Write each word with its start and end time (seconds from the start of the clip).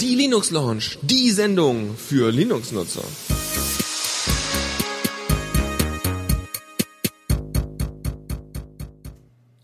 Die 0.00 0.14
Linux 0.14 0.52
Launch, 0.52 0.98
die 1.02 1.30
Sendung 1.30 1.96
für 1.96 2.30
Linux-Nutzer. 2.30 3.02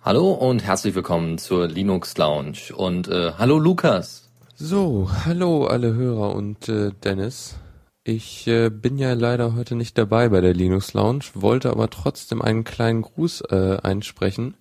Hallo 0.02 0.32
und 0.32 0.64
herzlich 0.64 0.96
willkommen 0.96 1.38
zur 1.38 1.68
Linux 1.68 2.16
Lounge 2.18 2.74
und 2.74 3.06
äh, 3.06 3.34
hallo 3.38 3.60
Lukas. 3.60 4.28
So, 4.56 5.08
hallo 5.24 5.66
alle 5.66 5.94
Hörer 5.94 6.34
und 6.34 6.68
äh, 6.68 6.90
Dennis. 7.04 7.54
Ich 8.02 8.48
äh, 8.48 8.70
bin 8.70 8.98
ja 8.98 9.12
leider 9.12 9.54
heute 9.54 9.76
nicht 9.76 9.96
dabei 9.96 10.30
bei 10.30 10.40
der 10.40 10.54
Linux 10.54 10.94
Lounge, 10.94 11.26
wollte 11.34 11.70
aber 11.70 11.90
trotzdem 11.90 12.42
einen 12.42 12.64
kleinen 12.64 13.02
Gruß 13.02 13.42
äh, 13.50 13.76
einsprechen. 13.82 14.56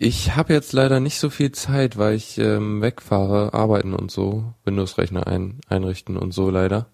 Ich 0.00 0.36
habe 0.36 0.52
jetzt 0.52 0.72
leider 0.72 1.00
nicht 1.00 1.18
so 1.18 1.28
viel 1.28 1.50
Zeit, 1.50 1.98
weil 1.98 2.14
ich 2.14 2.38
ähm, 2.38 2.80
wegfahre, 2.80 3.52
arbeiten 3.52 3.94
und 3.94 4.12
so, 4.12 4.54
Windows-Rechner 4.64 5.26
ein, 5.26 5.60
einrichten 5.68 6.16
und 6.16 6.32
so 6.32 6.50
leider. 6.50 6.86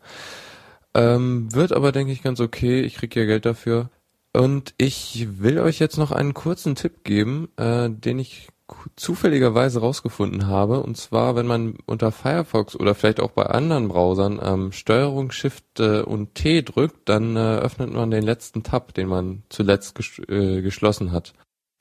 Ähm, 0.95 1.53
wird 1.55 1.73
aber, 1.73 1.93
denke 1.93 2.13
ich, 2.13 2.23
ganz 2.23 2.41
okay. 2.41 2.81
Ich 2.81 2.95
krieg 2.95 3.15
ja 3.15 3.27
Geld 3.27 3.45
dafür. 3.45 3.91
Und 4.33 4.73
ich 4.79 5.29
will 5.39 5.59
euch 5.59 5.79
jetzt 5.81 5.99
noch 5.99 6.13
einen 6.13 6.33
kurzen 6.33 6.77
Tipp 6.77 7.05
geben, 7.05 7.51
äh, 7.59 7.91
den 7.91 8.19
ich 8.19 8.49
zufälligerweise 8.97 9.81
rausgefunden 9.81 10.47
habe. 10.47 10.83
Und 10.83 10.97
zwar, 10.97 11.37
wenn 11.37 11.47
man 11.47 11.77
unter 11.85 12.11
Firefox 12.11 12.75
oder 12.75 12.95
vielleicht 12.95 13.21
auch 13.21 13.33
bei 13.33 13.45
anderen 13.45 13.89
Browsern 13.89 14.41
ähm, 14.43 14.73
Steuerung, 14.73 15.31
Shift 15.31 15.79
äh, 15.79 16.01
und 16.01 16.35
T 16.35 16.63
drückt, 16.63 17.09
dann 17.11 17.37
äh, 17.37 17.57
öffnet 17.59 17.93
man 17.93 18.11
den 18.11 18.23
letzten 18.23 18.63
Tab, 18.63 18.95
den 18.95 19.09
man 19.09 19.43
zuletzt 19.51 19.95
ges 19.95 20.19
äh, 20.27 20.63
geschlossen 20.63 21.13
hat. 21.13 21.35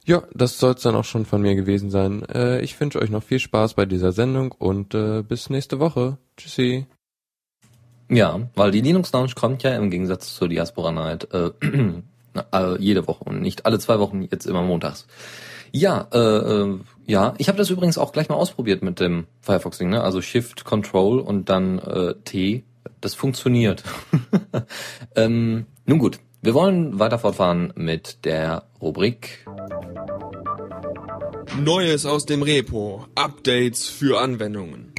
Ja, 0.05 0.23
das 0.34 0.59
soll 0.59 0.73
es 0.73 0.81
dann 0.81 0.95
auch 0.95 1.05
schon 1.05 1.25
von 1.25 1.41
mir 1.41 1.55
gewesen 1.55 1.89
sein. 1.89 2.23
Äh, 2.25 2.62
ich 2.62 2.80
wünsche 2.80 3.02
euch 3.02 3.09
noch 3.09 3.23
viel 3.23 3.39
Spaß 3.39 3.75
bei 3.75 3.85
dieser 3.85 4.12
Sendung 4.12 4.52
und 4.52 4.93
äh, 4.93 5.23
bis 5.23 5.49
nächste 5.49 5.79
Woche. 5.79 6.18
Tschüssi. 6.35 6.85
Ja, 8.10 8.41
weil 8.55 8.71
die 8.71 8.82
Linux 8.82 9.13
Lounge 9.13 9.34
kommt 9.34 9.63
ja 9.63 9.76
im 9.76 9.90
Gegensatz 9.90 10.35
zur 10.35 10.49
Diaspora 10.49 10.91
Night 10.91 11.29
äh, 11.34 11.51
äh, 12.51 12.77
jede 12.79 13.07
Woche 13.07 13.23
und 13.23 13.41
nicht 13.41 13.65
alle 13.65 13.79
zwei 13.79 13.98
Wochen, 13.99 14.27
jetzt 14.29 14.45
immer 14.45 14.62
montags. 14.62 15.07
Ja, 15.71 16.07
äh, 16.13 16.17
äh, 16.20 16.79
ja, 17.05 17.34
ich 17.38 17.48
habe 17.48 17.57
das 17.57 17.70
übrigens 17.70 17.98
auch 17.98 18.12
gleich 18.12 18.29
mal 18.29 18.35
ausprobiert 18.35 18.84
mit 18.84 18.99
dem 18.99 19.26
Firefox-Ding, 19.41 19.90
ne? 19.90 20.04
Also 20.04 20.21
Shift, 20.21 20.65
Control 20.65 21.20
und 21.20 21.49
dann 21.49 21.79
äh, 21.79 22.13
T. 22.26 22.63
Das 22.99 23.15
funktioniert. 23.15 23.84
ähm, 25.15 25.65
nun 25.85 25.99
gut, 25.99 26.20
wir 26.41 26.54
wollen 26.54 26.99
weiter 26.99 27.20
fortfahren 27.20 27.71
mit 27.76 28.26
der 28.26 28.63
Rubrik 28.82 29.45
Neues 31.59 32.05
aus 32.05 32.26
dem 32.26 32.41
Repo. 32.41 33.05
Updates 33.15 33.87
für 33.87 34.20
Anwendungen. 34.20 34.91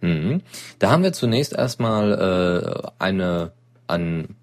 Mhm. 0.00 0.42
Da 0.78 0.90
haben 0.90 1.02
wir 1.02 1.12
zunächst 1.12 1.52
erstmal 1.52 2.12
äh, 2.12 2.88
eine 2.98 3.52
an 3.86 4.36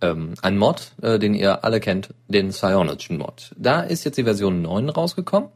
ähm, 0.00 0.34
ein 0.42 0.58
Mod, 0.58 0.92
äh, 1.00 1.18
den 1.18 1.34
ihr 1.34 1.64
alle 1.64 1.80
kennt, 1.80 2.12
den 2.28 2.50
Cyanogen 2.50 3.18
Mod. 3.18 3.52
Da 3.56 3.82
ist 3.82 4.04
jetzt 4.04 4.18
die 4.18 4.24
Version 4.24 4.62
9 4.62 4.88
rausgekommen. 4.88 5.48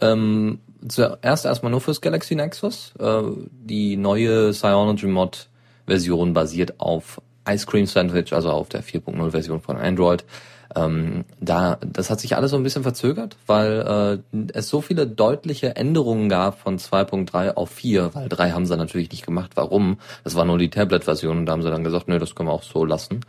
Ähm, 0.00 0.60
zuerst 0.86 1.46
erstmal 1.46 1.72
nur 1.72 1.80
fürs 1.80 2.00
Galaxy 2.00 2.34
Nexus. 2.34 2.92
Äh, 2.98 3.22
die 3.50 3.96
neue 3.96 4.52
Cyanogen 4.52 5.12
Mod 5.12 5.48
Version 5.86 6.34
basiert 6.34 6.78
auf 6.78 7.22
Ice 7.48 7.66
Cream 7.66 7.86
Sandwich, 7.86 8.32
also 8.32 8.50
auf 8.50 8.68
der 8.68 8.82
4.0 8.82 9.30
Version 9.30 9.60
von 9.62 9.76
Android. 9.76 10.24
Ähm, 10.76 11.24
da, 11.40 11.78
das 11.80 12.10
hat 12.10 12.20
sich 12.20 12.36
alles 12.36 12.50
so 12.50 12.56
ein 12.56 12.62
bisschen 12.62 12.82
verzögert, 12.82 13.36
weil 13.46 14.22
äh, 14.32 14.48
es 14.52 14.68
so 14.68 14.82
viele 14.82 15.06
deutliche 15.06 15.74
Änderungen 15.74 16.28
gab 16.28 16.60
von 16.60 16.78
2.3 16.78 17.54
auf 17.54 17.70
4, 17.70 18.14
weil 18.14 18.28
3 18.28 18.50
haben 18.50 18.66
sie 18.66 18.76
natürlich 18.76 19.10
nicht 19.10 19.24
gemacht. 19.24 19.52
Warum? 19.54 19.98
Das 20.22 20.34
war 20.34 20.44
nur 20.44 20.58
die 20.58 20.70
Tablet-Version 20.70 21.38
und 21.38 21.46
da 21.46 21.52
haben 21.52 21.62
sie 21.62 21.70
dann 21.70 21.84
gesagt, 21.84 22.08
nö, 22.08 22.18
das 22.18 22.34
können 22.34 22.50
wir 22.50 22.52
auch 22.52 22.62
so 22.62 22.84
lassen. 22.84 23.20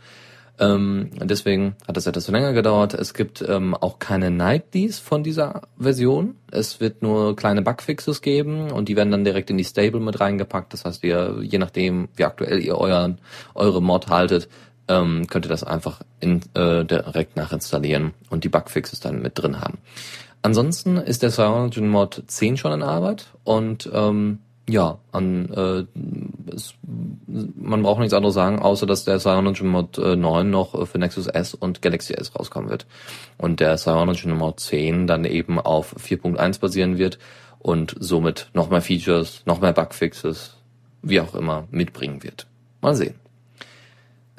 Ähm, 0.60 1.10
deswegen 1.22 1.76
hat 1.86 1.96
das 1.96 2.06
etwas 2.06 2.28
länger 2.28 2.52
gedauert. 2.52 2.92
Es 2.92 3.14
gibt 3.14 3.44
ähm, 3.46 3.74
auch 3.74 3.98
keine 3.98 4.30
Nightlies 4.30 4.98
von 4.98 5.22
dieser 5.22 5.62
Version. 5.78 6.34
Es 6.50 6.80
wird 6.80 7.00
nur 7.00 7.36
kleine 7.36 7.62
Bugfixes 7.62 8.22
geben 8.22 8.72
und 8.72 8.88
die 8.88 8.96
werden 8.96 9.12
dann 9.12 9.24
direkt 9.24 9.50
in 9.50 9.56
die 9.56 9.64
Stable 9.64 10.00
mit 10.00 10.20
reingepackt. 10.20 10.72
Das 10.72 10.84
heißt, 10.84 11.04
ihr, 11.04 11.38
je 11.42 11.58
nachdem, 11.58 12.08
wie 12.16 12.24
aktuell 12.24 12.58
ihr 12.60 12.76
euren, 12.76 13.18
eure 13.54 13.80
Mod 13.80 14.08
haltet, 14.08 14.48
ähm, 14.88 15.26
könnt 15.28 15.46
ihr 15.46 15.50
das 15.50 15.64
einfach 15.64 16.00
in, 16.20 16.40
äh, 16.54 16.84
direkt 16.84 17.36
nachinstallieren 17.36 18.14
und 18.30 18.44
die 18.44 18.48
Bugfixes 18.48 19.00
dann 19.00 19.22
mit 19.22 19.38
drin 19.38 19.60
haben. 19.60 19.78
Ansonsten 20.42 20.96
ist 20.96 21.22
der 21.22 21.30
Cyanogen 21.30 21.88
Mod 21.88 22.22
10 22.26 22.56
schon 22.56 22.72
in 22.72 22.82
Arbeit 22.82 23.26
und 23.44 23.90
ähm, 23.92 24.38
ja, 24.68 24.98
an, 25.12 25.50
äh, 25.50 26.52
es, 26.54 26.74
man 27.26 27.82
braucht 27.82 28.00
nichts 28.00 28.14
anderes 28.14 28.34
sagen, 28.34 28.58
außer 28.58 28.86
dass 28.86 29.04
der 29.04 29.18
Cyanogen 29.18 29.68
Mod 29.68 29.98
äh, 29.98 30.14
9 30.14 30.50
noch 30.50 30.86
für 30.86 30.98
Nexus 30.98 31.26
S 31.26 31.54
und 31.54 31.80
Galaxy 31.82 32.12
S 32.12 32.34
rauskommen 32.38 32.68
wird. 32.68 32.86
Und 33.38 33.60
der 33.60 33.76
Cyanogen 33.78 34.36
Mod 34.36 34.60
10 34.60 35.06
dann 35.06 35.24
eben 35.24 35.58
auf 35.58 35.96
4.1 35.96 36.60
basieren 36.60 36.98
wird 36.98 37.18
und 37.58 37.96
somit 37.98 38.50
noch 38.52 38.70
mehr 38.70 38.82
Features, 38.82 39.42
noch 39.46 39.60
mehr 39.60 39.72
Bugfixes, 39.72 40.56
wie 41.02 41.20
auch 41.20 41.34
immer, 41.34 41.66
mitbringen 41.70 42.22
wird. 42.22 42.46
Mal 42.82 42.94
sehen. 42.94 43.14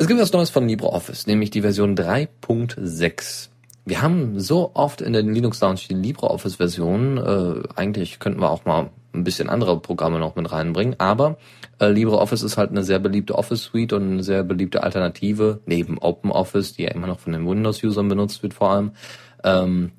Es 0.01 0.07
gibt 0.07 0.21
was 0.21 0.31
Neues 0.31 0.49
von 0.49 0.65
LibreOffice, 0.65 1.27
nämlich 1.27 1.49
die 1.49 1.59
Version 1.59 1.93
3.6. 1.93 3.49
Wir 3.83 4.01
haben 4.01 4.39
so 4.39 4.71
oft 4.73 5.01
in 5.01 5.11
den 5.11 5.33
Linux 5.33 5.59
Lounge 5.59 5.81
die 5.89 5.93
LibreOffice-Version, 5.93 7.17
äh, 7.17 7.67
eigentlich 7.75 8.19
könnten 8.19 8.39
wir 8.39 8.49
auch 8.49 8.63
mal 8.63 8.91
ein 9.13 9.25
bisschen 9.25 9.49
andere 9.49 9.77
Programme 9.81 10.17
noch 10.17 10.37
mit 10.37 10.49
reinbringen, 10.53 10.95
aber 10.99 11.37
äh, 11.81 11.89
LibreOffice 11.89 12.43
ist 12.43 12.55
halt 12.55 12.69
eine 12.69 12.85
sehr 12.85 12.99
beliebte 12.99 13.35
Office 13.35 13.63
Suite 13.63 13.91
und 13.91 14.09
eine 14.09 14.23
sehr 14.23 14.45
beliebte 14.45 14.83
Alternative, 14.83 15.59
neben 15.65 15.97
OpenOffice, 15.97 16.75
die 16.75 16.83
ja 16.83 16.91
immer 16.91 17.07
noch 17.07 17.19
von 17.19 17.33
den 17.33 17.45
Windows-Usern 17.45 18.07
benutzt 18.07 18.41
wird 18.41 18.53
vor 18.53 18.69
allem, 18.69 18.91
ähm, 19.43 19.91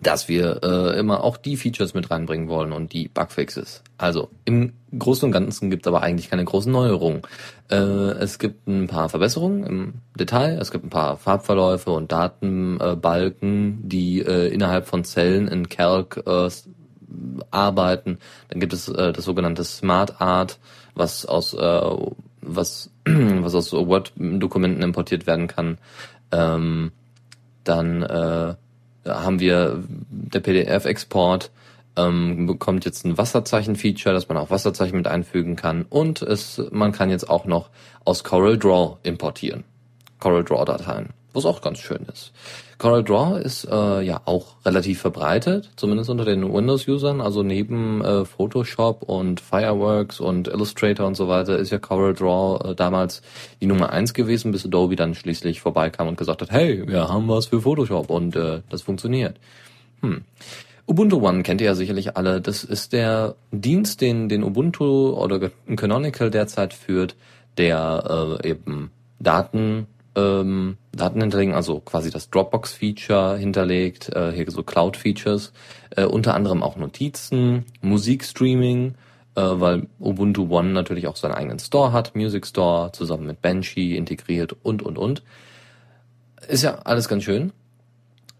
dass 0.00 0.28
wir 0.28 0.60
äh, 0.62 0.98
immer 0.98 1.24
auch 1.24 1.36
die 1.36 1.56
Features 1.56 1.94
mit 1.94 2.10
reinbringen 2.10 2.48
wollen 2.48 2.72
und 2.72 2.92
die 2.92 3.08
Bugfixes. 3.08 3.82
Also 3.96 4.30
im 4.44 4.74
Großen 4.96 5.26
und 5.26 5.32
Ganzen 5.32 5.70
gibt 5.70 5.84
es 5.84 5.88
aber 5.88 6.02
eigentlich 6.02 6.30
keine 6.30 6.44
großen 6.44 6.70
Neuerungen. 6.70 7.22
Äh, 7.70 7.76
es 7.76 8.38
gibt 8.38 8.68
ein 8.68 8.86
paar 8.86 9.08
Verbesserungen 9.08 9.64
im 9.64 9.94
Detail, 10.18 10.58
es 10.60 10.70
gibt 10.70 10.84
ein 10.84 10.90
paar 10.90 11.16
Farbverläufe 11.16 11.90
und 11.90 12.12
Datenbalken, 12.12 13.88
die 13.88 14.20
äh, 14.20 14.48
innerhalb 14.48 14.86
von 14.86 15.04
Zellen 15.04 15.48
in 15.48 15.68
Calc 15.68 16.22
äh, 16.26 16.48
arbeiten. 17.50 18.18
Dann 18.48 18.60
gibt 18.60 18.72
es 18.72 18.88
äh, 18.88 19.12
das 19.12 19.24
sogenannte 19.24 19.64
Smart 19.64 20.20
Art, 20.20 20.58
was 20.94 21.26
aus 21.26 21.54
äh, 21.54 21.96
was 22.40 22.90
was 23.04 23.54
aus 23.54 23.72
Word-Dokumenten 23.72 24.82
importiert 24.82 25.26
werden 25.26 25.48
kann. 25.48 25.78
Ähm, 26.30 26.92
dann 27.64 28.02
äh, 28.02 28.54
haben 29.08 29.40
wir 29.40 29.82
der 30.10 30.40
PDF-Export 30.40 31.50
ähm, 31.96 32.46
bekommt 32.46 32.84
jetzt 32.84 33.04
ein 33.04 33.18
Wasserzeichen-Feature, 33.18 34.14
dass 34.14 34.28
man 34.28 34.38
auch 34.38 34.50
Wasserzeichen 34.50 34.96
mit 34.96 35.08
einfügen 35.08 35.56
kann 35.56 35.84
und 35.88 36.22
es 36.22 36.62
man 36.70 36.92
kann 36.92 37.10
jetzt 37.10 37.28
auch 37.28 37.44
noch 37.44 37.70
aus 38.04 38.24
Corel 38.24 38.58
Draw 38.58 38.96
importieren. 39.02 39.64
Corel 40.20 40.44
Draw 40.44 40.64
Dateien, 40.64 41.10
was 41.32 41.44
auch 41.44 41.60
ganz 41.60 41.78
schön 41.78 42.06
ist. 42.12 42.32
Corel 42.78 43.02
Draw 43.02 43.40
ist 43.40 43.64
äh, 43.64 44.02
ja 44.02 44.20
auch 44.24 44.54
relativ 44.64 45.00
verbreitet, 45.00 45.70
zumindest 45.74 46.10
unter 46.10 46.24
den 46.24 46.52
Windows-Usern. 46.52 47.20
Also 47.20 47.42
neben 47.42 48.04
äh, 48.04 48.24
Photoshop 48.24 49.02
und 49.02 49.40
Fireworks 49.40 50.20
und 50.20 50.46
Illustrator 50.46 51.06
und 51.06 51.16
so 51.16 51.28
weiter 51.28 51.58
ist 51.58 51.70
ja 51.70 51.78
Corel 51.78 52.14
Draw 52.14 52.70
äh, 52.70 52.74
damals 52.76 53.22
die 53.60 53.66
Nummer 53.66 53.90
eins 53.90 54.14
gewesen, 54.14 54.52
bis 54.52 54.64
Adobe 54.64 54.94
dann 54.94 55.14
schließlich 55.14 55.60
vorbeikam 55.60 56.06
und 56.06 56.16
gesagt 56.16 56.40
hat, 56.40 56.52
hey, 56.52 56.86
wir 56.86 57.08
haben 57.08 57.28
was 57.28 57.46
für 57.46 57.60
Photoshop 57.60 58.10
und 58.10 58.36
äh, 58.36 58.62
das 58.68 58.82
funktioniert. 58.82 59.36
Hm. 60.00 60.22
Ubuntu 60.86 61.20
One 61.20 61.42
kennt 61.42 61.60
ihr 61.60 61.66
ja 61.66 61.74
sicherlich 61.74 62.16
alle. 62.16 62.40
Das 62.40 62.64
ist 62.64 62.92
der 62.92 63.34
Dienst, 63.50 64.00
den, 64.00 64.28
den 64.28 64.42
Ubuntu 64.42 65.10
oder 65.10 65.50
Canonical 65.76 66.30
derzeit 66.30 66.72
führt, 66.72 67.16
der 67.58 68.38
äh, 68.42 68.48
eben 68.48 68.90
Daten 69.18 69.86
ähm, 70.18 70.76
Daten 70.92 71.20
hinterlegen, 71.20 71.54
also 71.54 71.80
quasi 71.80 72.10
das 72.10 72.30
Dropbox-Feature 72.30 73.38
hinterlegt, 73.38 74.08
äh, 74.14 74.32
hier 74.32 74.50
so 74.50 74.62
Cloud-Features, 74.62 75.52
äh, 75.96 76.04
unter 76.04 76.34
anderem 76.34 76.62
auch 76.62 76.76
Notizen, 76.76 77.64
Musikstreaming, 77.80 78.94
äh, 79.36 79.40
weil 79.42 79.86
Ubuntu 80.00 80.48
One 80.50 80.70
natürlich 80.70 81.06
auch 81.06 81.16
seinen 81.16 81.34
eigenen 81.34 81.58
Store 81.60 81.92
hat, 81.92 82.16
Music 82.16 82.46
Store, 82.46 82.90
zusammen 82.92 83.26
mit 83.26 83.40
Banshee 83.42 83.96
integriert 83.96 84.56
und, 84.62 84.82
und, 84.82 84.98
und. 84.98 85.22
Ist 86.48 86.64
ja 86.64 86.78
alles 86.84 87.08
ganz 87.08 87.24
schön. 87.24 87.52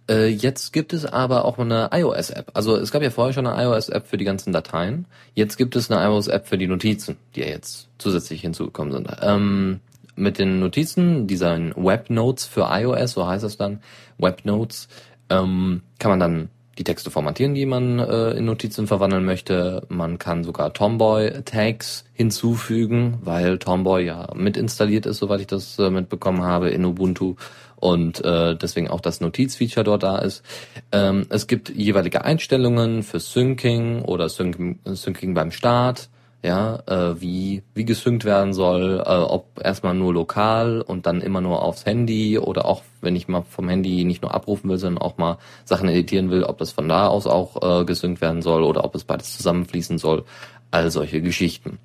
Äh, 0.08 0.28
jetzt 0.28 0.72
gibt 0.72 0.92
es 0.92 1.04
aber 1.04 1.44
auch 1.44 1.58
eine 1.58 1.90
iOS-App. 1.92 2.50
Also 2.54 2.76
es 2.76 2.90
gab 2.90 3.02
ja 3.02 3.10
vorher 3.10 3.34
schon 3.34 3.46
eine 3.46 3.62
iOS-App 3.62 4.06
für 4.06 4.16
die 4.16 4.24
ganzen 4.24 4.52
Dateien. 4.52 5.06
Jetzt 5.34 5.56
gibt 5.58 5.76
es 5.76 5.90
eine 5.90 6.02
iOS-App 6.02 6.48
für 6.48 6.58
die 6.58 6.66
Notizen, 6.66 7.16
die 7.36 7.40
ja 7.40 7.46
jetzt 7.46 7.88
zusätzlich 7.98 8.40
hinzugekommen 8.40 8.92
sind. 8.92 9.08
Ähm, 9.20 9.80
mit 10.18 10.38
den 10.38 10.60
Notizen, 10.60 11.26
dieser 11.26 11.58
Webnotes 11.76 12.46
für 12.46 12.68
iOS, 12.70 13.12
so 13.12 13.26
heißt 13.26 13.44
es 13.44 13.56
dann, 13.56 13.80
Webnotes, 14.18 14.88
ähm, 15.30 15.82
kann 15.98 16.10
man 16.10 16.20
dann 16.20 16.48
die 16.78 16.84
Texte 16.84 17.10
formatieren, 17.10 17.54
die 17.54 17.66
man 17.66 17.98
äh, 17.98 18.30
in 18.30 18.44
Notizen 18.44 18.86
verwandeln 18.86 19.24
möchte. 19.24 19.84
Man 19.88 20.18
kann 20.18 20.44
sogar 20.44 20.72
Tomboy-Tags 20.72 22.04
hinzufügen, 22.12 23.18
weil 23.22 23.58
Tomboy 23.58 24.04
ja 24.04 24.28
mit 24.34 24.56
installiert 24.56 25.06
ist, 25.06 25.18
soweit 25.18 25.40
ich 25.40 25.48
das 25.48 25.78
äh, 25.78 25.90
mitbekommen 25.90 26.42
habe, 26.42 26.70
in 26.70 26.84
Ubuntu 26.84 27.34
und 27.76 28.24
äh, 28.24 28.56
deswegen 28.56 28.88
auch 28.88 29.00
das 29.00 29.20
Notizfeature 29.20 29.84
dort 29.84 30.02
da 30.02 30.18
ist. 30.18 30.44
Ähm, 30.92 31.26
es 31.30 31.46
gibt 31.46 31.68
jeweilige 31.70 32.24
Einstellungen 32.24 33.02
für 33.02 33.20
Syncing 33.20 34.02
oder 34.02 34.28
Sync 34.28 34.78
Syncing 34.84 35.34
beim 35.34 35.50
Start 35.50 36.08
ja, 36.42 36.78
äh, 36.86 37.20
wie, 37.20 37.62
wie 37.74 37.84
gesynkt 37.84 38.24
werden 38.24 38.52
soll, 38.52 39.02
äh, 39.04 39.10
ob 39.10 39.60
erstmal 39.62 39.94
nur 39.94 40.14
lokal 40.14 40.80
und 40.80 41.06
dann 41.06 41.20
immer 41.20 41.40
nur 41.40 41.62
aufs 41.62 41.84
Handy 41.84 42.38
oder 42.38 42.66
auch, 42.66 42.82
wenn 43.00 43.16
ich 43.16 43.26
mal 43.26 43.42
vom 43.42 43.68
Handy 43.68 44.04
nicht 44.04 44.22
nur 44.22 44.32
abrufen 44.32 44.70
will, 44.70 44.78
sondern 44.78 45.02
auch 45.02 45.18
mal 45.18 45.38
Sachen 45.64 45.88
editieren 45.88 46.30
will, 46.30 46.44
ob 46.44 46.58
das 46.58 46.70
von 46.70 46.88
da 46.88 47.08
aus 47.08 47.26
auch 47.26 47.80
äh, 47.80 47.84
gesynkt 47.84 48.20
werden 48.20 48.40
soll 48.40 48.62
oder 48.62 48.84
ob 48.84 48.94
es 48.94 49.04
beides 49.04 49.36
zusammenfließen 49.36 49.98
soll, 49.98 50.24
all 50.70 50.90
solche 50.92 51.20
Geschichten. 51.22 51.78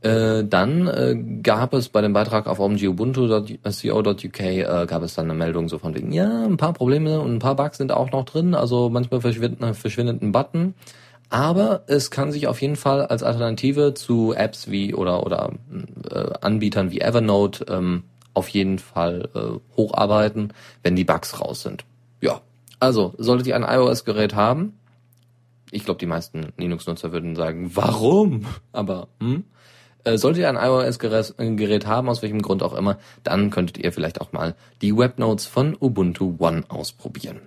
Äh, 0.00 0.44
dann 0.44 0.88
äh, 0.88 1.14
gab 1.42 1.74
es 1.74 1.90
bei 1.90 2.00
dem 2.00 2.14
Beitrag 2.14 2.46
auf 2.46 2.58
omgubuntu.co.uk 2.58 4.40
äh, 4.40 4.64
gab 4.86 5.02
es 5.02 5.14
dann 5.14 5.26
eine 5.26 5.34
Meldung 5.34 5.68
so 5.68 5.78
von 5.78 5.94
wegen, 5.94 6.10
ja, 6.10 6.44
ein 6.44 6.56
paar 6.56 6.72
Probleme 6.72 7.20
und 7.20 7.34
ein 7.34 7.38
paar 7.38 7.54
Bugs 7.54 7.76
sind 7.76 7.92
auch 7.92 8.10
noch 8.10 8.24
drin, 8.24 8.54
also 8.54 8.88
manchmal 8.88 9.20
verschwindet, 9.20 9.76
verschwindet 9.76 10.22
ein 10.22 10.32
Button, 10.32 10.74
aber 11.30 11.84
es 11.86 12.10
kann 12.10 12.32
sich 12.32 12.46
auf 12.46 12.60
jeden 12.60 12.76
Fall 12.76 13.06
als 13.06 13.22
Alternative 13.22 13.94
zu 13.94 14.34
Apps 14.34 14.70
wie 14.70 14.94
oder 14.94 15.24
oder 15.24 15.52
äh, 16.10 16.32
Anbietern 16.40 16.90
wie 16.90 17.00
Evernote 17.00 17.64
ähm, 17.68 18.04
auf 18.34 18.48
jeden 18.48 18.78
Fall 18.78 19.28
äh, 19.34 19.76
hocharbeiten, 19.76 20.52
wenn 20.82 20.96
die 20.96 21.04
Bugs 21.04 21.40
raus 21.40 21.62
sind. 21.62 21.84
Ja, 22.20 22.40
also 22.78 23.14
solltet 23.18 23.46
ihr 23.46 23.56
ein 23.56 23.62
iOS-Gerät 23.62 24.34
haben, 24.34 24.74
ich 25.70 25.84
glaube, 25.84 25.98
die 25.98 26.06
meisten 26.06 26.52
Linux-Nutzer 26.56 27.12
würden 27.12 27.36
sagen, 27.36 27.70
warum? 27.74 28.46
Aber 28.72 29.08
hm? 29.20 29.44
Äh, 30.04 30.16
solltet 30.16 30.42
ihr 30.42 30.48
ein 30.48 30.56
iOS-Gerät 30.56 31.86
haben, 31.86 32.08
aus 32.08 32.22
welchem 32.22 32.42
Grund 32.42 32.62
auch 32.62 32.74
immer, 32.74 32.98
dann 33.22 33.50
könntet 33.50 33.78
ihr 33.78 33.92
vielleicht 33.92 34.20
auch 34.20 34.32
mal 34.32 34.54
die 34.80 34.96
Webnotes 34.96 35.46
von 35.46 35.76
Ubuntu 35.78 36.36
One 36.38 36.64
ausprobieren. 36.68 37.40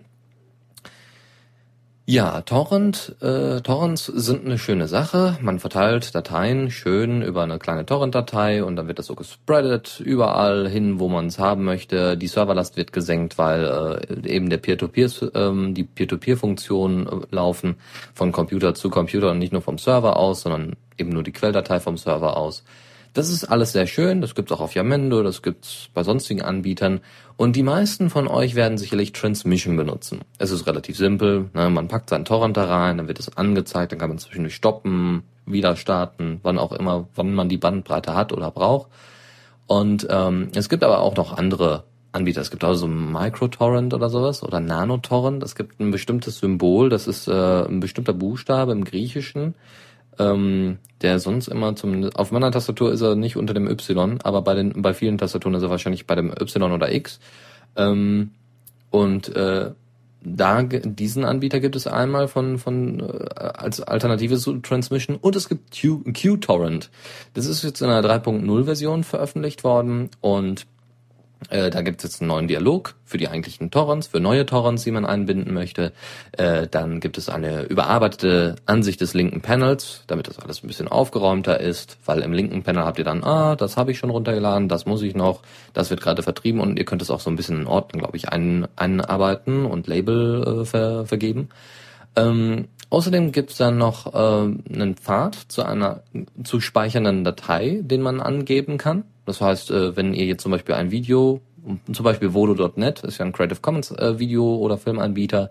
Ja, 2.05 2.41
Torrent, 2.41 3.15
äh, 3.21 3.61
Torrents 3.61 4.07
sind 4.07 4.43
eine 4.43 4.57
schöne 4.57 4.89
Sache. 4.89 5.37
Man 5.39 5.59
verteilt 5.59 6.13
Dateien 6.13 6.69
schön 6.69 7.21
über 7.21 7.43
eine 7.43 7.59
kleine 7.59 7.85
Torrent-Datei 7.85 8.61
und 8.65 8.75
dann 8.75 8.89
wird 8.89 8.99
das 8.99 9.05
so 9.05 9.15
gespreadet 9.15 10.01
überall 10.01 10.67
hin, 10.67 10.99
wo 10.99 11.07
man 11.07 11.27
es 11.27 11.39
haben 11.39 11.63
möchte. 11.63 12.17
Die 12.17 12.27
Serverlast 12.27 12.75
wird 12.75 12.91
gesenkt, 12.91 13.37
weil 13.37 14.03
äh, 14.25 14.29
eben 14.29 14.49
der 14.49 14.57
Peer-to-Peer, 14.57 15.09
ähm, 15.33 15.73
die 15.73 15.85
Peer-to-Peer-Funktionen 15.85 17.07
äh, 17.07 17.25
laufen 17.31 17.77
von 18.13 18.33
Computer 18.33 18.75
zu 18.75 18.89
Computer 18.89 19.31
und 19.31 19.39
nicht 19.39 19.53
nur 19.53 19.61
vom 19.61 19.77
Server 19.77 20.17
aus, 20.17 20.41
sondern 20.41 20.75
eben 20.97 21.11
nur 21.11 21.23
die 21.23 21.31
Quelldatei 21.31 21.79
vom 21.79 21.95
Server 21.95 22.35
aus. 22.35 22.65
Das 23.13 23.29
ist 23.29 23.45
alles 23.45 23.73
sehr 23.73 23.85
schön, 23.85 24.21
das 24.21 24.33
gibt's 24.33 24.51
auch 24.51 24.59
auf 24.59 24.73
Yamendo, 24.73 25.21
das 25.21 25.43
gibt's 25.43 25.89
bei 25.93 26.03
sonstigen 26.03 26.41
Anbietern 26.41 26.99
und 27.37 27.55
die 27.55 27.61
meisten 27.61 28.09
von 28.09 28.27
euch 28.27 28.55
werden 28.55 28.79
sicherlich 28.79 29.11
Transmission 29.11 29.77
benutzen. 29.77 30.21
Es 30.39 30.49
ist 30.49 30.65
relativ 30.65 30.97
simpel, 30.97 31.51
ne? 31.53 31.69
man 31.69 31.87
packt 31.87 32.09
seinen 32.09 32.25
Torrent 32.25 32.57
da 32.57 32.65
rein, 32.65 32.97
dann 32.97 33.07
wird 33.07 33.19
es 33.19 33.37
angezeigt, 33.37 33.91
dann 33.91 33.99
kann 33.99 34.09
man 34.09 34.17
zwischendurch 34.17 34.55
stoppen, 34.55 35.21
wieder 35.45 35.75
starten, 35.75 36.39
wann 36.41 36.57
auch 36.57 36.71
immer, 36.71 37.07
wann 37.13 37.35
man 37.35 37.49
die 37.49 37.57
Bandbreite 37.57 38.15
hat 38.15 38.33
oder 38.33 38.49
braucht. 38.49 38.89
Und 39.67 40.07
ähm, 40.09 40.49
es 40.55 40.67
gibt 40.67 40.83
aber 40.83 40.99
auch 40.99 41.15
noch 41.15 41.37
andere 41.37 41.83
Anbieter. 42.13 42.41
Es 42.41 42.51
gibt 42.51 42.63
auch 42.63 42.73
so 42.73 42.87
Microtorrent 42.87 43.93
oder 43.93 44.09
sowas 44.09 44.43
oder 44.43 44.59
Nanotorrent. 44.59 45.43
Es 45.43 45.55
gibt 45.55 45.79
ein 45.79 45.91
bestimmtes 45.91 46.39
Symbol, 46.39 46.89
das 46.89 47.07
ist 47.07 47.27
äh, 47.27 47.65
ein 47.65 47.79
bestimmter 47.79 48.13
Buchstabe 48.13 48.71
im 48.71 48.83
Griechischen 48.83 49.55
ähm, 50.19 50.77
der 51.01 51.19
sonst 51.19 51.47
immer 51.47 51.75
zum 51.75 52.09
auf 52.15 52.31
meiner 52.31 52.51
Tastatur 52.51 52.91
ist 52.91 53.01
er 53.01 53.15
nicht 53.15 53.35
unter 53.35 53.53
dem 53.53 53.67
Y, 53.67 54.19
aber 54.23 54.41
bei 54.41 54.55
den 54.55 54.81
bei 54.81 54.93
vielen 54.93 55.17
Tastaturen 55.17 55.55
ist 55.55 55.63
er 55.63 55.69
wahrscheinlich 55.69 56.07
bei 56.07 56.15
dem 56.15 56.31
Y 56.31 56.71
oder 56.71 56.93
X. 56.93 57.19
Ähm, 57.75 58.31
und 58.89 59.35
äh, 59.35 59.71
da 60.25 60.63
diesen 60.63 61.25
Anbieter 61.25 61.59
gibt 61.59 61.75
es 61.75 61.87
einmal 61.87 62.27
von 62.27 62.57
von 62.57 62.99
äh, 63.01 63.33
als 63.35 63.81
Alternative 63.81 64.37
zu 64.37 64.59
Transmission 64.59 65.17
und 65.17 65.35
es 65.35 65.49
gibt 65.49 65.77
Q, 65.79 66.03
QTorrent. 66.13 66.89
Das 67.33 67.45
ist 67.45 67.63
jetzt 67.63 67.81
in 67.81 67.89
einer 67.89 68.07
3.0 68.07 68.63
Version 68.63 69.03
veröffentlicht 69.03 69.63
worden 69.63 70.09
und 70.21 70.65
äh, 71.49 71.69
da 71.69 71.81
gibt 71.81 71.99
es 71.99 72.11
jetzt 72.11 72.21
einen 72.21 72.29
neuen 72.29 72.47
Dialog 72.47 72.95
für 73.05 73.17
die 73.17 73.27
eigentlichen 73.27 73.71
Torrents, 73.71 74.07
für 74.07 74.19
neue 74.19 74.45
Torrents, 74.45 74.83
die 74.83 74.91
man 74.91 75.05
einbinden 75.05 75.53
möchte. 75.53 75.93
Äh, 76.31 76.67
dann 76.67 76.99
gibt 76.99 77.17
es 77.17 77.29
eine 77.29 77.63
überarbeitete 77.63 78.55
Ansicht 78.65 79.01
des 79.01 79.13
linken 79.13 79.41
Panels, 79.41 80.03
damit 80.07 80.27
das 80.27 80.39
alles 80.39 80.63
ein 80.63 80.67
bisschen 80.67 80.87
aufgeräumter 80.87 81.59
ist, 81.59 81.97
weil 82.05 82.21
im 82.21 82.33
linken 82.33 82.63
Panel 82.63 82.83
habt 82.83 82.99
ihr 82.99 83.05
dann, 83.05 83.23
ah, 83.23 83.55
das 83.55 83.77
habe 83.77 83.91
ich 83.91 83.97
schon 83.99 84.09
runtergeladen, 84.09 84.67
das 84.67 84.85
muss 84.85 85.01
ich 85.01 85.15
noch, 85.15 85.41
das 85.73 85.89
wird 85.89 86.01
gerade 86.01 86.23
vertrieben 86.23 86.59
und 86.59 86.77
ihr 86.77 86.85
könnt 86.85 87.01
es 87.01 87.11
auch 87.11 87.19
so 87.19 87.29
ein 87.29 87.35
bisschen 87.35 87.61
in 87.61 87.67
Orten, 87.67 87.99
glaube 87.99 88.17
ich, 88.17 88.29
ein, 88.29 88.67
einarbeiten 88.75 89.65
und 89.65 89.87
Label 89.87 90.61
äh, 90.61 90.65
ver, 90.65 91.05
vergeben. 91.05 91.49
Ähm, 92.15 92.67
außerdem 92.89 93.31
gibt 93.31 93.51
es 93.51 93.57
dann 93.57 93.77
noch 93.77 94.13
äh, 94.13 94.17
einen 94.17 94.95
Pfad 94.95 95.35
zu 95.35 95.63
einer 95.63 96.03
zu 96.43 96.59
speichernden 96.59 97.23
Datei, 97.23 97.79
den 97.81 98.01
man 98.01 98.19
angeben 98.19 98.77
kann. 98.77 99.03
Das 99.25 99.41
heißt, 99.41 99.71
äh, 99.71 99.95
wenn 99.95 100.13
ihr 100.13 100.25
jetzt 100.25 100.43
zum 100.43 100.51
Beispiel 100.51 100.75
ein 100.75 100.91
Video, 100.91 101.41
zum 101.91 102.03
Beispiel 102.03 102.33
Vodo.net, 102.33 103.03
ist 103.03 103.19
ja 103.19 103.25
ein 103.25 103.31
Creative 103.31 103.59
Commons 103.61 103.91
äh, 103.91 104.19
Video- 104.19 104.57
oder 104.57 104.77
Filmanbieter, 104.77 105.49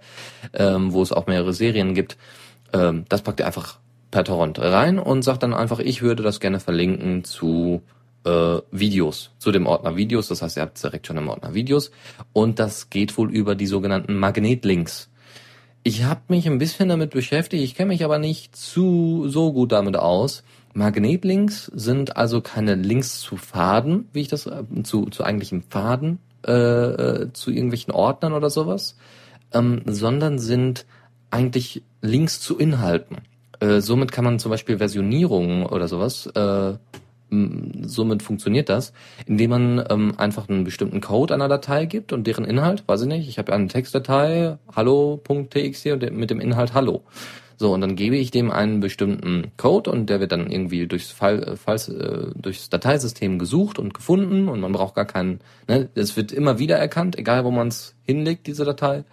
ähm, 0.52 0.92
wo 0.92 1.02
es 1.02 1.12
auch 1.12 1.26
mehrere 1.26 1.52
Serien 1.52 1.94
gibt, 1.94 2.18
ähm, 2.72 3.04
das 3.08 3.22
packt 3.22 3.40
ihr 3.40 3.46
einfach 3.46 3.78
per 4.10 4.24
Torrent 4.24 4.58
rein 4.58 4.98
und 4.98 5.22
sagt 5.22 5.42
dann 5.42 5.54
einfach, 5.54 5.78
ich 5.78 6.02
würde 6.02 6.22
das 6.22 6.38
gerne 6.38 6.60
verlinken 6.60 7.24
zu 7.24 7.82
äh, 8.24 8.58
Videos, 8.70 9.30
zu 9.38 9.50
dem 9.52 9.66
Ordner 9.66 9.96
Videos. 9.96 10.28
Das 10.28 10.42
heißt, 10.42 10.56
ihr 10.56 10.62
habt 10.62 10.82
direkt 10.82 11.06
schon 11.06 11.16
im 11.16 11.28
Ordner 11.28 11.54
Videos. 11.54 11.90
Und 12.32 12.58
das 12.58 12.90
geht 12.90 13.16
wohl 13.16 13.34
über 13.34 13.54
die 13.54 13.66
sogenannten 13.66 14.16
Magnetlinks. 14.16 15.08
Ich 15.82 16.04
habe 16.04 16.20
mich 16.28 16.46
ein 16.46 16.58
bisschen 16.58 16.88
damit 16.88 17.10
beschäftigt, 17.10 17.64
ich 17.64 17.74
kenne 17.74 17.88
mich 17.88 18.04
aber 18.04 18.18
nicht 18.18 18.54
zu 18.54 19.28
so 19.28 19.52
gut 19.52 19.72
damit 19.72 19.96
aus. 19.96 20.44
Magnetlinks 20.74 21.66
sind 21.66 22.16
also 22.16 22.40
keine 22.40 22.74
Links 22.74 23.20
zu 23.20 23.36
Faden, 23.36 24.08
wie 24.12 24.20
ich 24.20 24.28
das 24.28 24.46
äh, 24.46 24.62
zu, 24.82 25.06
zu 25.06 25.24
eigentlichen 25.24 25.62
Faden, 25.62 26.18
äh, 26.46 26.52
äh, 26.52 27.32
zu 27.32 27.50
irgendwelchen 27.50 27.92
Ordnern 27.92 28.32
oder 28.32 28.50
sowas, 28.50 28.96
ähm, 29.52 29.82
sondern 29.86 30.38
sind 30.38 30.86
eigentlich 31.30 31.82
Links 32.00 32.40
zu 32.40 32.58
Inhalten. 32.58 33.18
Äh, 33.60 33.80
somit 33.80 34.12
kann 34.12 34.24
man 34.24 34.38
zum 34.38 34.50
Beispiel 34.50 34.78
Versionierungen 34.78 35.66
oder 35.66 35.88
sowas, 35.88 36.26
äh, 36.26 36.74
somit 37.30 38.22
funktioniert 38.22 38.68
das, 38.68 38.92
indem 39.26 39.50
man 39.50 39.84
ähm, 39.88 40.14
einfach 40.18 40.48
einen 40.48 40.64
bestimmten 40.64 41.00
Code 41.00 41.32
einer 41.32 41.48
Datei 41.48 41.86
gibt 41.86 42.12
und 42.12 42.26
deren 42.26 42.44
Inhalt, 42.44 42.84
weiß 42.86 43.02
ich 43.02 43.08
nicht, 43.08 43.28
ich 43.28 43.38
habe 43.38 43.52
eine 43.52 43.68
Textdatei, 43.68 44.58
hallo.txt 44.74 45.86
und 45.86 46.12
mit 46.12 46.30
dem 46.30 46.40
Inhalt 46.40 46.74
hallo. 46.74 47.02
So, 47.56 47.72
und 47.72 47.80
dann 47.80 47.96
gebe 47.96 48.16
ich 48.16 48.30
dem 48.30 48.50
einen 48.50 48.80
bestimmten 48.80 49.52
Code 49.56 49.90
und 49.90 50.06
der 50.06 50.20
wird 50.20 50.32
dann 50.32 50.50
irgendwie 50.50 50.86
durchs, 50.86 51.10
Fall, 51.10 51.56
Falls, 51.56 51.88
äh, 51.88 52.26
durchs 52.34 52.70
Dateisystem 52.70 53.38
gesucht 53.38 53.78
und 53.78 53.94
gefunden 53.94 54.48
und 54.48 54.60
man 54.60 54.72
braucht 54.72 54.94
gar 54.94 55.04
keinen, 55.04 55.40
ne, 55.68 55.88
es 55.94 56.16
wird 56.16 56.32
immer 56.32 56.58
wieder 56.58 56.76
erkannt, 56.76 57.18
egal 57.18 57.44
wo 57.44 57.50
man 57.50 57.68
es 57.68 57.94
hinlegt, 58.04 58.46
diese 58.46 58.64
Datei. 58.64 59.04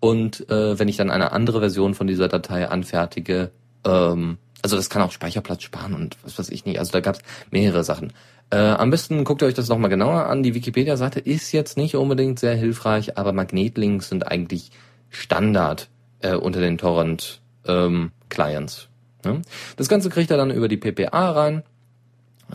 Und 0.00 0.48
äh, 0.50 0.78
wenn 0.78 0.88
ich 0.88 0.96
dann 0.96 1.10
eine 1.10 1.32
andere 1.32 1.60
Version 1.60 1.94
von 1.94 2.06
dieser 2.06 2.28
Datei 2.28 2.68
anfertige, 2.68 3.50
ähm, 3.84 4.38
also 4.62 4.76
das 4.76 4.90
kann 4.90 5.02
auch 5.02 5.12
Speicherplatz 5.12 5.62
sparen 5.62 5.94
und 5.94 6.16
was 6.22 6.38
weiß 6.38 6.50
ich 6.50 6.64
nicht, 6.64 6.78
also 6.78 6.92
da 6.92 7.00
gab 7.00 7.16
es 7.16 7.22
mehrere 7.50 7.84
Sachen. 7.84 8.12
Äh, 8.50 8.56
am 8.56 8.90
besten 8.90 9.24
guckt 9.24 9.42
ihr 9.42 9.46
euch 9.46 9.54
das 9.54 9.68
nochmal 9.68 9.90
genauer 9.90 10.26
an. 10.26 10.42
Die 10.42 10.54
Wikipedia-Seite 10.54 11.20
ist 11.20 11.52
jetzt 11.52 11.76
nicht 11.76 11.94
unbedingt 11.94 12.40
sehr 12.40 12.56
hilfreich, 12.56 13.16
aber 13.16 13.32
Magnetlinks 13.32 14.08
sind 14.08 14.26
eigentlich 14.26 14.70
Standard 15.08 15.88
äh, 16.20 16.34
unter 16.34 16.60
den 16.60 16.76
Torrent 16.76 17.39
ähm, 17.66 18.12
Clients. 18.28 18.88
Ne? 19.24 19.42
Das 19.76 19.88
Ganze 19.88 20.10
kriegt 20.10 20.30
er 20.30 20.36
dann 20.36 20.50
über 20.50 20.68
die 20.68 20.76
PPA 20.76 21.30
rein. 21.32 21.62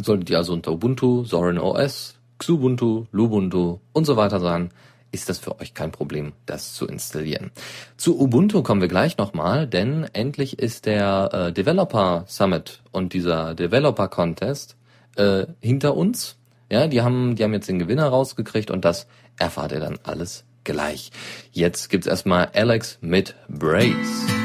Solltet 0.01 0.29
ihr 0.29 0.37
also 0.37 0.53
unter 0.53 0.71
Ubuntu, 0.71 1.23
Zorin 1.23 1.57
OS, 1.57 2.15
Xubuntu, 2.37 3.05
Lubuntu 3.11 3.79
und 3.93 4.05
so 4.05 4.17
weiter 4.17 4.39
sein, 4.39 4.71
ist 5.11 5.29
das 5.29 5.39
für 5.39 5.59
euch 5.61 5.73
kein 5.73 5.91
Problem, 5.91 6.33
das 6.45 6.73
zu 6.73 6.85
installieren. 6.85 7.51
Zu 7.95 8.19
Ubuntu 8.19 8.63
kommen 8.63 8.81
wir 8.81 8.89
gleich 8.89 9.17
nochmal, 9.17 9.65
denn 9.65 10.05
endlich 10.11 10.59
ist 10.59 10.85
der 10.85 11.29
äh, 11.31 11.53
Developer 11.53 12.25
Summit 12.27 12.81
und 12.91 13.13
dieser 13.13 13.55
Developer 13.55 14.09
Contest 14.09 14.75
äh, 15.15 15.45
hinter 15.61 15.95
uns. 15.95 16.35
Ja, 16.69 16.87
die 16.87 17.01
haben, 17.01 17.35
die 17.35 17.43
haben 17.43 17.53
jetzt 17.53 17.69
den 17.69 17.79
Gewinner 17.79 18.07
rausgekriegt 18.07 18.71
und 18.71 18.83
das 18.83 19.07
erfahrt 19.37 19.71
ihr 19.71 19.79
dann 19.79 19.99
alles 20.03 20.43
gleich. 20.65 21.11
Jetzt 21.51 21.89
gibt's 21.89 22.07
erstmal 22.07 22.49
Alex 22.53 22.97
mit 23.01 23.35
Brace. 23.47 24.44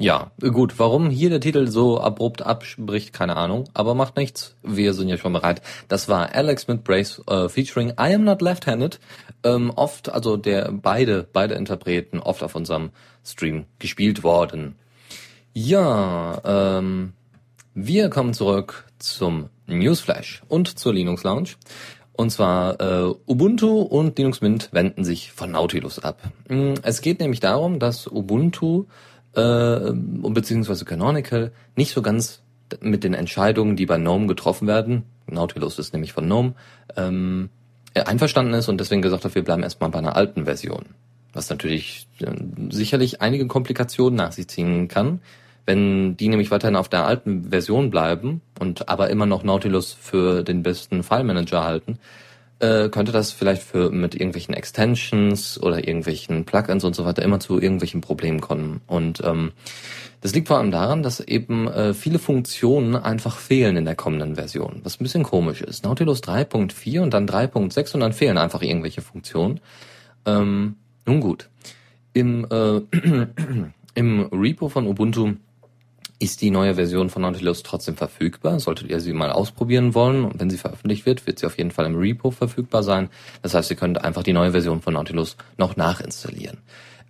Ja, 0.00 0.30
gut. 0.40 0.78
Warum 0.78 1.10
hier 1.10 1.28
der 1.28 1.40
Titel 1.40 1.66
so 1.66 2.00
abrupt 2.00 2.40
abbricht, 2.40 3.12
keine 3.12 3.36
Ahnung. 3.36 3.68
Aber 3.74 3.94
macht 3.94 4.16
nichts. 4.16 4.56
Wir 4.62 4.94
sind 4.94 5.10
ja 5.10 5.18
schon 5.18 5.34
bereit. 5.34 5.60
Das 5.88 6.08
war 6.08 6.34
Alex 6.34 6.68
mit 6.68 6.84
Brace 6.84 7.20
äh, 7.28 7.50
featuring 7.50 7.90
I 7.90 8.14
Am 8.14 8.24
Not 8.24 8.40
Left-Handed. 8.40 8.98
Ähm, 9.44 9.70
oft, 9.76 10.08
also 10.10 10.38
der 10.38 10.72
beide, 10.72 11.28
beide 11.30 11.52
Interpreten, 11.52 12.18
oft 12.18 12.42
auf 12.42 12.54
unserem 12.54 12.92
Stream 13.26 13.66
gespielt 13.78 14.22
worden. 14.22 14.74
Ja, 15.52 16.40
ähm, 16.46 17.12
wir 17.74 18.08
kommen 18.08 18.32
zurück 18.32 18.86
zum 18.98 19.50
Newsflash 19.66 20.42
und 20.48 20.78
zur 20.78 20.94
Linux 20.94 21.24
Lounge. 21.24 21.50
Und 22.12 22.30
zwar 22.30 22.80
äh, 22.80 23.14
Ubuntu 23.26 23.82
und 23.82 24.16
Linux 24.16 24.40
Mint 24.40 24.70
wenden 24.72 25.04
sich 25.04 25.30
von 25.32 25.50
Nautilus 25.50 25.98
ab. 25.98 26.22
Mm, 26.48 26.72
es 26.82 27.02
geht 27.02 27.20
nämlich 27.20 27.40
darum, 27.40 27.78
dass 27.78 28.06
Ubuntu 28.06 28.86
äh, 29.34 29.92
beziehungsweise 29.92 30.84
Canonical 30.84 31.52
nicht 31.76 31.92
so 31.92 32.02
ganz 32.02 32.42
mit 32.80 33.04
den 33.04 33.14
Entscheidungen, 33.14 33.76
die 33.76 33.86
bei 33.86 33.96
GNOME 33.96 34.26
getroffen 34.26 34.66
werden, 34.68 35.04
Nautilus 35.26 35.78
ist 35.78 35.92
nämlich 35.92 36.12
von 36.12 36.26
GNOME, 36.26 36.54
ähm, 36.96 37.50
einverstanden 37.94 38.54
ist 38.54 38.68
und 38.68 38.78
deswegen 38.78 39.02
gesagt 39.02 39.24
hat, 39.24 39.34
wir 39.34 39.44
bleiben 39.44 39.62
erstmal 39.62 39.90
bei 39.90 39.98
einer 39.98 40.16
alten 40.16 40.44
Version. 40.44 40.86
Was 41.32 41.50
natürlich 41.50 42.06
äh, 42.20 42.32
sicherlich 42.70 43.20
einige 43.20 43.46
Komplikationen 43.46 44.16
nach 44.16 44.32
sich 44.32 44.48
ziehen 44.48 44.88
kann. 44.88 45.20
Wenn 45.66 46.16
die 46.16 46.28
nämlich 46.28 46.50
weiterhin 46.50 46.76
auf 46.76 46.88
der 46.88 47.06
alten 47.06 47.50
Version 47.50 47.90
bleiben 47.90 48.40
und 48.58 48.88
aber 48.88 49.10
immer 49.10 49.26
noch 49.26 49.44
Nautilus 49.44 49.92
für 49.92 50.42
den 50.42 50.62
besten 50.62 51.02
File 51.02 51.24
Manager 51.24 51.64
halten, 51.64 51.98
äh, 52.60 52.88
könnte 52.88 53.12
das 53.12 53.32
vielleicht 53.32 53.62
für 53.62 53.90
mit 53.90 54.14
irgendwelchen 54.14 54.54
Extensions 54.54 55.60
oder 55.62 55.78
irgendwelchen 55.78 56.44
Plugins 56.44 56.84
und 56.84 56.94
so 56.94 57.04
weiter 57.04 57.22
immer 57.22 57.40
zu 57.40 57.60
irgendwelchen 57.60 58.00
Problemen 58.00 58.40
kommen. 58.40 58.80
Und 58.86 59.22
ähm, 59.24 59.52
das 60.20 60.34
liegt 60.34 60.48
vor 60.48 60.58
allem 60.58 60.70
daran, 60.70 61.02
dass 61.02 61.20
eben 61.20 61.66
äh, 61.68 61.94
viele 61.94 62.18
Funktionen 62.18 62.94
einfach 62.94 63.38
fehlen 63.38 63.76
in 63.76 63.86
der 63.86 63.94
kommenden 63.94 64.36
Version, 64.36 64.80
was 64.84 65.00
ein 65.00 65.04
bisschen 65.04 65.22
komisch 65.22 65.62
ist. 65.62 65.84
Nautilus 65.84 66.22
3.4 66.22 67.00
und 67.00 67.14
dann 67.14 67.26
3.6 67.26 67.94
und 67.94 68.00
dann 68.00 68.12
fehlen 68.12 68.38
einfach 68.38 68.62
irgendwelche 68.62 69.00
Funktionen. 69.00 69.60
Ähm, 70.26 70.76
nun 71.06 71.20
gut. 71.20 71.48
Im, 72.12 72.46
äh, 72.50 72.80
Im 73.94 74.20
Repo 74.32 74.68
von 74.68 74.86
Ubuntu 74.86 75.34
ist 76.20 76.42
die 76.42 76.50
neue 76.50 76.74
Version 76.74 77.08
von 77.08 77.22
Nautilus 77.22 77.62
trotzdem 77.62 77.96
verfügbar. 77.96 78.60
Solltet 78.60 78.90
ihr 78.90 79.00
sie 79.00 79.14
mal 79.14 79.32
ausprobieren 79.32 79.94
wollen 79.94 80.24
und 80.24 80.38
wenn 80.38 80.50
sie 80.50 80.58
veröffentlicht 80.58 81.06
wird, 81.06 81.26
wird 81.26 81.38
sie 81.38 81.46
auf 81.46 81.56
jeden 81.56 81.70
Fall 81.70 81.86
im 81.86 81.96
Repo 81.96 82.30
verfügbar 82.30 82.82
sein. 82.82 83.08
Das 83.42 83.54
heißt, 83.54 83.70
ihr 83.70 83.76
könnt 83.76 84.04
einfach 84.04 84.22
die 84.22 84.34
neue 84.34 84.52
Version 84.52 84.82
von 84.82 84.94
Nautilus 84.94 85.36
noch 85.56 85.76
nachinstallieren. 85.76 86.58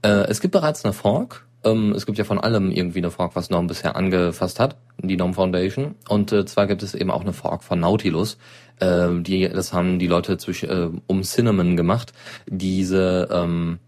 Äh, 0.02 0.28
es 0.28 0.40
gibt 0.40 0.52
bereits 0.52 0.84
eine 0.84 0.94
Fork. 0.94 1.44
Ähm, 1.64 1.92
es 1.92 2.06
gibt 2.06 2.18
ja 2.18 2.24
von 2.24 2.38
allem 2.38 2.70
irgendwie 2.70 3.00
eine 3.00 3.10
Fork, 3.10 3.34
was 3.34 3.48
GNOME 3.48 3.66
bisher 3.66 3.96
angefasst 3.96 4.60
hat, 4.60 4.76
die 5.02 5.16
GNOME 5.16 5.34
Foundation. 5.34 5.96
Und 6.08 6.30
äh, 6.32 6.46
zwar 6.46 6.68
gibt 6.68 6.84
es 6.84 6.94
eben 6.94 7.10
auch 7.10 7.22
eine 7.22 7.32
Fork 7.32 7.64
von 7.64 7.80
Nautilus. 7.80 8.38
Äh, 8.78 9.08
die, 9.20 9.48
das 9.48 9.72
haben 9.72 9.98
die 9.98 10.06
Leute 10.06 10.38
zwischen, 10.38 10.70
äh, 10.70 10.88
um 11.08 11.22
Cinnamon 11.22 11.76
gemacht. 11.76 12.12
Diese, 12.46 13.28
ähm, 13.32 13.80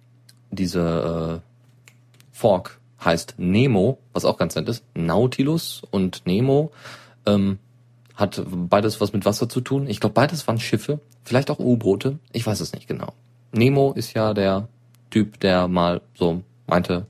diese 0.50 1.40
äh, 1.40 1.48
Fork 2.32 2.81
heißt 3.04 3.34
Nemo, 3.38 3.98
was 4.12 4.24
auch 4.24 4.36
ganz 4.36 4.54
nett 4.54 4.68
ist. 4.68 4.84
Nautilus 4.94 5.82
und 5.90 6.22
Nemo 6.26 6.72
ähm, 7.26 7.58
hat 8.14 8.42
beides 8.46 9.00
was 9.00 9.12
mit 9.12 9.24
Wasser 9.24 9.48
zu 9.48 9.60
tun. 9.60 9.86
Ich 9.86 10.00
glaube, 10.00 10.14
beides 10.14 10.46
waren 10.46 10.60
Schiffe, 10.60 11.00
vielleicht 11.24 11.50
auch 11.50 11.58
U-Boote. 11.58 12.18
Ich 12.32 12.46
weiß 12.46 12.60
es 12.60 12.72
nicht 12.72 12.88
genau. 12.88 13.12
Nemo 13.52 13.92
ist 13.92 14.14
ja 14.14 14.34
der 14.34 14.68
Typ, 15.10 15.40
der 15.40 15.68
mal 15.68 16.00
so 16.14 16.42
meinte. 16.66 17.06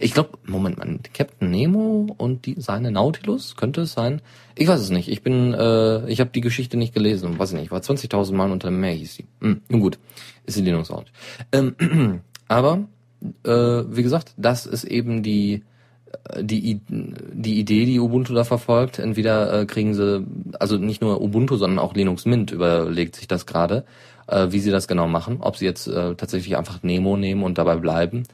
Ich 0.00 0.14
glaube, 0.14 0.38
Moment 0.46 0.78
mal, 0.78 0.98
Captain 1.12 1.50
Nemo 1.50 2.14
und 2.16 2.46
die, 2.46 2.56
seine 2.58 2.90
Nautilus 2.90 3.54
könnte 3.54 3.82
es 3.82 3.92
sein. 3.92 4.22
Ich 4.54 4.66
weiß 4.66 4.80
es 4.80 4.90
nicht. 4.90 5.08
Ich 5.08 5.22
bin, 5.22 5.52
äh, 5.52 6.08
ich 6.08 6.20
habe 6.20 6.30
die 6.30 6.40
Geschichte 6.40 6.76
nicht 6.76 6.94
gelesen. 6.94 7.38
Weiß 7.38 7.52
ich 7.52 7.60
nicht. 7.60 7.70
War 7.70 7.80
20.000 7.80 8.32
Mal 8.32 8.50
unter 8.50 8.68
dem 8.68 8.80
Meer 8.80 8.92
hieß 8.92 9.14
sie. 9.14 9.26
Hm, 9.40 9.60
nun 9.68 9.80
gut, 9.80 9.98
ist 10.46 10.56
die 10.56 10.62
Linux 10.62 10.90
Ähm, 11.52 12.22
aber 12.48 12.88
äh, 13.44 13.50
wie 13.50 14.02
gesagt, 14.02 14.34
das 14.36 14.66
ist 14.66 14.84
eben 14.84 15.22
die 15.22 15.62
äh, 16.28 16.44
die, 16.44 16.80
die 16.88 17.58
Idee, 17.58 17.84
die 17.84 18.00
Ubuntu 18.00 18.34
da 18.34 18.44
verfolgt. 18.44 18.98
Entweder 18.98 19.60
äh, 19.60 19.66
kriegen 19.66 19.94
sie, 19.94 20.26
also 20.58 20.76
nicht 20.76 21.00
nur 21.00 21.20
Ubuntu, 21.20 21.56
sondern 21.56 21.78
auch 21.78 21.94
Linux 21.94 22.26
Mint 22.26 22.50
überlegt 22.52 23.16
sich 23.16 23.28
das 23.28 23.46
gerade, 23.46 23.84
äh, 24.26 24.48
wie 24.50 24.60
sie 24.60 24.70
das 24.70 24.88
genau 24.88 25.06
machen. 25.06 25.38
Ob 25.40 25.56
sie 25.56 25.64
jetzt 25.64 25.86
äh, 25.86 26.14
tatsächlich 26.14 26.56
einfach 26.56 26.82
Nemo 26.82 27.16
nehmen 27.16 27.42
und 27.42 27.58
dabei 27.58 27.76
bleiben 27.76 28.24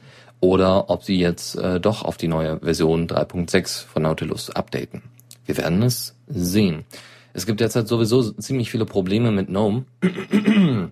oder 0.41 0.89
ob 0.89 1.03
sie 1.03 1.17
jetzt 1.17 1.55
äh, 1.55 1.79
doch 1.79 2.03
auf 2.03 2.17
die 2.17 2.27
neue 2.27 2.59
Version 2.59 3.07
3.6 3.07 3.85
von 3.85 4.03
Nautilus 4.03 4.49
updaten. 4.49 5.03
Wir 5.45 5.57
werden 5.57 5.81
es 5.83 6.15
sehen. 6.27 6.83
Es 7.33 7.45
gibt 7.45 7.61
derzeit 7.61 7.87
sowieso 7.87 8.31
ziemlich 8.33 8.71
viele 8.71 8.85
Probleme 8.85 9.31
mit 9.31 9.47
GNOME. 9.47 9.85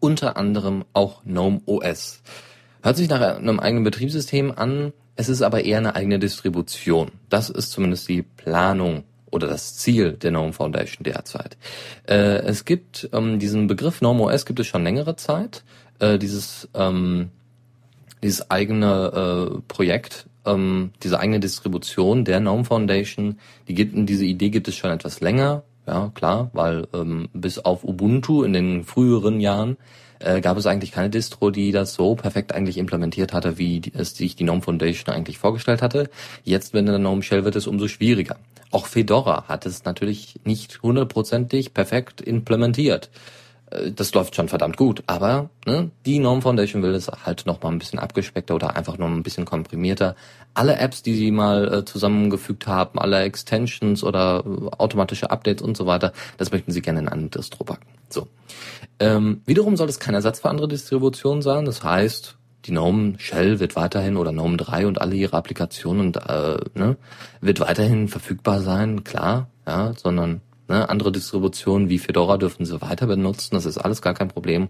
Unter 0.00 0.36
anderem 0.36 0.84
auch 0.92 1.24
GNOME 1.24 1.62
OS. 1.66 2.22
Hört 2.86 2.98
sich 2.98 3.08
nach 3.08 3.20
einem 3.20 3.58
eigenen 3.58 3.82
Betriebssystem 3.82 4.52
an, 4.54 4.92
es 5.16 5.28
ist 5.28 5.42
aber 5.42 5.64
eher 5.64 5.78
eine 5.78 5.96
eigene 5.96 6.20
Distribution. 6.20 7.10
Das 7.28 7.50
ist 7.50 7.72
zumindest 7.72 8.08
die 8.08 8.22
Planung 8.22 9.02
oder 9.28 9.48
das 9.48 9.76
Ziel 9.76 10.12
der 10.12 10.30
GNOME 10.30 10.52
Foundation 10.52 11.02
derzeit. 11.02 11.56
Äh, 12.08 12.44
es 12.44 12.64
gibt 12.64 13.10
ähm, 13.12 13.40
diesen 13.40 13.66
Begriff 13.66 13.98
GNOME 13.98 14.22
OS 14.22 14.46
gibt 14.46 14.60
es 14.60 14.68
schon 14.68 14.84
längere 14.84 15.16
Zeit. 15.16 15.64
Äh, 15.98 16.16
dieses 16.16 16.68
ähm, 16.74 17.30
dieses 18.22 18.52
eigene 18.52 19.56
äh, 19.56 19.62
Projekt, 19.66 20.28
ähm, 20.44 20.92
diese 21.02 21.18
eigene 21.18 21.40
Distribution 21.40 22.24
der 22.24 22.38
GNOME 22.38 22.64
Foundation, 22.64 23.40
die 23.66 23.74
gibt, 23.74 23.94
diese 24.08 24.26
Idee 24.26 24.50
gibt 24.50 24.68
es 24.68 24.76
schon 24.76 24.92
etwas 24.92 25.20
länger. 25.20 25.64
Ja, 25.88 26.12
klar, 26.14 26.50
weil 26.52 26.86
ähm, 26.94 27.30
bis 27.32 27.58
auf 27.58 27.82
Ubuntu 27.82 28.44
in 28.44 28.52
den 28.52 28.84
früheren 28.84 29.40
Jahren 29.40 29.76
äh, 30.18 30.40
gab 30.40 30.56
es 30.56 30.66
eigentlich 30.66 30.92
keine 30.92 31.10
Distro, 31.10 31.50
die 31.50 31.72
das 31.72 31.94
so 31.94 32.14
perfekt 32.14 32.54
eigentlich 32.54 32.78
implementiert 32.78 33.32
hatte, 33.32 33.58
wie 33.58 33.82
es 33.94 34.16
sich 34.16 34.36
die 34.36 34.44
GNOME 34.44 34.62
Foundation 34.62 35.14
eigentlich 35.14 35.38
vorgestellt 35.38 35.82
hatte. 35.82 36.10
Jetzt, 36.44 36.74
wenn 36.74 36.86
der 36.86 36.98
GNOME 36.98 37.22
Shell 37.22 37.44
wird 37.44 37.56
es 37.56 37.66
umso 37.66 37.88
schwieriger. 37.88 38.36
Auch 38.70 38.86
Fedora 38.86 39.44
hat 39.48 39.66
es 39.66 39.84
natürlich 39.84 40.40
nicht 40.44 40.82
hundertprozentig 40.82 41.74
perfekt 41.74 42.20
implementiert. 42.20 43.10
Äh, 43.70 43.92
das 43.92 44.12
läuft 44.14 44.34
schon 44.34 44.48
verdammt 44.48 44.76
gut, 44.76 45.02
aber 45.06 45.50
ne, 45.66 45.90
die 46.04 46.18
GNOME 46.18 46.42
Foundation 46.42 46.82
will 46.82 46.94
es 46.94 47.08
halt 47.08 47.46
noch 47.46 47.62
mal 47.62 47.70
ein 47.70 47.78
bisschen 47.78 47.98
abgespeckter 47.98 48.54
oder 48.54 48.76
einfach 48.76 48.98
nur 48.98 49.08
ein 49.08 49.22
bisschen 49.22 49.44
komprimierter. 49.44 50.16
Alle 50.54 50.78
Apps, 50.78 51.02
die 51.02 51.14
sie 51.14 51.30
mal 51.30 51.72
äh, 51.72 51.84
zusammengefügt 51.84 52.66
haben, 52.66 52.98
alle 52.98 53.20
Extensions 53.22 54.02
oder 54.02 54.44
äh, 54.46 54.76
automatische 54.76 55.30
Updates 55.30 55.62
und 55.62 55.76
so 55.76 55.86
weiter, 55.86 56.12
das 56.38 56.50
möchten 56.50 56.72
sie 56.72 56.82
gerne 56.82 57.00
in 57.00 57.08
einen 57.08 57.30
Distro 57.30 57.64
packen. 57.64 57.86
So. 58.08 58.28
Ähm, 58.98 59.42
wiederum 59.46 59.76
soll 59.76 59.88
es 59.88 59.98
kein 59.98 60.14
Ersatz 60.14 60.40
für 60.40 60.48
andere 60.48 60.68
Distributionen 60.68 61.42
sein. 61.42 61.64
Das 61.64 61.82
heißt, 61.82 62.36
die 62.64 62.72
GNOME 62.72 63.18
Shell 63.18 63.60
wird 63.60 63.76
weiterhin 63.76 64.16
oder 64.16 64.32
GNOME 64.32 64.56
3 64.56 64.86
und 64.86 65.00
alle 65.00 65.14
ihre 65.14 65.36
Applikationen 65.36 66.06
und, 66.06 66.16
äh, 66.16 66.56
ne, 66.74 66.96
wird 67.40 67.60
weiterhin 67.60 68.08
verfügbar 68.08 68.60
sein, 68.60 69.04
klar, 69.04 69.48
ja, 69.66 69.92
sondern 69.96 70.40
ne, 70.68 70.88
andere 70.88 71.12
Distributionen 71.12 71.88
wie 71.88 71.98
Fedora 71.98 72.36
dürfen 72.36 72.64
sie 72.64 72.80
weiter 72.80 73.06
benutzen, 73.06 73.54
das 73.54 73.66
ist 73.66 73.78
alles 73.78 74.02
gar 74.02 74.14
kein 74.14 74.28
Problem. 74.28 74.68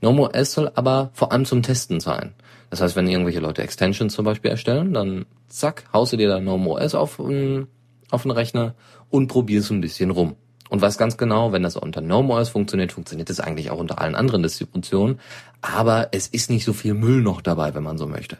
GNOME 0.00 0.30
OS 0.30 0.52
soll 0.52 0.70
aber 0.74 1.10
vor 1.12 1.32
allem 1.32 1.44
zum 1.44 1.62
Testen 1.62 2.00
sein. 2.00 2.34
Das 2.70 2.80
heißt, 2.80 2.96
wenn 2.96 3.08
irgendwelche 3.08 3.40
Leute 3.40 3.62
Extensions 3.62 4.14
zum 4.14 4.24
Beispiel 4.24 4.50
erstellen, 4.50 4.92
dann 4.92 5.26
zack, 5.48 5.84
haust 5.92 6.12
du 6.12 6.16
dir 6.16 6.28
da 6.28 6.38
GNOME 6.40 6.68
OS 6.70 6.94
auf, 6.94 7.20
auf 7.20 8.22
den 8.22 8.30
Rechner 8.30 8.74
und 9.10 9.28
probierst 9.28 9.70
ein 9.70 9.80
bisschen 9.80 10.10
rum 10.10 10.36
und 10.68 10.80
weiß 10.80 10.98
ganz 10.98 11.16
genau, 11.16 11.52
wenn 11.52 11.62
das 11.62 11.76
unter 11.76 12.02
GNOME 12.02 12.44
funktioniert, 12.46 12.92
funktioniert 12.92 13.30
es 13.30 13.40
eigentlich 13.40 13.70
auch 13.70 13.78
unter 13.78 14.00
allen 14.00 14.14
anderen 14.14 14.42
Distributionen. 14.42 15.20
Aber 15.62 16.08
es 16.12 16.26
ist 16.28 16.50
nicht 16.50 16.64
so 16.64 16.72
viel 16.72 16.94
Müll 16.94 17.22
noch 17.22 17.40
dabei, 17.40 17.74
wenn 17.74 17.82
man 17.82 17.98
so 17.98 18.06
möchte. 18.06 18.38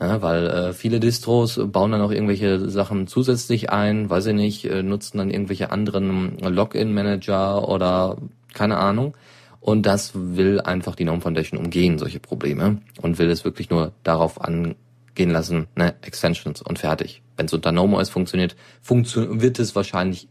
Ja, 0.00 0.22
weil 0.22 0.46
äh, 0.46 0.72
viele 0.72 1.00
Distros 1.00 1.60
bauen 1.60 1.90
dann 1.90 2.00
auch 2.00 2.12
irgendwelche 2.12 2.70
Sachen 2.70 3.08
zusätzlich 3.08 3.70
ein, 3.70 4.08
weiß 4.08 4.26
ich 4.26 4.34
nicht, 4.34 4.64
äh, 4.64 4.84
nutzen 4.84 5.18
dann 5.18 5.30
irgendwelche 5.30 5.72
anderen 5.72 6.38
Login-Manager 6.38 7.68
oder 7.68 8.16
keine 8.54 8.76
Ahnung. 8.76 9.16
Und 9.60 9.86
das 9.86 10.12
will 10.14 10.60
einfach 10.60 10.94
die 10.94 11.04
GNOME 11.04 11.20
Foundation 11.20 11.58
umgehen, 11.58 11.98
solche 11.98 12.20
Probleme, 12.20 12.80
und 13.02 13.18
will 13.18 13.28
es 13.28 13.44
wirklich 13.44 13.70
nur 13.70 13.92
darauf 14.04 14.40
angehen 14.40 15.30
lassen, 15.30 15.66
ne, 15.74 15.96
Extensions 16.02 16.62
und 16.62 16.78
fertig. 16.78 17.22
Wenn 17.36 17.46
es 17.46 17.52
unter 17.52 17.72
GNOME 17.72 17.96
OS 17.96 18.08
funktioniert, 18.08 18.54
funktio 18.80 19.40
wird 19.40 19.58
es 19.58 19.74
wahrscheinlich 19.74 20.28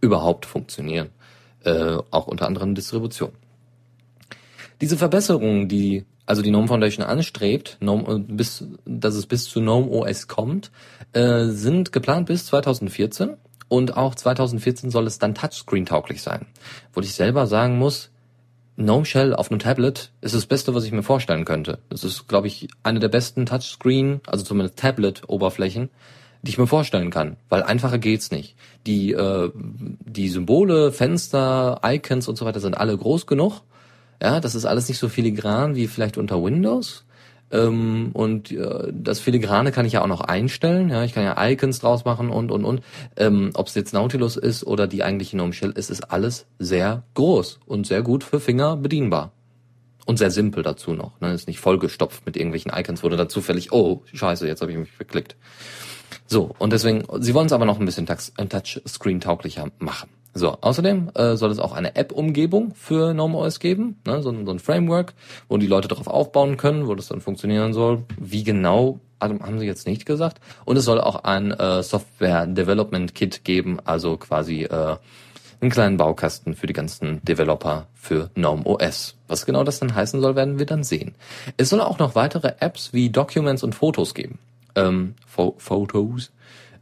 überhaupt 0.00 0.46
funktionieren, 0.46 1.10
äh, 1.64 1.98
auch 2.10 2.26
unter 2.26 2.46
anderen 2.46 2.74
Distributionen. 2.74 3.36
Diese 4.80 4.96
Verbesserungen, 4.96 5.68
die 5.68 6.06
also 6.26 6.42
die 6.42 6.50
GNOME 6.50 6.68
Foundation 6.68 7.04
anstrebt, 7.04 7.78
GNOME, 7.80 8.14
äh, 8.14 8.18
bis, 8.18 8.64
dass 8.84 9.14
es 9.14 9.26
bis 9.26 9.44
zu 9.44 9.60
GNOME 9.60 9.88
OS 9.88 10.28
kommt, 10.28 10.70
äh, 11.12 11.46
sind 11.46 11.92
geplant 11.92 12.26
bis 12.26 12.46
2014 12.46 13.36
und 13.68 13.96
auch 13.96 14.14
2014 14.14 14.90
soll 14.90 15.06
es 15.06 15.18
dann 15.18 15.34
Touchscreen-tauglich 15.34 16.22
sein. 16.22 16.46
Wo 16.92 17.00
ich 17.00 17.14
selber 17.14 17.46
sagen 17.46 17.78
muss, 17.78 18.10
GNOME 18.76 19.04
Shell 19.04 19.34
auf 19.34 19.50
einem 19.50 19.60
Tablet 19.60 20.10
ist 20.20 20.34
das 20.34 20.46
Beste, 20.46 20.74
was 20.74 20.84
ich 20.84 20.92
mir 20.92 21.02
vorstellen 21.02 21.44
könnte. 21.44 21.78
Das 21.90 22.04
ist, 22.04 22.28
glaube 22.28 22.46
ich, 22.46 22.68
eine 22.82 23.00
der 23.00 23.08
besten 23.08 23.46
Touchscreen, 23.46 24.20
also 24.26 24.44
zumindest 24.44 24.78
Tablet-Oberflächen, 24.78 25.90
die 26.42 26.50
ich 26.50 26.58
mir 26.58 26.66
vorstellen 26.66 27.10
kann, 27.10 27.36
weil 27.48 27.62
einfacher 27.62 27.98
geht's 27.98 28.30
nicht. 28.30 28.56
Die 28.86 29.12
äh, 29.12 29.50
die 29.54 30.28
Symbole, 30.28 30.90
Fenster, 30.90 31.80
Icons 31.84 32.28
und 32.28 32.36
so 32.36 32.44
weiter 32.44 32.60
sind 32.60 32.76
alle 32.76 32.96
groß 32.96 33.26
genug. 33.26 33.62
Ja, 34.22 34.38
das 34.38 34.54
ist 34.54 34.66
alles 34.66 34.88
nicht 34.88 34.98
so 34.98 35.08
filigran 35.08 35.74
wie 35.74 35.88
vielleicht 35.88 36.16
unter 36.16 36.42
Windows. 36.42 37.04
Ähm, 37.50 38.10
und 38.12 38.52
äh, 38.52 38.92
das 38.92 39.18
Filigrane 39.18 39.72
kann 39.72 39.84
ich 39.84 39.94
ja 39.94 40.02
auch 40.02 40.06
noch 40.06 40.20
einstellen. 40.20 40.90
Ja, 40.90 41.02
ich 41.02 41.12
kann 41.12 41.24
ja 41.24 41.36
Icons 41.50 41.80
draus 41.80 42.04
machen 42.04 42.30
und 42.30 42.52
und 42.52 42.64
und. 42.64 42.82
Ähm, 43.16 43.50
Ob 43.54 43.66
es 43.66 43.74
jetzt 43.74 43.92
Nautilus 43.92 44.36
ist 44.36 44.64
oder 44.64 44.86
die 44.86 45.02
eigentliche 45.02 45.36
Gnome 45.36 45.52
Shell, 45.52 45.72
ist 45.72 45.90
ist 45.90 46.12
alles 46.12 46.46
sehr 46.60 47.02
groß 47.14 47.58
und 47.66 47.86
sehr 47.86 48.02
gut 48.02 48.22
für 48.22 48.38
Finger 48.38 48.76
bedienbar. 48.76 49.32
Und 50.06 50.18
sehr 50.18 50.30
simpel 50.30 50.62
dazu 50.62 50.94
noch. 50.94 51.20
Ne? 51.20 51.32
Ist 51.32 51.48
nicht 51.48 51.60
vollgestopft 51.60 52.24
mit 52.24 52.36
irgendwelchen 52.36 52.72
Icons, 52.74 53.02
du 53.02 53.08
da 53.10 53.28
zufällig, 53.28 53.72
oh, 53.72 54.02
scheiße, 54.12 54.46
jetzt 54.46 54.62
habe 54.62 54.72
ich 54.72 54.78
mich 54.78 54.90
verklickt. 54.90 55.36
So, 56.26 56.54
und 56.58 56.72
deswegen, 56.72 57.04
sie 57.20 57.34
wollen 57.34 57.46
es 57.46 57.52
aber 57.52 57.66
noch 57.66 57.78
ein 57.78 57.86
bisschen 57.86 58.06
Touchscreen-tauglicher 58.06 59.70
machen. 59.78 60.08
So, 60.34 60.56
außerdem 60.60 61.10
äh, 61.14 61.36
soll 61.36 61.50
es 61.50 61.58
auch 61.58 61.72
eine 61.72 61.94
App-Umgebung 61.94 62.74
für 62.74 63.12
GNOME 63.12 63.36
OS 63.36 63.60
geben, 63.60 64.00
ne, 64.06 64.22
so, 64.22 64.32
so 64.44 64.50
ein 64.50 64.58
Framework, 64.58 65.12
wo 65.48 65.58
die 65.58 65.66
Leute 65.66 65.88
darauf 65.88 66.06
aufbauen 66.06 66.56
können, 66.56 66.86
wo 66.86 66.94
das 66.94 67.08
dann 67.08 67.20
funktionieren 67.20 67.74
soll. 67.74 68.04
Wie 68.18 68.42
genau, 68.42 69.00
also 69.18 69.38
haben 69.40 69.58
sie 69.58 69.66
jetzt 69.66 69.86
nicht 69.86 70.06
gesagt. 70.06 70.40
Und 70.64 70.76
es 70.76 70.84
soll 70.84 71.00
auch 71.00 71.24
ein 71.24 71.50
äh, 71.52 71.82
Software 71.82 72.46
Development 72.46 73.14
Kit 73.14 73.44
geben, 73.44 73.78
also 73.84 74.16
quasi 74.16 74.62
äh, 74.62 74.96
einen 75.60 75.70
kleinen 75.70 75.96
Baukasten 75.96 76.54
für 76.54 76.66
die 76.66 76.72
ganzen 76.72 77.22
Developer 77.24 77.86
für 77.94 78.30
GNOME 78.34 78.64
OS. 78.64 79.16
Was 79.28 79.46
genau 79.46 79.64
das 79.64 79.78
dann 79.78 79.94
heißen 79.94 80.20
soll, 80.20 80.34
werden 80.34 80.58
wir 80.58 80.66
dann 80.66 80.82
sehen. 80.82 81.14
Es 81.56 81.68
soll 81.68 81.80
auch 81.80 81.98
noch 81.98 82.14
weitere 82.14 82.54
Apps 82.58 82.92
wie 82.92 83.10
Documents 83.10 83.62
und 83.62 83.74
Fotos 83.74 84.14
geben. 84.14 84.38
Ähm, 84.74 85.14
Fotos. 85.26 86.32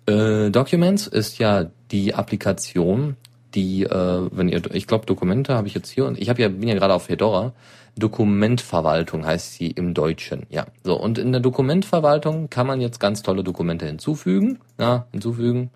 Äh, 0.07 0.51
Documents 0.51 1.07
ist 1.07 1.39
ja 1.39 1.67
die 1.91 2.15
Applikation, 2.15 3.17
die, 3.55 3.85
äh, 3.85 4.29
wenn 4.31 4.49
ihr, 4.49 4.63
ich 4.75 4.87
glaube, 4.87 5.07
Dokumente 5.07 5.55
habe 5.55 5.69
ich 5.69 5.75
jetzt 5.75 5.91
hier 5.91 6.07
und 6.07 6.19
ich 6.19 6.29
habe 6.29 6.43
ja 6.43 6.49
bin 6.49 6.69
ja 6.69 6.75
gerade 6.75 6.95
auf 6.95 7.05
Fedora. 7.05 7.53
Dokumentverwaltung 7.97 9.27
heißt 9.27 9.55
sie 9.55 9.69
im 9.69 9.95
Deutschen. 9.95 10.47
Ja, 10.49 10.67
so 10.85 10.99
und 11.01 11.19
in 11.19 11.33
der 11.33 11.41
Dokumentverwaltung 11.41 12.49
kann 12.49 12.67
man 12.67 12.81
jetzt 12.81 13.01
ganz 13.01 13.23
tolle 13.23 13.43
Dokumente 13.43 13.87
hinzufügen. 13.87 14.61
Ja, 14.79 15.07
hinzufügen. 15.13 15.71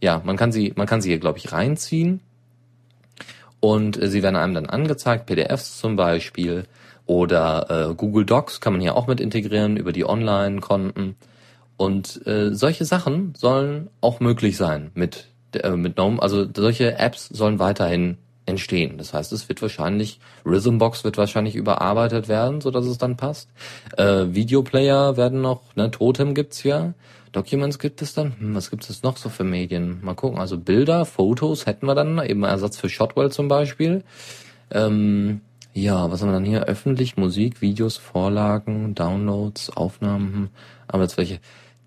Ja, 0.00 0.22
man 0.24 0.36
kann 0.36 0.52
sie, 0.52 0.72
man 0.76 0.86
kann 0.86 1.00
sie 1.00 1.08
hier 1.10 1.18
glaube 1.18 1.38
ich 1.38 1.52
reinziehen 1.52 2.20
und 3.60 4.00
äh, 4.00 4.08
sie 4.08 4.22
werden 4.22 4.36
einem 4.36 4.54
dann 4.54 4.66
angezeigt, 4.66 5.26
PDFs 5.26 5.78
zum 5.78 5.96
Beispiel 5.96 6.64
oder 7.06 7.90
äh, 7.90 7.94
Google 7.94 8.24
Docs 8.24 8.60
kann 8.60 8.72
man 8.72 8.82
hier 8.82 8.96
auch 8.96 9.06
mit 9.06 9.20
integrieren 9.20 9.76
über 9.76 9.92
die 9.92 10.04
Online-Konten. 10.04 11.16
Und 11.76 12.26
äh, 12.26 12.54
solche 12.54 12.84
Sachen 12.84 13.34
sollen 13.36 13.90
auch 14.00 14.20
möglich 14.20 14.56
sein 14.56 14.90
mit 14.94 15.28
äh, 15.64 15.76
mit 15.76 15.96
GNOME. 15.96 16.20
Also 16.20 16.46
solche 16.54 16.98
Apps 16.98 17.28
sollen 17.28 17.58
weiterhin 17.58 18.18
entstehen. 18.46 18.96
Das 18.96 19.12
heißt, 19.12 19.32
es 19.32 19.48
wird 19.48 19.60
wahrscheinlich 19.60 20.20
Rhythmbox 20.44 21.04
wird 21.04 21.18
wahrscheinlich 21.18 21.56
überarbeitet 21.56 22.28
werden, 22.28 22.60
so 22.60 22.70
dass 22.70 22.86
es 22.86 22.98
dann 22.98 23.16
passt. 23.16 23.48
Äh, 23.96 24.26
Videoplayer 24.28 25.16
werden 25.16 25.40
noch, 25.40 25.74
ne, 25.74 25.90
Totem 25.90 26.34
gibt's 26.34 26.62
ja. 26.62 26.94
Documents 27.32 27.78
gibt 27.78 28.00
es 28.00 28.14
dann. 28.14 28.34
Hm, 28.38 28.54
was 28.54 28.70
gibt 28.70 28.88
es 28.88 29.02
noch 29.02 29.16
so 29.16 29.28
für 29.28 29.44
Medien? 29.44 29.98
Mal 30.02 30.14
gucken. 30.14 30.38
Also 30.38 30.56
Bilder, 30.56 31.04
Fotos 31.04 31.66
hätten 31.66 31.86
wir 31.86 31.94
dann, 31.94 32.24
eben 32.24 32.44
Ersatz 32.44 32.78
für 32.78 32.88
Shotwell 32.88 33.30
zum 33.30 33.48
Beispiel. 33.48 34.04
Ähm, 34.70 35.40
ja, 35.74 36.10
was 36.10 36.22
haben 36.22 36.28
wir 36.28 36.34
dann 36.34 36.44
hier? 36.44 36.64
Öffentlich, 36.64 37.18
Musik, 37.18 37.60
Videos, 37.60 37.98
Vorlagen, 37.98 38.94
Downloads, 38.94 39.76
Aufnahmen, 39.76 40.32
hm. 40.32 40.48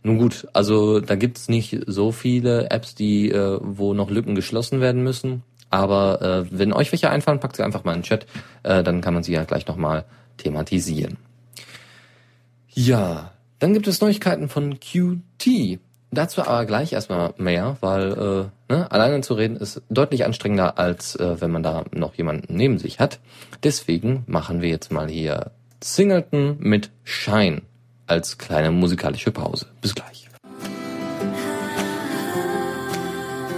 Nun 0.01 0.18
gut, 0.18 0.48
also 0.53 1.01
da 1.01 1.15
gibt's 1.15 1.50
nicht 1.50 1.77
so 1.88 2.12
viele 2.12 2.70
Apps, 2.72 2.96
die, 2.96 3.29
äh, 3.32 3.60
wo 3.62 3.94
noch 3.94 4.10
Lücken 4.10 4.36
geschlossen 4.36 4.79
werden 4.79 5.03
müssen. 5.03 5.44
Aber 5.70 6.22
äh, 6.22 6.46
wenn 6.51 6.74
euch 6.74 6.91
welche 6.91 7.10
einfallen, 7.10 7.39
packt 7.39 7.58
sie 7.58 7.63
einfach 7.63 7.84
mal 7.84 7.94
in 7.94 8.00
den 8.00 8.06
Chat, 8.06 8.25
äh, 8.63 8.82
dann 8.82 9.01
kann 9.01 9.13
man 9.13 9.24
sie 9.24 9.34
ja 9.34 9.44
gleich 9.44 9.68
nochmal 9.68 10.06
thematisieren. 10.38 11.18
Ja, 12.70 13.32
dann 13.60 13.74
gibt 13.74 13.88
es 13.88 14.01
Neuigkeiten 14.01 14.48
von 14.48 14.79
Qt. 14.79 15.79
Dazu 16.12 16.41
aber 16.41 16.65
gleich 16.65 16.94
erstmal 16.94 17.34
mehr, 17.38 17.77
weil 17.82 18.50
äh, 18.69 18.74
ne, 18.74 18.91
alleine 18.91 19.21
zu 19.21 19.36
reden 19.36 19.58
ist 19.58 19.84
deutlich 19.89 20.26
anstrengender, 20.26 20.80
als 20.80 21.15
äh, 21.15 21.39
wenn 21.39 21.52
man 21.52 21.62
da 21.62 21.84
noch 21.91 22.15
jemanden 22.15 22.56
neben 22.56 22.80
sich 22.80 23.00
hat. 23.00 23.19
Deswegen 23.62 24.24
machen 24.26 24.62
wir 24.62 24.69
jetzt 24.69 24.91
mal 24.91 25.08
hier 25.08 25.52
Singleton 25.84 26.56
mit 26.60 26.89
Shine 27.04 27.62
als 28.10 28.38
kleine 28.38 28.72
musikalische 28.72 29.32
Pause. 29.32 29.67
Bis 29.82 29.95
gleich. 29.95 30.28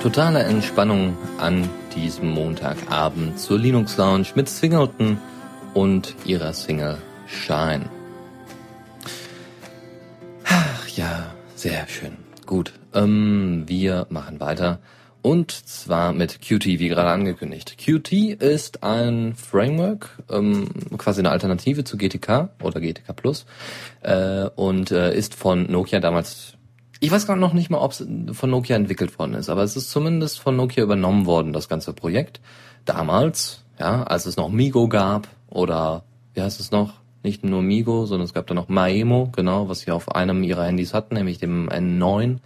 Totale 0.02 0.44
Entspannung 0.44 1.16
an 1.40 1.70
diesem 1.96 2.30
Montagabend 2.30 3.40
zur 3.40 3.60
Linux 3.60 3.98
Lounge 3.98 4.28
mit 4.36 4.50
Singleton 4.50 5.20
und 5.74 6.16
ihrer 6.26 6.54
Single 6.54 6.98
Shine. 7.28 7.90
ja, 10.96 11.32
sehr 11.56 11.88
schön. 11.88 12.18
Gut, 12.46 12.74
ähm, 12.94 13.64
wir 13.68 14.08
machen 14.10 14.40
weiter. 14.40 14.80
Und 15.22 15.52
zwar 15.52 16.14
mit 16.14 16.42
Qt, 16.42 16.66
wie 16.66 16.88
gerade 16.88 17.10
angekündigt. 17.10 17.78
Qt 17.78 18.12
ist 18.12 18.84
ein 18.84 19.36
Framework, 19.36 20.18
ähm, 20.30 20.70
quasi 20.98 21.22
eine 21.22 21.30
Alternative 21.30 21.84
zu 21.84 21.98
GTK 21.98 22.50
oder 22.64 22.80
GTK 22.82 23.16
Plus 23.16 23.46
äh, 24.02 24.46
und 24.56 24.92
äh, 24.92 25.16
ist 25.16 25.36
von 25.36 25.72
Nokia 25.72 26.00
damals, 26.00 26.54
ich 27.00 27.12
weiß 27.12 27.28
gar 27.28 27.36
noch 27.36 27.54
nicht 27.54 27.70
mal, 27.70 27.78
ob 27.80 27.92
es 27.92 28.06
von 28.32 28.50
Nokia 28.50 28.76
entwickelt 28.76 29.20
worden 29.20 29.36
ist, 29.36 29.50
aber 29.50 29.64
es 29.64 29.76
ist 29.76 29.92
zumindest 29.92 30.40
von 30.40 30.56
Nokia 30.56 30.84
übernommen 30.84 31.26
worden, 31.28 31.54
das 31.54 31.70
ganze 31.70 31.94
Projekt. 31.94 32.42
Damals, 32.86 33.64
ja, 33.80 34.04
als 34.04 34.26
es 34.26 34.38
noch 34.38 34.50
Migo 34.50 34.88
gab 34.88 35.28
oder 35.48 36.04
wie 36.34 36.42
heißt 36.42 36.60
es 36.60 36.72
noch? 36.72 37.02
nicht 37.24 37.44
nur 37.44 37.62
Migo, 37.62 38.06
sondern 38.06 38.26
es 38.26 38.34
gab 38.34 38.48
da 38.48 38.54
noch 38.54 38.68
Maemo, 38.68 39.30
genau, 39.32 39.70
was 39.70 39.82
sie 39.82 39.92
auf 39.92 40.16
einem 40.16 40.44
ihrer 40.44 40.66
Handys 40.66 40.94
hatten, 40.94 41.16
nämlich 41.16 41.38
dem 41.38 41.70
N9 41.70 42.38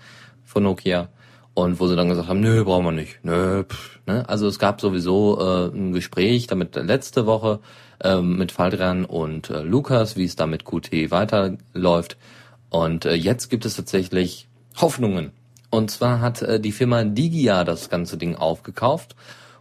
von 0.43 0.63
Nokia. 0.63 1.09
Und 1.55 1.79
wo 1.79 1.87
sie 1.87 1.95
dann 1.95 2.09
gesagt 2.09 2.27
haben, 2.27 2.41
nö, 2.41 2.63
brauchen 2.65 2.85
wir 2.85 2.91
nicht. 2.91 3.23
Nö, 3.23 3.63
pff, 3.63 3.99
ne? 4.05 4.27
Also 4.27 4.45
es 4.47 4.59
gab 4.59 4.81
sowieso 4.81 5.39
äh, 5.39 5.75
ein 5.75 5.93
Gespräch 5.93 6.47
damit 6.47 6.75
letzte 6.75 7.25
Woche 7.25 7.59
äh, 8.03 8.19
mit 8.19 8.51
Faldrian 8.51 9.05
und 9.05 9.49
äh, 9.49 9.61
Lukas, 9.61 10.17
wie 10.17 10.25
es 10.25 10.35
da 10.35 10.47
mit 10.47 10.65
Qt 10.65 11.11
weiterläuft. 11.11 12.17
Und 12.69 13.05
äh, 13.05 13.13
jetzt 13.13 13.49
gibt 13.49 13.65
es 13.65 13.77
tatsächlich 13.77 14.49
Hoffnungen. 14.75 15.31
Und 15.69 15.91
zwar 15.91 16.19
hat 16.19 16.41
äh, 16.41 16.59
die 16.59 16.73
Firma 16.73 17.05
Digia 17.05 17.63
das 17.63 17.89
ganze 17.89 18.17
Ding 18.17 18.35
aufgekauft 18.35 19.15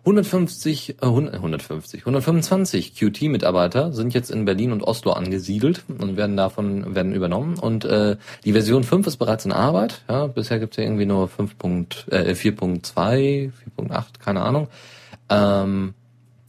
150, 0.04 0.96
äh, 1.00 1.06
150, 1.06 2.02
125 2.02 2.94
QT-Mitarbeiter 2.94 3.92
sind 3.92 4.12
jetzt 4.12 4.30
in 4.30 4.44
Berlin 4.44 4.72
und 4.72 4.82
Oslo 4.82 5.12
angesiedelt 5.12 5.84
und 5.88 6.16
werden 6.16 6.36
davon 6.36 6.94
werden 6.94 7.14
übernommen. 7.14 7.58
Und 7.58 7.86
äh, 7.86 8.16
die 8.44 8.52
Version 8.52 8.84
5 8.84 9.06
ist 9.06 9.16
bereits 9.16 9.46
in 9.46 9.52
Arbeit. 9.52 10.02
Ja, 10.08 10.26
bisher 10.26 10.58
gibt 10.58 10.74
es 10.74 10.76
ja 10.76 10.84
irgendwie 10.84 11.06
nur 11.06 11.28
5. 11.28 11.52
Äh, 12.10 12.32
4.2, 12.32 13.50
4.8, 13.78 14.04
keine 14.22 14.42
Ahnung. 14.42 14.68
Ähm, 15.30 15.94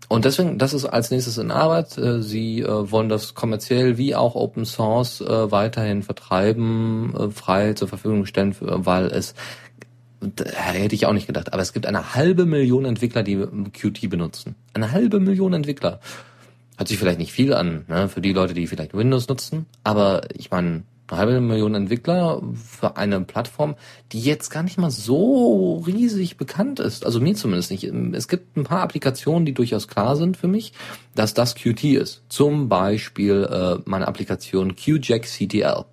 und 0.07 0.25
deswegen, 0.25 0.59
das 0.59 0.73
ist 0.73 0.85
als 0.85 1.09
nächstes 1.09 1.37
in 1.37 1.49
Arbeit. 1.49 1.97
Äh, 1.97 2.21
sie 2.21 2.61
äh, 2.61 2.91
wollen 2.91 3.09
das 3.09 3.33
kommerziell 3.33 3.97
wie 3.97 4.15
auch 4.15 4.35
Open 4.35 4.65
Source 4.65 5.21
äh, 5.21 5.51
weiterhin 5.51 6.03
vertreiben, 6.03 7.13
äh, 7.15 7.29
frei 7.31 7.73
zur 7.73 7.87
Verfügung 7.87 8.25
stellen, 8.25 8.55
weil 8.59 9.07
es 9.07 9.33
hätte 10.55 10.95
ich 10.95 11.05
auch 11.05 11.13
nicht 11.13 11.27
gedacht. 11.27 11.53
Aber 11.53 11.61
es 11.61 11.73
gibt 11.73 11.85
eine 11.85 12.15
halbe 12.15 12.45
Million 12.45 12.85
Entwickler, 12.85 13.23
die 13.23 13.37
Qt 13.73 14.09
benutzen. 14.09 14.55
Eine 14.73 14.91
halbe 14.91 15.19
Million 15.19 15.53
Entwickler. 15.53 15.99
Hört 16.77 16.87
sich 16.87 16.97
vielleicht 16.97 17.19
nicht 17.19 17.31
viel 17.31 17.53
an, 17.53 17.85
ne, 17.87 18.09
für 18.09 18.21
die 18.21 18.33
Leute, 18.33 18.53
die 18.53 18.67
vielleicht 18.67 18.93
Windows 18.93 19.27
nutzen. 19.29 19.65
Aber 19.83 20.23
ich 20.33 20.51
meine, 20.51 20.83
eine 21.07 21.19
halbe 21.19 21.39
Million 21.39 21.75
Entwickler 21.75 22.41
für 22.55 22.97
eine 22.97 23.21
Plattform, 23.21 23.75
die 24.11 24.19
jetzt 24.19 24.49
gar 24.49 24.63
nicht 24.63 24.77
mal 24.77 24.91
so 24.91 25.83
riesig 25.85 26.37
bekannt 26.37 26.79
ist. 26.79 27.05
Also 27.05 27.19
mir 27.19 27.35
zumindest 27.35 27.71
nicht. 27.71 27.83
Es 27.83 28.27
gibt 28.27 28.57
ein 28.57 28.63
paar 28.63 28.81
Applikationen, 28.81 29.45
die 29.45 29.53
durchaus 29.53 29.87
klar 29.87 30.15
sind 30.15 30.35
für 30.35 30.47
mich, 30.47 30.73
dass 31.13 31.33
das 31.33 31.55
Qt 31.55 31.83
ist. 31.83 32.23
Zum 32.29 32.69
Beispiel 32.69 33.47
äh, 33.49 33.81
meine 33.85 34.07
Applikation 34.07 34.75
QJack 34.75 35.23
CTL. 35.23 35.85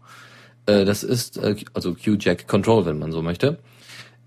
Äh, 0.66 0.84
das 0.84 1.02
ist 1.02 1.36
äh, 1.36 1.56
also 1.74 1.94
QJack 1.94 2.48
Control, 2.48 2.86
wenn 2.86 2.98
man 2.98 3.12
so 3.12 3.22
möchte. 3.22 3.58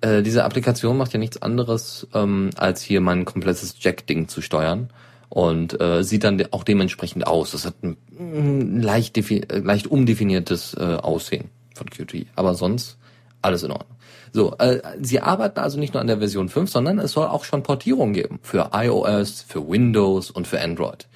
Äh, 0.01 0.21
diese 0.21 0.43
Applikation 0.43 0.97
macht 0.97 1.13
ja 1.13 1.19
nichts 1.19 1.41
anderes, 1.41 2.07
ähm, 2.13 2.49
als 2.55 2.81
hier 2.81 3.01
mein 3.01 3.25
komplettes 3.25 3.75
Jack-Ding 3.79 4.27
zu 4.27 4.41
steuern 4.41 4.89
und 5.29 5.79
äh, 5.81 6.03
sieht 6.03 6.23
dann 6.23 6.41
auch 6.51 6.63
dementsprechend 6.63 7.27
aus. 7.27 7.51
Das 7.51 7.65
hat 7.65 7.83
ein, 7.83 7.97
ein 8.17 8.81
leicht, 8.81 9.17
äh, 9.17 9.59
leicht 9.59 9.87
umdefiniertes 9.87 10.75
äh, 10.75 10.95
Aussehen 10.95 11.49
von 11.73 11.89
Qt, 11.89 12.27
aber 12.35 12.55
sonst 12.55 12.97
alles 13.41 13.63
in 13.63 13.71
Ordnung. 13.71 13.97
So, 14.31 14.55
äh, 14.57 14.81
sie 15.01 15.21
arbeiten 15.21 15.59
also 15.59 15.79
nicht 15.79 15.93
nur 15.93 16.01
an 16.01 16.07
der 16.07 16.17
Version 16.17 16.49
5, 16.49 16.69
sondern 16.69 16.99
es 16.99 17.13
soll 17.13 17.27
auch 17.27 17.45
schon 17.45 17.63
Portierung 17.63 18.13
geben 18.13 18.39
für 18.41 18.71
iOS, 18.73 19.45
für 19.47 19.67
Windows 19.67 20.29
und 20.29 20.47
für 20.47 20.59
Android. 20.59 21.07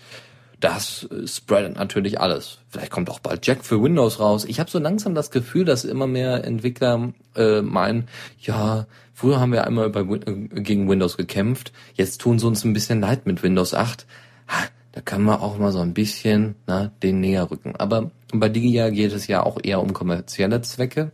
Das 0.60 1.08
äh, 1.12 1.28
spreadet 1.28 1.76
natürlich 1.76 2.19
alles. 2.19 2.60
Vielleicht 2.69 2.91
kommt 2.91 3.10
auch 3.10 3.19
bald 3.19 3.45
Jack 3.45 3.63
für 3.63 3.82
Windows 3.82 4.19
raus. 4.19 4.45
Ich 4.45 4.60
habe 4.60 4.69
so 4.69 4.80
langsam 4.80 5.15
das 5.15 5.32
Gefühl, 5.32 5.65
dass 5.65 5.86
immer 5.86 6.08
mehr 6.08 6.43
Entwickler 6.43 7.13
äh, 7.36 7.62
meinen, 7.62 8.08
ja, 8.41 8.88
früher 9.13 9.39
haben 9.39 9.52
wir 9.52 9.65
einmal 9.65 9.89
bei, 9.89 10.02
äh, 10.02 10.62
gegen 10.62 10.89
Windows 10.89 11.17
gekämpft, 11.17 11.72
jetzt 11.93 12.22
tun 12.22 12.39
sie 12.39 12.48
uns 12.48 12.63
ein 12.63 12.74
bisschen 12.74 13.02
leid 13.02 13.26
mit 13.26 13.43
Windows 13.43 13.74
8. 13.74 14.06
Ha, 14.48 14.63
da 14.91 15.02
können 15.02 15.26
wir 15.26 15.41
auch 15.41 15.58
mal 15.58 15.72
so 15.72 15.80
ein 15.80 15.93
bisschen 15.93 16.56
na, 16.67 16.91
den 17.04 17.19
näher 17.19 17.50
rücken. 17.50 17.76
Aber 17.78 18.12
bei 18.34 18.50
Digia 18.50 18.89
geht 18.89 19.13
es 19.13 19.28
ja 19.28 19.43
auch 19.43 19.60
eher 19.62 19.82
um 19.82 19.93
kommerzielle 19.93 20.62
Zwecke. 20.62 21.12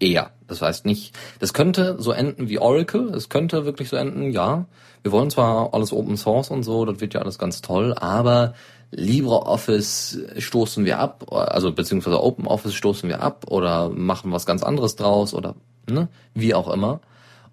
Eher. 0.00 0.32
Das 0.48 0.60
heißt 0.60 0.84
nicht, 0.84 1.16
das 1.38 1.54
könnte 1.54 1.96
so 1.98 2.12
enden 2.12 2.48
wie 2.48 2.58
Oracle, 2.58 3.14
es 3.14 3.30
könnte 3.30 3.64
wirklich 3.64 3.88
so 3.88 3.96
enden, 3.96 4.32
ja, 4.32 4.66
wir 5.02 5.12
wollen 5.12 5.30
zwar 5.30 5.74
alles 5.74 5.92
Open 5.92 6.16
Source 6.16 6.50
und 6.50 6.62
so, 6.62 6.84
das 6.84 7.00
wird 7.00 7.14
ja 7.14 7.20
alles 7.20 7.38
ganz 7.38 7.60
toll, 7.60 7.94
aber 7.94 8.54
LibreOffice 8.92 10.18
stoßen 10.38 10.84
wir 10.84 10.98
ab, 10.98 11.26
also 11.32 11.72
beziehungsweise 11.72 12.22
OpenOffice 12.22 12.74
stoßen 12.74 13.08
wir 13.08 13.22
ab 13.22 13.46
oder 13.48 13.88
machen 13.88 14.32
was 14.32 14.46
ganz 14.46 14.62
anderes 14.62 14.96
draus 14.96 15.34
oder 15.34 15.54
ne, 15.88 16.08
wie 16.34 16.54
auch 16.54 16.72
immer. 16.72 17.00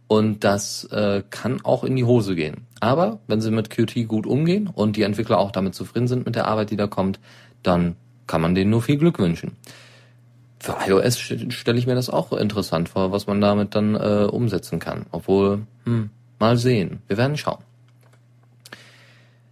Und 0.07 0.43
das 0.43 0.85
äh, 0.85 1.21
kann 1.29 1.63
auch 1.63 1.83
in 1.83 1.95
die 1.95 2.03
Hose 2.03 2.35
gehen. 2.35 2.65
Aber 2.79 3.19
wenn 3.27 3.41
sie 3.41 3.51
mit 3.51 3.69
Qt 3.69 4.07
gut 4.07 4.25
umgehen 4.25 4.67
und 4.67 4.95
die 4.95 5.03
Entwickler 5.03 5.37
auch 5.37 5.51
damit 5.51 5.75
zufrieden 5.75 6.07
sind 6.07 6.25
mit 6.25 6.35
der 6.35 6.47
Arbeit, 6.47 6.71
die 6.71 6.77
da 6.77 6.87
kommt, 6.87 7.19
dann 7.61 7.95
kann 8.25 8.41
man 8.41 8.55
denen 8.55 8.71
nur 8.71 8.81
viel 8.81 8.97
Glück 8.97 9.19
wünschen. 9.19 9.55
Für 10.59 10.77
iOS 10.85 11.19
stelle 11.19 11.77
ich 11.77 11.87
mir 11.87 11.95
das 11.95 12.09
auch 12.09 12.33
interessant 12.33 12.89
vor, 12.89 13.11
was 13.11 13.27
man 13.27 13.39
damit 13.39 13.75
dann 13.75 13.95
äh, 13.95 14.27
umsetzen 14.29 14.79
kann. 14.79 15.05
Obwohl, 15.11 15.61
hm, 15.85 16.09
mal 16.39 16.57
sehen. 16.57 17.01
Wir 17.07 17.17
werden 17.17 17.37
schauen. 17.37 17.63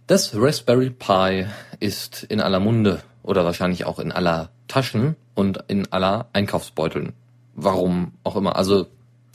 Das 0.06 0.34
Raspberry 0.34 0.90
Pi 0.90 1.46
ist 1.80 2.24
in 2.24 2.40
aller 2.40 2.60
Munde 2.60 3.02
oder 3.22 3.44
wahrscheinlich 3.44 3.84
auch 3.84 3.98
in 3.98 4.10
aller 4.10 4.50
Taschen 4.66 5.16
und 5.34 5.64
in 5.68 5.92
aller 5.92 6.28
Einkaufsbeuteln. 6.32 7.12
Warum 7.54 8.12
auch 8.24 8.36
immer. 8.36 8.56
Also 8.56 8.86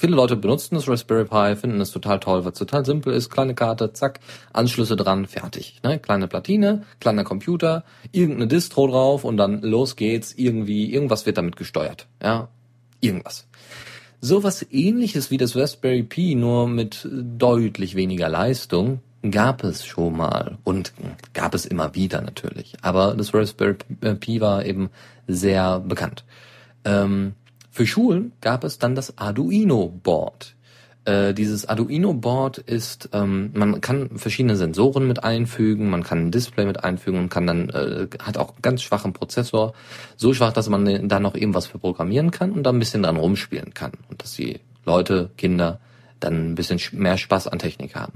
Viele 0.04 0.18
Leute 0.18 0.36
benutzen 0.36 0.76
das 0.76 0.90
Raspberry 0.90 1.24
Pi, 1.24 1.56
finden 1.56 1.80
es 1.80 1.92
total 1.92 2.20
toll, 2.20 2.44
weil 2.44 2.52
es 2.52 2.60
total 2.60 2.84
simpel 2.84 3.14
ist. 3.14 3.30
Kleine 3.30 3.56
Karte, 3.56 3.94
zack, 3.94 4.20
Anschlüsse 4.52 4.98
dran, 4.98 5.28
fertig. 5.28 5.80
Ne? 5.82 5.98
Kleine 5.98 6.28
Platine, 6.28 6.84
kleiner 7.00 7.24
Computer, 7.24 7.86
irgendeine 8.12 8.48
Distro 8.48 8.88
drauf 8.88 9.24
und 9.24 9.38
dann 9.38 9.62
los 9.62 9.96
geht's. 9.96 10.34
Irgendwie, 10.34 10.92
irgendwas 10.94 11.26
wird 11.26 11.38
damit 11.38 11.56
gesteuert. 11.56 12.08
Ja, 12.22 12.50
irgendwas. 13.00 13.48
Sowas 14.26 14.66
ähnliches 14.72 15.32
wie 15.32 15.38
das 15.38 15.54
Raspberry 15.54 16.02
Pi, 16.02 16.36
nur 16.36 16.70
mit 16.70 17.06
deutlich 17.12 17.96
weniger 17.96 18.30
Leistung, 18.30 19.02
gab 19.30 19.66
es 19.66 19.86
schon 19.86 20.16
mal 20.16 20.58
und 20.64 20.94
gab 21.34 21.54
es 21.54 21.66
immer 21.66 21.94
wieder 21.94 22.22
natürlich. 22.22 22.78
Aber 22.82 23.16
das 23.16 23.34
Raspberry 23.34 23.76
Pi 24.22 24.40
war 24.40 24.66
eben 24.66 24.92
sehr 25.28 25.82
bekannt. 25.82 26.24
Ähm, 26.86 27.34
für 27.70 27.86
Schulen 27.86 28.32
gab 28.40 28.64
es 28.64 28.80
dann 28.80 28.96
das 28.96 29.18
Arduino-Board. 29.18 30.56
Äh, 31.06 31.34
dieses 31.34 31.68
Arduino-Board 31.68 32.60
ist, 32.60 33.10
ähm, 33.12 33.52
man 33.54 33.82
kann 33.82 34.18
verschiedene 34.18 34.56
Sensoren 34.56 35.06
mit 35.06 35.24
einfügen, 35.24 35.90
man 35.90 36.04
kann 36.04 36.28
ein 36.28 36.32
Display 36.32 36.66
mit 36.66 36.84
einfügen 36.84 37.20
und 37.20 37.30
kann 37.30 37.46
dann, 37.46 37.70
äh, 37.70 38.08
hat 38.20 38.38
auch 38.38 38.54
ganz 38.62 38.82
schwachen 38.84 39.12
Prozessor, 39.12 39.74
so 40.16 40.34
schwach, 40.34 40.54
dass 40.54 40.70
man 40.70 41.10
da 41.10 41.20
noch 41.20 41.36
eben 41.36 41.54
was 41.54 41.68
für 41.68 41.78
programmieren 41.78 42.32
kann 42.32 42.52
und 42.52 42.64
da 42.64 42.70
ein 42.70 42.80
bisschen 42.80 43.04
dran 43.04 43.18
rumspielen 43.18 43.74
kann 43.74 43.92
und 44.10 44.24
dass 44.24 44.34
die 44.34 44.62
Leute, 44.86 45.32
Kinder 45.38 45.80
dann 46.22 46.52
ein 46.52 46.56
bisschen 46.56 46.80
mehr 46.94 47.18
Spaß 47.18 47.48
an 47.48 47.60
Technik 47.60 47.96
haben. 47.96 48.14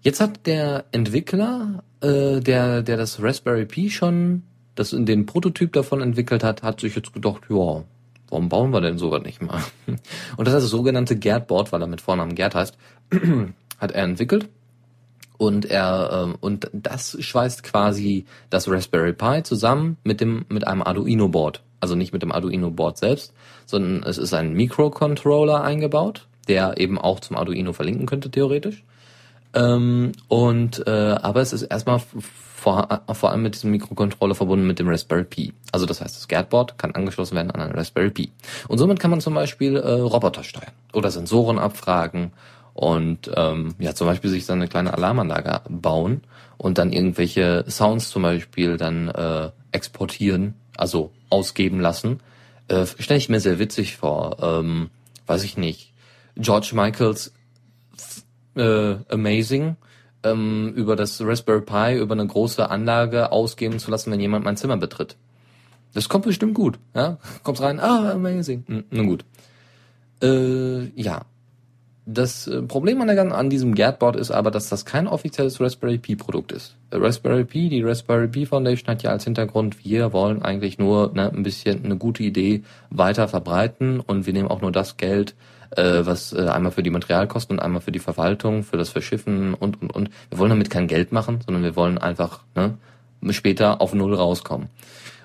Jetzt 0.00 0.20
hat 0.20 0.46
der 0.46 0.84
Entwickler, 0.92 1.82
äh, 2.00 2.40
der, 2.40 2.82
der 2.82 2.96
das 2.96 3.22
Raspberry 3.22 3.66
Pi 3.66 3.90
schon, 3.90 4.44
das 4.76 4.92
in 4.92 5.04
den 5.04 5.26
Prototyp 5.26 5.72
davon 5.72 6.00
entwickelt 6.00 6.44
hat, 6.44 6.62
hat 6.62 6.80
sich 6.80 6.94
jetzt 6.94 7.12
gedacht, 7.12 7.42
ja, 7.50 7.84
warum 8.28 8.48
bauen 8.48 8.72
wir 8.72 8.80
denn 8.80 8.98
sowas 8.98 9.22
nicht 9.22 9.42
mal? 9.42 9.62
Und 10.36 10.46
das 10.46 10.54
ist 10.54 10.62
das 10.64 10.70
sogenannte 10.70 11.16
Gerd-Board, 11.16 11.72
weil 11.72 11.80
er 11.80 11.86
mit 11.86 12.00
Vornamen 12.00 12.34
Gerd 12.34 12.54
heißt, 12.54 12.76
hat 13.78 13.92
er 13.92 14.04
entwickelt. 14.04 14.48
Und 15.38 15.66
er 15.66 16.10
ähm, 16.12 16.36
und 16.40 16.70
das 16.72 17.16
schweißt 17.20 17.62
quasi 17.62 18.24
das 18.48 18.70
Raspberry 18.70 19.12
Pi 19.12 19.42
zusammen 19.42 19.98
mit 20.02 20.22
dem 20.22 20.46
mit 20.48 20.66
einem 20.66 20.82
Arduino 20.82 21.28
Board. 21.28 21.62
Also 21.78 21.94
nicht 21.94 22.14
mit 22.14 22.22
dem 22.22 22.32
Arduino 22.32 22.70
Board 22.70 22.96
selbst, 22.96 23.34
sondern 23.66 24.02
es 24.02 24.16
ist 24.16 24.32
ein 24.32 24.54
Microcontroller 24.54 25.62
eingebaut, 25.62 26.26
der 26.48 26.78
eben 26.78 26.98
auch 26.98 27.20
zum 27.20 27.36
Arduino 27.36 27.74
verlinken 27.74 28.06
könnte 28.06 28.30
theoretisch. 28.30 28.82
Ähm, 29.56 30.12
und 30.28 30.86
äh, 30.86 30.90
aber 30.90 31.40
es 31.40 31.52
ist 31.52 31.62
erstmal 31.62 32.00
vor, 32.20 33.00
vor 33.12 33.30
allem 33.30 33.42
mit 33.42 33.54
diesem 33.54 33.70
Mikrocontroller 33.70 34.34
verbunden 34.34 34.66
mit 34.66 34.78
dem 34.78 34.88
Raspberry 34.88 35.24
Pi. 35.24 35.52
Also 35.72 35.86
das 35.86 36.00
heißt, 36.02 36.14
das 36.14 36.28
Gerdboard 36.28 36.78
kann 36.78 36.94
angeschlossen 36.94 37.36
werden 37.36 37.50
an 37.50 37.62
einen 37.62 37.74
Raspberry 37.74 38.10
Pi. 38.10 38.30
Und 38.68 38.78
somit 38.78 39.00
kann 39.00 39.10
man 39.10 39.20
zum 39.20 39.34
Beispiel 39.34 39.76
äh, 39.76 39.92
Roboter 39.92 40.44
steuern 40.44 40.72
oder 40.92 41.10
Sensoren 41.10 41.58
abfragen 41.58 42.32
und 42.74 43.30
ähm, 43.34 43.74
ja 43.78 43.94
zum 43.94 44.06
Beispiel 44.06 44.28
sich 44.28 44.44
dann 44.44 44.58
eine 44.58 44.68
kleine 44.68 44.92
Alarmanlage 44.92 45.62
bauen 45.70 46.20
und 46.58 46.76
dann 46.76 46.92
irgendwelche 46.92 47.64
Sounds 47.68 48.10
zum 48.10 48.22
Beispiel 48.22 48.76
dann 48.76 49.08
äh, 49.08 49.50
exportieren, 49.72 50.54
also 50.76 51.12
ausgeben 51.30 51.80
lassen. 51.80 52.20
Äh, 52.68 52.84
Stelle 52.98 53.18
ich 53.18 53.30
mir 53.30 53.40
sehr 53.40 53.58
witzig 53.58 53.96
vor. 53.96 54.36
Ähm, 54.42 54.90
weiß 55.26 55.44
ich 55.44 55.56
nicht. 55.56 55.92
George 56.36 56.72
Michaels 56.74 57.32
äh, 58.56 58.96
Amazing 59.08 59.76
ähm, 60.26 60.72
über 60.74 60.96
das 60.96 61.20
Raspberry 61.20 61.62
Pi 61.62 61.98
über 61.98 62.14
eine 62.14 62.26
große 62.26 62.68
Anlage 62.68 63.32
ausgeben 63.32 63.78
zu 63.78 63.90
lassen, 63.90 64.10
wenn 64.10 64.20
jemand 64.20 64.44
mein 64.44 64.56
Zimmer 64.56 64.76
betritt. 64.76 65.16
Das 65.94 66.08
kommt 66.08 66.26
bestimmt 66.26 66.54
gut. 66.54 66.78
Ja? 66.94 67.18
Kommt 67.42 67.60
rein, 67.60 67.80
ah, 67.80 68.12
amazing. 68.12 68.64
Hm, 68.66 68.84
nun 68.90 69.06
gut. 69.06 69.24
Äh, 70.22 70.86
ja. 71.00 71.22
Das 72.08 72.46
äh, 72.46 72.62
Problem 72.62 73.00
an, 73.00 73.08
der, 73.08 73.34
an 73.34 73.50
diesem 73.50 73.74
Gerdboard 73.74 74.14
ist 74.14 74.30
aber, 74.30 74.52
dass 74.52 74.68
das 74.68 74.84
kein 74.84 75.08
offizielles 75.08 75.60
Raspberry 75.60 75.98
Pi 75.98 76.14
Produkt 76.14 76.52
ist. 76.52 76.76
Raspberry 76.92 77.44
Pi, 77.44 77.68
die 77.68 77.82
Raspberry 77.82 78.28
Pi 78.28 78.46
Foundation 78.46 78.88
hat 78.88 79.02
ja 79.02 79.10
als 79.10 79.24
Hintergrund, 79.24 79.84
wir 79.84 80.12
wollen 80.12 80.42
eigentlich 80.42 80.78
nur 80.78 81.12
ne, 81.14 81.32
ein 81.32 81.42
bisschen 81.42 81.84
eine 81.84 81.96
gute 81.96 82.22
Idee 82.22 82.62
weiter 82.90 83.26
verbreiten 83.26 83.98
und 83.98 84.24
wir 84.24 84.32
nehmen 84.32 84.48
auch 84.48 84.60
nur 84.60 84.70
das 84.70 84.98
Geld, 84.98 85.32
äh, 85.32 85.55
was 85.76 86.32
äh, 86.32 86.48
einmal 86.48 86.72
für 86.72 86.82
die 86.82 86.90
Materialkosten 86.90 87.56
und 87.56 87.62
einmal 87.62 87.80
für 87.80 87.92
die 87.92 87.98
Verwaltung, 87.98 88.62
für 88.62 88.76
das 88.76 88.90
Verschiffen 88.90 89.54
und 89.54 89.80
und 89.80 89.94
und. 89.94 90.10
Wir 90.30 90.38
wollen 90.38 90.50
damit 90.50 90.70
kein 90.70 90.86
Geld 90.86 91.12
machen, 91.12 91.40
sondern 91.44 91.62
wir 91.62 91.76
wollen 91.76 91.98
einfach 91.98 92.40
ne, 92.54 92.78
später 93.30 93.80
auf 93.80 93.94
Null 93.94 94.14
rauskommen. 94.14 94.68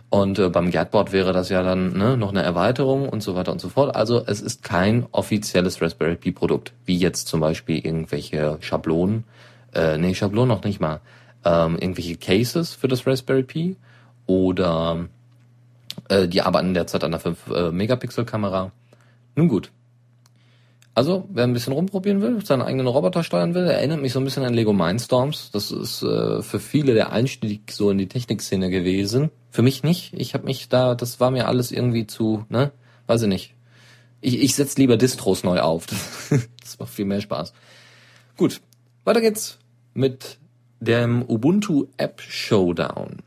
Und 0.10 0.39
äh, 0.39 0.49
beim 0.49 0.71
Gerdboard 0.71 1.13
wäre 1.13 1.32
das 1.32 1.47
ja 1.47 1.63
dann 1.63 1.93
ne, 1.93 2.17
noch 2.17 2.32
eine 2.32 2.41
Erweiterung 2.41 3.08
und 3.08 3.23
so 3.23 3.34
weiter 3.36 3.54
und 3.54 3.62
so 3.62 3.69
fort. 3.69 3.95
Also 3.95 4.23
es 4.25 4.41
ist 4.41 4.62
kein 4.62 5.06
offizielles 5.13 5.82
Raspberry 5.82 6.17
Pi 6.17 6.34
Produkt, 6.34 6.73
wie 6.86 6.97
jetzt 6.97 7.27
zum 7.27 7.39
Beispiel 7.39 7.77
irgendwelche 7.77 8.58
Schablonen, 8.60 9.23
äh, 9.73 9.97
nee, 9.97 10.13
Schablonen 10.13 10.49
noch 10.49 10.65
nicht 10.65 10.82
mal, 10.82 10.99
ähm, 11.45 11.77
irgendwelche 11.77 12.17
Cases 12.17 12.73
für 12.73 12.89
das 12.89 13.08
Raspberry 13.08 13.43
Pi 13.43 13.77
oder 14.25 15.08
äh, 16.10 16.27
die 16.27 16.41
arbeiten 16.41 16.73
derzeit 16.73 17.06
an 17.06 17.12
der 17.12 17.21
5 17.21 17.47
äh. 17.47 18.71
Nun 19.36 19.47
gut, 19.47 19.71
also, 20.93 21.27
wer 21.32 21.45
ein 21.45 21.54
bisschen 21.54 21.71
rumprobieren 21.71 22.21
will, 22.21 22.45
seinen 22.45 22.62
eigenen 22.62 22.88
Roboter 22.88 23.23
steuern 23.23 23.54
will, 23.54 23.63
erinnert 23.63 24.01
mich 24.01 24.12
so 24.12 24.19
ein 24.19 24.25
bisschen 24.25 24.43
an 24.43 24.54
Lego 24.54 24.73
Mindstorms. 24.73 25.51
Das 25.51 25.71
ist 25.71 26.04
äh, 26.04 26.41
für 26.41 26.60
viele 26.60 26.93
der 26.93 27.13
Einstieg 27.13 27.71
so 27.71 27.89
in 27.91 27.97
die 27.97 28.10
Technikszene 28.10 28.69
gewesen. 28.69 29.32
Für 29.51 29.62
mich 29.62 29.84
nicht. 29.84 30.13
Ich 30.13 30.34
habe 30.34 30.43
mich 30.43 30.67
da, 30.67 30.93
das 30.95 31.21
war 31.21 31.32
mir 31.32 31.47
alles 31.47 31.71
irgendwie 31.71 32.08
zu, 32.08 32.45
ne? 32.49 32.71
Weiß 33.08 33.21
ich 33.21 33.30
nicht. 33.30 33.56
Ich, 34.19 34.41
ich 34.41 34.56
setz 34.56 34.77
lieber 34.77 34.97
Distros 34.97 35.43
neu 35.43 35.62
auf. 35.62 35.86
das 36.62 36.77
macht 36.77 36.93
viel 36.93 37.06
mehr 37.06 37.21
Spaß. 37.21 37.54
Gut, 38.36 38.60
weiter 39.06 39.21
geht's 39.21 39.60
mit 39.93 40.39
dem 40.82 41.23
Ubuntu 41.23 41.88
App 41.95 42.21
Showdown. 42.21 43.19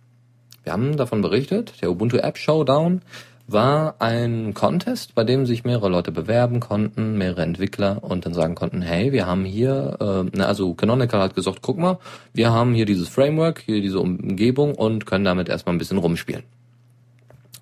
Wir 0.65 0.73
haben 0.73 0.97
davon 0.97 1.23
berichtet, 1.23 1.81
der 1.81 1.91
Ubuntu 1.91 2.19
App 2.19 2.37
Showdown 2.37 3.01
war 3.47 3.97
ein 3.99 4.55
Contest, 4.55 5.15
bei 5.15 5.25
dem 5.25 5.45
sich 5.45 5.65
mehrere 5.65 5.89
Leute 5.89 6.13
bewerben 6.13 6.61
konnten, 6.61 7.19
mehrere 7.19 7.43
Entwickler 7.43 8.03
und 8.03 8.25
dann 8.25 8.33
sagen 8.33 8.55
konnten, 8.55 8.81
hey, 8.81 9.13
wir 9.13 9.27
haben 9.27 9.45
hier, 9.45 9.99
äh, 10.01 10.37
ne, 10.37 10.47
also 10.47 10.75
Canonical 10.75 11.21
hat 11.21 11.35
gesagt, 11.35 11.59
guck 11.61 11.79
mal, 11.79 11.99
wir 12.33 12.53
haben 12.53 12.73
hier 12.73 12.87
dieses 12.87 13.09
Framework, 13.09 13.61
hier 13.61 13.83
diese 13.83 14.01
Umgebung 14.01 14.75
und 14.75 15.05
können 15.05 15.25
damit 15.25 15.49
erstmal 15.49 15.75
ein 15.75 15.79
bisschen 15.79 15.99
rumspielen. 15.99 16.45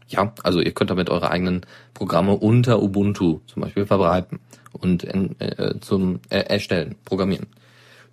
Ja, 0.09 0.33
also 0.43 0.61
ihr 0.61 0.73
könnt 0.73 0.91
damit 0.91 1.11
eure 1.11 1.31
eigenen 1.31 1.63
Programme 1.95 2.37
unter 2.37 2.83
Ubuntu 2.83 3.41
zum 3.47 3.63
Beispiel 3.63 3.87
verbreiten 3.87 4.41
und 4.73 5.05
äh, 5.05 5.81
zum 5.81 6.21
äh, 6.29 6.41
erstellen, 6.41 6.97
programmieren. 7.05 7.47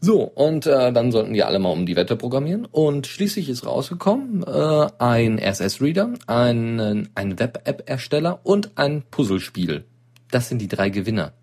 So, 0.01 0.23
und 0.23 0.65
äh, 0.65 0.93
dann 0.93 1.11
sollten 1.11 1.33
die 1.33 1.43
alle 1.43 1.59
mal 1.59 1.71
um 1.71 1.85
die 1.85 1.95
Wette 1.95 2.15
programmieren. 2.15 2.65
Und 2.65 3.07
schließlich 3.07 3.49
ist 3.49 3.65
rausgekommen 3.65 4.43
äh, 4.43 4.87
ein 4.97 5.39
RSS-Reader, 5.39 6.13
ein, 6.27 7.09
ein 7.15 7.39
Web-App-Ersteller 7.39 8.39
und 8.43 8.71
ein 8.75 9.03
Puzzlespiel. 9.11 9.83
Das 10.31 10.47
sind 10.47 10.59
die 10.59 10.67
drei 10.69 10.89
Gewinner. 10.89 11.33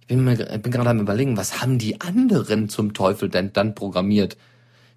Ich 0.00 0.06
bin, 0.06 0.24
mir, 0.24 0.36
bin 0.36 0.72
gerade 0.72 0.90
am 0.90 1.00
überlegen, 1.00 1.36
was 1.36 1.60
haben 1.60 1.78
die 1.78 2.00
anderen 2.00 2.68
zum 2.68 2.94
Teufel 2.94 3.28
denn 3.28 3.52
dann 3.52 3.74
programmiert? 3.74 4.36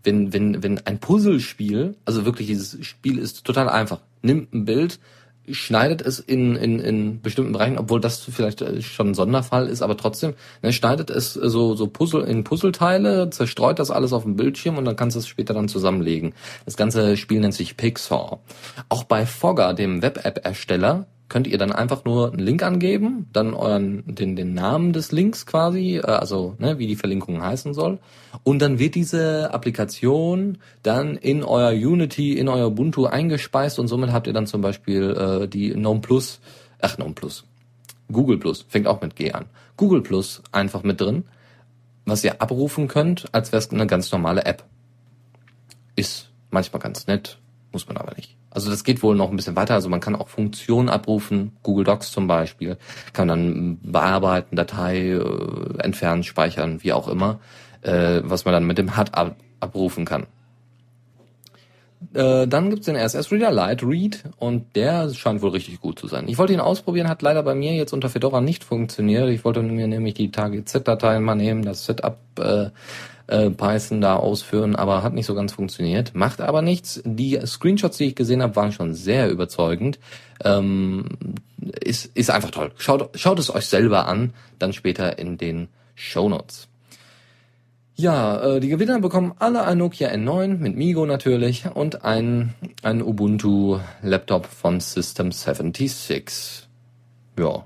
wenn, 0.04 0.34
wenn, 0.34 0.64
wenn 0.64 0.86
ein 0.86 1.00
Puzzlespiel, 1.00 1.96
also 2.06 2.26
wirklich 2.26 2.48
dieses 2.48 2.84
Spiel 2.86 3.18
ist 3.18 3.44
total 3.44 3.70
einfach, 3.70 4.00
nimmt 4.22 4.54
ein 4.54 4.66
Bild, 4.66 5.00
schneidet 5.52 6.02
es 6.02 6.20
in, 6.20 6.56
in, 6.56 6.80
in 6.80 7.22
bestimmten 7.22 7.54
Bereichen, 7.54 7.78
obwohl 7.78 8.00
das 8.00 8.20
vielleicht 8.20 8.62
äh, 8.62 8.82
schon 8.82 9.10
ein 9.10 9.14
Sonderfall 9.14 9.68
ist, 9.68 9.82
aber 9.82 9.98
trotzdem, 9.98 10.34
ne, 10.62 10.74
schneidet 10.74 11.10
es 11.10 11.34
so, 11.34 11.76
so 11.76 11.88
Puzzle 11.88 12.24
in 12.24 12.44
Puzzleteile, 12.44 13.30
zerstreut 13.30 13.80
das 13.80 13.92
alles 13.92 14.14
auf 14.14 14.24
dem 14.24 14.36
Bildschirm 14.36 14.78
und 14.78 14.86
dann 14.86 14.96
kannst 14.96 15.16
du 15.16 15.20
es 15.20 15.28
später 15.28 15.54
dann 15.54 15.68
zusammenlegen. 15.68 16.34
Das 16.66 16.78
ganze 16.78 17.18
Spiel 17.18 17.40
nennt 17.40 17.54
sich 17.54 17.78
Pixar. 17.78 18.40
Auch 18.90 19.04
bei 19.04 19.26
Fogger, 19.26 19.74
dem 19.74 20.02
Web-App-Ersteller, 20.02 21.08
könnt 21.30 21.48
ihr 21.48 21.58
dann 21.58 21.72
einfach 21.72 22.04
nur 22.06 22.34
einen 22.34 22.40
Link 22.40 22.64
angeben, 22.64 23.28
dann 23.32 23.54
euren 23.54 24.04
den 24.06 24.36
den 24.36 24.54
Namen 24.54 24.92
des 24.92 25.12
Links 25.12 25.46
quasi, 25.46 25.98
äh, 25.98 26.02
also 26.02 26.56
ne, 26.58 26.80
wie 26.80 26.88
die 26.88 26.96
Verlinkung 26.96 27.42
heißen 27.42 27.74
soll, 27.74 28.00
und 28.44 28.62
dann 28.62 28.80
wird 28.80 28.96
diese 28.96 29.54
Applikation 29.54 30.58
dann 30.84 31.16
in 31.16 31.44
euer 31.44 31.72
Unity, 31.72 32.38
in 32.38 32.50
euer 32.50 32.68
Ubuntu 32.68 33.06
eingespeist 33.06 33.80
und 33.80 33.88
somit 33.88 34.12
habt 34.12 34.28
ihr 34.28 34.34
dann 34.34 34.48
zum 34.48 34.62
Beispiel 34.62 35.12
äh, 35.12 35.48
die 35.48 35.70
Gnome 35.70 36.02
Plus, 36.02 36.40
ach 36.82 36.96
Gnome 36.98 37.14
Plus, 37.14 37.46
Google 38.12 38.38
Plus 38.38 38.66
fängt 38.68 38.88
auch 38.88 39.02
mit 39.02 39.16
G 39.16 39.32
an, 39.32 39.46
Google 39.78 40.02
Plus 40.02 40.42
einfach 40.52 40.84
mit 40.84 41.00
drin, 41.00 41.26
was 42.06 42.24
ihr 42.24 42.42
abrufen 42.42 42.88
könnt, 42.88 43.34
als 43.34 43.52
wäre 43.52 43.60
es 43.60 43.72
eine 43.72 43.86
ganz 43.86 44.12
normale 44.12 44.46
App. 44.46 44.64
Ist 45.96 46.32
manchmal 46.50 46.82
ganz 46.82 47.06
nett, 47.06 47.38
muss 47.72 47.88
man 47.88 47.98
aber 47.98 48.16
nicht. 48.16 48.39
Also 48.52 48.70
das 48.70 48.84
geht 48.84 49.04
wohl 49.04 49.16
noch 49.16 49.30
ein 49.30 49.36
bisschen 49.36 49.56
weiter. 49.56 49.76
Also 49.76 49.90
man 49.90 50.00
kann 50.00 50.16
auch 50.16 50.28
Funktionen 50.28 50.90
abrufen, 50.90 51.54
Google 51.64 51.86
Docs 51.86 52.12
zum 52.12 52.28
Beispiel, 52.28 52.78
kann 53.14 53.28
dann 53.28 53.80
bearbeiten, 53.84 54.56
Datei 54.56 55.12
äh, 55.12 55.80
entfernen, 55.80 56.24
speichern, 56.24 56.84
wie 56.84 56.94
auch 56.94 57.08
immer, 57.08 57.40
äh, 57.82 58.22
was 58.24 58.46
man 58.46 58.54
dann 58.54 58.66
mit 58.66 58.78
dem 58.78 58.98
HUD 58.98 59.14
ab 59.14 59.36
abrufen 59.62 60.06
kann. 60.06 60.26
Äh, 62.14 62.48
dann 62.48 62.70
gibt's 62.70 62.86
den 62.86 62.96
RSS-Reader 62.96 63.52
Light 63.52 63.84
Read 63.84 64.24
und 64.38 64.76
der 64.76 65.14
scheint 65.14 65.42
wohl 65.42 65.50
richtig 65.50 65.82
gut 65.82 66.00
zu 66.00 66.08
sein. 66.08 66.28
Ich 66.28 66.38
wollte 66.38 66.54
ihn 66.54 66.62
ausprobieren, 66.62 67.10
hat 67.10 67.22
leider 67.22 67.44
bei 67.44 67.56
mir 67.56 67.74
jetzt 67.74 67.92
unter 67.92 68.10
Fedora 68.10 68.40
nicht 68.40 68.64
funktioniert. 68.64 69.30
Ich 69.30 69.44
wollte 69.44 69.62
mir 69.62 69.88
nämlich 69.88 70.14
die 70.14 70.32
Target-Z-Dateien 70.32 71.22
mal 71.22 71.36
nehmen, 71.36 71.64
das 71.64 71.86
Setup 71.86 72.18
äh, 72.40 72.70
äh, 73.30 73.50
Python 73.50 74.02
da 74.02 74.16
ausführen, 74.16 74.76
aber 74.76 75.04
hat 75.04 75.14
nicht 75.14 75.26
so 75.26 75.36
ganz 75.36 75.54
funktioniert. 75.54 76.16
Macht 76.16 76.42
aber 76.42 76.62
nichts. 76.62 77.02
Die 77.06 77.40
Screenshots, 77.46 77.98
die 77.98 78.06
ich 78.06 78.16
gesehen 78.16 78.42
habe, 78.42 78.56
waren 78.56 78.72
schon 78.72 78.94
sehr 78.94 79.30
überzeugend. 79.30 80.00
Ähm, 80.44 81.06
ist, 81.82 82.06
ist 82.16 82.32
einfach 82.32 82.52
toll. 82.52 82.72
Schaut, 82.78 83.10
schaut 83.18 83.40
es 83.40 83.54
euch 83.54 83.66
selber 83.68 84.08
an, 84.08 84.34
dann 84.58 84.74
später 84.74 85.20
in 85.20 85.38
den 85.38 85.68
Show 85.96 86.30
Notes. 86.30 86.68
Ja, 87.96 88.42
äh, 88.42 88.60
die 88.62 88.70
Gewinner 88.70 89.00
bekommen 89.02 89.34
alle 89.40 89.64
ein 89.66 89.78
Nokia 89.78 90.10
N9 90.10 90.56
mit 90.58 90.78
Migo 90.78 91.06
natürlich 91.06 91.66
und 91.74 92.06
ein, 92.06 92.56
ein 92.82 93.02
Ubuntu 93.02 93.80
Laptop 94.02 94.46
von 94.46 94.80
System 94.80 95.34
76. 95.34 96.68
Ja, 97.38 97.66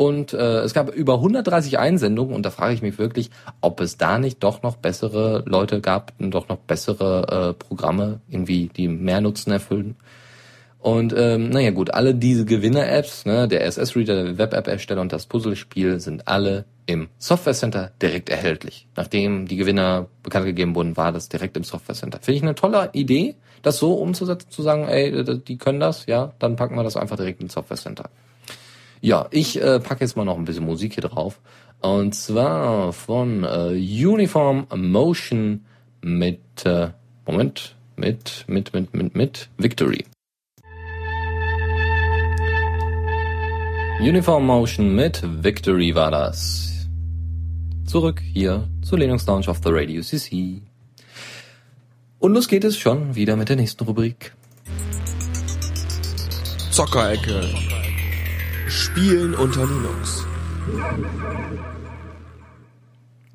und 0.00 0.32
äh, 0.32 0.60
es 0.60 0.72
gab 0.72 0.94
über 0.94 1.16
130 1.16 1.78
Einsendungen 1.78 2.34
und 2.34 2.46
da 2.46 2.50
frage 2.50 2.72
ich 2.72 2.80
mich 2.80 2.96
wirklich, 2.96 3.28
ob 3.60 3.82
es 3.82 3.98
da 3.98 4.18
nicht 4.18 4.42
doch 4.42 4.62
noch 4.62 4.76
bessere 4.76 5.42
Leute 5.44 5.82
gab, 5.82 6.14
doch 6.18 6.48
noch 6.48 6.56
bessere 6.56 7.50
äh, 7.50 7.52
Programme, 7.52 8.20
irgendwie, 8.26 8.70
die 8.74 8.88
mehr 8.88 9.20
Nutzen 9.20 9.52
erfüllen. 9.52 9.96
Und 10.78 11.12
ähm, 11.14 11.50
naja 11.50 11.70
gut, 11.72 11.92
alle 11.92 12.14
diese 12.14 12.46
Gewinner-Apps, 12.46 13.26
ne, 13.26 13.46
der 13.46 13.66
SS-Reader, 13.66 14.24
der 14.24 14.38
Web-App-Ersteller 14.38 15.02
und 15.02 15.12
das 15.12 15.26
Puzzlespiel 15.26 16.00
sind 16.00 16.26
alle 16.26 16.64
im 16.86 17.10
Software 17.18 17.52
Center 17.52 17.92
direkt 18.00 18.30
erhältlich. 18.30 18.88
Nachdem 18.96 19.48
die 19.48 19.56
Gewinner 19.56 20.06
bekannt 20.22 20.46
gegeben 20.46 20.74
wurden, 20.74 20.96
war 20.96 21.12
das 21.12 21.28
direkt 21.28 21.58
im 21.58 21.64
Software 21.64 21.94
Center. 21.94 22.20
Finde 22.22 22.36
ich 22.38 22.42
eine 22.42 22.54
tolle 22.54 22.88
Idee, 22.94 23.34
das 23.60 23.76
so 23.76 23.92
umzusetzen, 23.92 24.50
zu 24.50 24.62
sagen, 24.62 24.88
ey, 24.88 25.40
die 25.40 25.58
können 25.58 25.78
das, 25.78 26.06
ja, 26.06 26.32
dann 26.38 26.56
packen 26.56 26.74
wir 26.76 26.84
das 26.84 26.96
einfach 26.96 27.16
direkt 27.16 27.42
ins 27.42 27.52
Software 27.52 27.76
Center. 27.76 28.08
Ja, 29.00 29.28
ich 29.30 29.60
äh, 29.60 29.80
packe 29.80 30.04
jetzt 30.04 30.16
mal 30.16 30.24
noch 30.24 30.36
ein 30.36 30.44
bisschen 30.44 30.64
Musik 30.64 30.94
hier 30.94 31.02
drauf. 31.02 31.40
Und 31.80 32.14
zwar 32.14 32.92
von 32.92 33.44
äh, 33.44 33.72
Uniform 34.06 34.66
Motion 34.74 35.64
mit, 36.02 36.40
äh, 36.64 36.88
Moment, 37.26 37.76
mit, 37.96 38.44
mit, 38.46 38.74
mit, 38.74 38.92
mit, 38.92 39.14
mit 39.14 39.48
Victory. 39.56 40.04
Uniform 44.00 44.46
Motion 44.46 44.94
mit 44.94 45.22
Victory 45.42 45.94
war 45.94 46.10
das. 46.10 46.88
Zurück 47.86 48.20
hier 48.20 48.68
zu 48.82 48.96
Linux 48.96 49.26
Launch 49.26 49.48
of 49.48 49.60
the 49.64 49.70
Radio 49.70 50.02
CC. 50.02 50.62
Und 52.18 52.34
los 52.34 52.48
geht 52.48 52.64
es 52.64 52.76
schon 52.76 53.14
wieder 53.14 53.36
mit 53.36 53.48
der 53.48 53.56
nächsten 53.56 53.84
Rubrik. 53.84 54.34
Zockerecke. 56.70 57.79
Spielen 58.70 59.34
unter 59.34 59.66
Linux. 59.66 60.24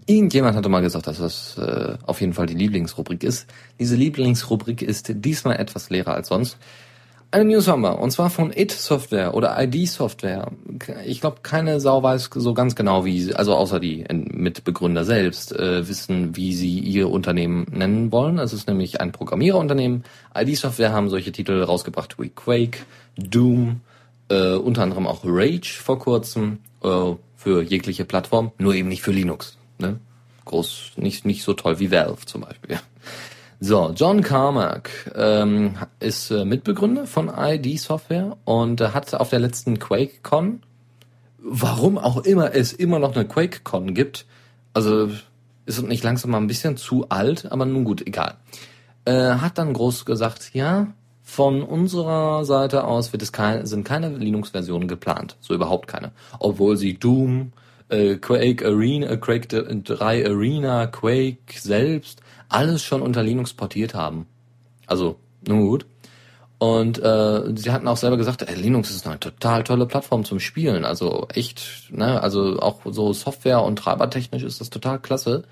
Irgendjemand 0.05 0.55
hatte 0.55 0.69
mal 0.69 0.79
gesagt, 0.79 1.07
dass 1.07 1.17
das 1.17 1.57
äh, 1.57 1.97
auf 2.05 2.21
jeden 2.21 2.31
Fall 2.31 2.45
die 2.45 2.53
Lieblingsrubrik 2.53 3.21
ist. 3.21 3.45
Diese 3.77 3.97
Lieblingsrubrik 3.97 4.81
ist 4.81 5.11
diesmal 5.13 5.57
etwas 5.57 5.89
leerer 5.89 6.13
als 6.13 6.29
sonst. 6.29 6.57
Eine 7.31 7.51
News 7.51 7.67
haben 7.67 7.81
wir, 7.81 7.99
und 7.99 8.11
zwar 8.11 8.29
von 8.29 8.53
IT 8.53 8.71
Software 8.71 9.33
oder 9.33 9.61
ID 9.61 9.89
Software. 9.89 10.53
Ich 11.05 11.19
glaube, 11.19 11.39
keine 11.43 11.81
Sau 11.81 12.01
weiß 12.01 12.29
so 12.33 12.53
ganz 12.53 12.73
genau, 12.73 13.03
wie 13.03 13.21
sie, 13.21 13.35
also 13.35 13.55
außer 13.55 13.81
die 13.81 14.05
Mitbegründer 14.09 15.03
selbst, 15.03 15.51
äh, 15.51 15.85
wissen, 15.85 16.37
wie 16.37 16.53
sie 16.53 16.79
ihr 16.79 17.09
Unternehmen 17.09 17.67
nennen 17.71 18.13
wollen. 18.13 18.39
Es 18.39 18.53
ist 18.53 18.69
nämlich 18.69 19.01
ein 19.01 19.11
Programmiererunternehmen. 19.11 20.05
ID 20.33 20.55
Software 20.55 20.93
haben 20.93 21.09
solche 21.09 21.33
Titel 21.33 21.61
rausgebracht 21.61 22.17
wie 22.19 22.29
Quake, 22.29 22.79
Doom, 23.17 23.81
äh, 24.29 24.53
unter 24.53 24.83
anderem 24.83 25.07
auch 25.07 25.21
Rage 25.23 25.79
vor 25.81 25.99
kurzem 25.99 26.59
äh, 26.83 27.13
für 27.35 27.61
jegliche 27.61 28.05
Plattform, 28.05 28.51
nur 28.57 28.73
eben 28.73 28.89
nicht 28.89 29.01
für 29.01 29.11
Linux. 29.11 29.57
Ne? 29.77 29.99
Groß, 30.45 30.93
nicht, 30.97 31.25
nicht 31.25 31.43
so 31.43 31.53
toll 31.53 31.79
wie 31.79 31.91
Valve 31.91 32.25
zum 32.25 32.41
Beispiel. 32.41 32.79
So, 33.59 33.93
John 33.95 34.21
Carmack 34.21 35.11
ähm, 35.15 35.75
ist 35.99 36.29
äh, 36.29 36.43
Mitbegründer 36.43 37.07
von 37.07 37.31
ID 37.35 37.79
Software 37.79 38.35
und 38.43 38.81
äh, 38.81 38.89
hat 38.89 39.13
auf 39.13 39.29
der 39.29 39.39
letzten 39.39 39.79
QuakeCon, 39.79 40.61
warum 41.39 41.97
auch 41.97 42.17
immer 42.17 42.53
es 42.53 42.73
immer 42.73 42.99
noch 42.99 43.15
eine 43.15 43.25
QuakeCon 43.25 43.93
gibt, 43.93 44.25
also 44.73 45.09
ist 45.65 45.81
nicht 45.83 46.03
langsam 46.03 46.31
mal 46.31 46.37
ein 46.37 46.47
bisschen 46.47 46.77
zu 46.77 47.09
alt, 47.09 47.51
aber 47.51 47.65
nun 47.65 47.85
gut, 47.85 48.05
egal. 48.05 48.35
Äh, 49.05 49.35
hat 49.35 49.57
dann 49.57 49.73
groß 49.73 50.05
gesagt, 50.05 50.53
ja, 50.53 50.87
von 51.35 51.63
unserer 51.63 52.45
Seite 52.45 52.85
aus 52.85 53.11
wird 53.11 53.21
es 53.21 53.33
kein, 53.33 53.65
sind 53.65 53.83
keine 53.83 54.09
Linux-Versionen 54.09 54.87
geplant. 54.87 55.35
So 55.41 55.53
überhaupt 55.53 55.87
keine. 55.87 56.11
Obwohl 56.39 56.77
sie 56.77 56.93
Doom, 56.93 57.51
äh, 57.89 58.15
Quake 58.15 58.65
Arena, 58.65 59.07
äh, 59.07 59.17
Quake 59.17 59.47
3 59.47 60.25
Arena, 60.25 60.87
Quake 60.87 61.59
selbst, 61.59 62.21
alles 62.47 62.83
schon 62.83 63.01
unter 63.01 63.21
Linux 63.21 63.53
portiert 63.53 63.93
haben. 63.93 64.27
Also, 64.87 65.17
nun 65.45 65.61
gut. 65.67 65.85
Und 66.57 67.03
äh, 67.03 67.41
sie 67.53 67.69
hatten 67.69 67.89
auch 67.89 67.97
selber 67.97 68.15
gesagt, 68.15 68.41
ey, 68.41 68.55
Linux 68.55 68.89
ist 68.89 69.05
eine 69.05 69.19
total 69.19 69.65
tolle 69.65 69.87
Plattform 69.87 70.23
zum 70.23 70.39
Spielen. 70.39 70.85
Also 70.85 71.27
echt, 71.33 71.91
ne, 71.91 72.23
also 72.23 72.59
auch 72.59 72.79
so 72.85 73.11
Software 73.11 73.61
und 73.61 73.75
treibertechnisch 73.77 74.43
ist 74.43 74.61
das 74.61 74.69
total 74.69 74.99
klasse. 74.99 75.43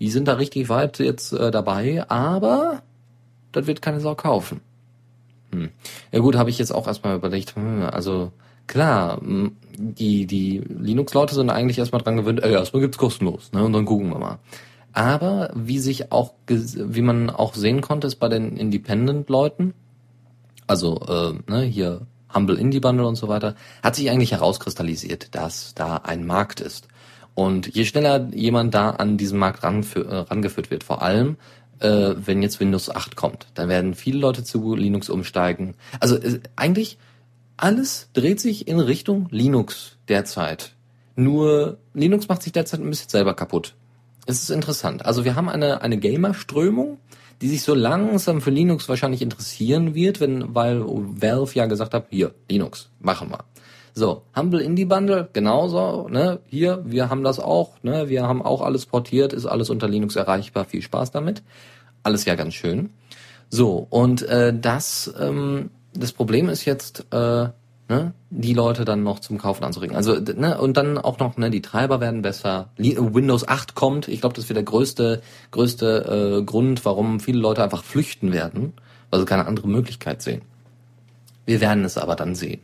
Die 0.00 0.08
sind 0.08 0.28
da 0.28 0.34
richtig 0.34 0.70
weit 0.70 0.98
jetzt 0.98 1.34
äh, 1.34 1.50
dabei, 1.50 2.08
aber 2.08 2.80
das 3.52 3.66
wird 3.66 3.82
keine 3.82 4.00
Sau 4.00 4.14
kaufen. 4.14 4.62
Hm. 5.56 5.70
Ja 6.12 6.18
gut, 6.20 6.36
habe 6.36 6.50
ich 6.50 6.58
jetzt 6.58 6.72
auch 6.72 6.86
erstmal 6.86 7.16
überlegt, 7.16 7.56
hm, 7.56 7.82
also 7.82 8.32
klar, 8.66 9.20
hm, 9.20 9.56
die, 9.78 10.26
die 10.26 10.58
Linux-Leute 10.58 11.34
sind 11.34 11.50
eigentlich 11.50 11.78
erstmal 11.78 12.02
dran 12.02 12.16
gewöhnt, 12.16 12.42
ey, 12.42 12.52
erstmal 12.52 12.82
gibt's 12.82 12.98
kostenlos, 12.98 13.52
ne, 13.52 13.64
und 13.64 13.72
dann 13.72 13.86
gucken 13.86 14.10
wir 14.10 14.18
mal. 14.18 14.38
Aber 14.92 15.50
wie 15.54 15.78
sich 15.78 16.12
auch, 16.12 16.34
wie 16.46 17.02
man 17.02 17.30
auch 17.30 17.54
sehen 17.54 17.80
konnte, 17.80 18.06
ist 18.06 18.16
bei 18.16 18.28
den 18.28 18.56
Independent-Leuten, 18.56 19.74
also 20.66 21.00
äh, 21.08 21.50
ne, 21.50 21.62
hier 21.62 22.06
Humble 22.34 22.58
Indie 22.58 22.80
Bundle 22.80 23.06
und 23.06 23.16
so 23.16 23.28
weiter, 23.28 23.54
hat 23.82 23.96
sich 23.96 24.10
eigentlich 24.10 24.32
herauskristallisiert, 24.32 25.34
dass 25.34 25.74
da 25.74 25.96
ein 25.96 26.26
Markt 26.26 26.60
ist. 26.60 26.88
Und 27.34 27.74
je 27.74 27.84
schneller 27.84 28.28
jemand 28.32 28.74
da 28.74 28.90
an 28.90 29.18
diesen 29.18 29.38
Markt 29.38 29.62
äh, 29.62 29.68
rangeführt 29.68 30.70
wird, 30.70 30.84
vor 30.84 31.02
allem 31.02 31.36
äh, 31.80 32.14
wenn 32.16 32.42
jetzt 32.42 32.60
Windows 32.60 32.90
8 32.90 33.16
kommt. 33.16 33.46
Dann 33.54 33.68
werden 33.68 33.94
viele 33.94 34.18
Leute 34.18 34.44
zu 34.44 34.74
Linux 34.74 35.08
umsteigen. 35.08 35.74
Also 36.00 36.16
äh, 36.16 36.40
eigentlich 36.56 36.98
alles 37.56 38.08
dreht 38.12 38.40
sich 38.40 38.68
in 38.68 38.80
Richtung 38.80 39.28
Linux 39.30 39.96
derzeit. 40.08 40.72
Nur 41.14 41.78
Linux 41.94 42.28
macht 42.28 42.42
sich 42.42 42.52
derzeit 42.52 42.80
ein 42.80 42.90
bisschen 42.90 43.08
selber 43.08 43.34
kaputt. 43.34 43.74
Es 44.26 44.42
ist 44.42 44.50
interessant. 44.50 45.06
Also 45.06 45.24
wir 45.24 45.36
haben 45.36 45.48
eine, 45.48 45.80
eine 45.80 45.96
Gamer-Strömung, 45.98 46.98
die 47.40 47.48
sich 47.48 47.62
so 47.62 47.74
langsam 47.74 48.40
für 48.40 48.50
Linux 48.50 48.88
wahrscheinlich 48.88 49.22
interessieren 49.22 49.94
wird, 49.94 50.20
wenn, 50.20 50.54
weil 50.54 50.82
Valve 50.84 51.54
ja 51.54 51.66
gesagt 51.66 51.94
hat, 51.94 52.06
hier, 52.10 52.34
Linux, 52.48 52.90
machen 52.98 53.30
wir. 53.30 53.44
So, 53.98 54.24
Humble 54.36 54.60
Indie 54.60 54.84
Bundle, 54.84 55.30
genauso, 55.32 56.06
ne, 56.10 56.40
hier, 56.44 56.82
wir 56.84 57.08
haben 57.08 57.24
das 57.24 57.40
auch, 57.40 57.82
ne, 57.82 58.10
wir 58.10 58.24
haben 58.24 58.42
auch 58.42 58.60
alles 58.60 58.84
portiert, 58.84 59.32
ist 59.32 59.46
alles 59.46 59.70
unter 59.70 59.88
Linux 59.88 60.16
erreichbar, 60.16 60.66
viel 60.66 60.82
Spaß 60.82 61.12
damit. 61.12 61.42
alles 62.02 62.26
ja 62.26 62.34
ganz 62.34 62.52
schön. 62.52 62.90
So, 63.48 63.86
und 63.88 64.20
äh, 64.20 64.52
das, 64.54 65.14
ähm, 65.18 65.70
das 65.94 66.12
Problem 66.12 66.50
ist 66.50 66.66
jetzt, 66.66 67.06
äh, 67.10 67.48
ne, 67.88 68.12
die 68.28 68.52
Leute 68.52 68.84
dann 68.84 69.02
noch 69.02 69.20
zum 69.20 69.38
Kaufen 69.38 69.64
anzuregen. 69.64 69.96
Also, 69.96 70.16
ne, 70.16 70.60
und 70.60 70.76
dann 70.76 70.98
auch 70.98 71.18
noch, 71.18 71.38
ne, 71.38 71.48
die 71.48 71.62
Treiber 71.62 71.98
werden 71.98 72.20
besser. 72.20 72.68
Windows 72.76 73.48
8 73.48 73.74
kommt. 73.74 74.08
Ich 74.08 74.20
glaube, 74.20 74.34
das 74.34 74.46
wird 74.50 74.58
der 74.58 74.64
größte, 74.64 75.22
größte 75.52 76.40
äh, 76.40 76.44
Grund, 76.44 76.84
warum 76.84 77.18
viele 77.18 77.38
Leute 77.38 77.62
einfach 77.62 77.82
flüchten 77.82 78.30
werden, 78.34 78.74
weil 79.08 79.20
sie 79.20 79.26
keine 79.26 79.46
andere 79.46 79.68
Möglichkeit 79.68 80.20
sehen. 80.20 80.42
Wir 81.46 81.62
werden 81.62 81.82
es 81.82 81.96
aber 81.96 82.14
dann 82.14 82.34
sehen. 82.34 82.60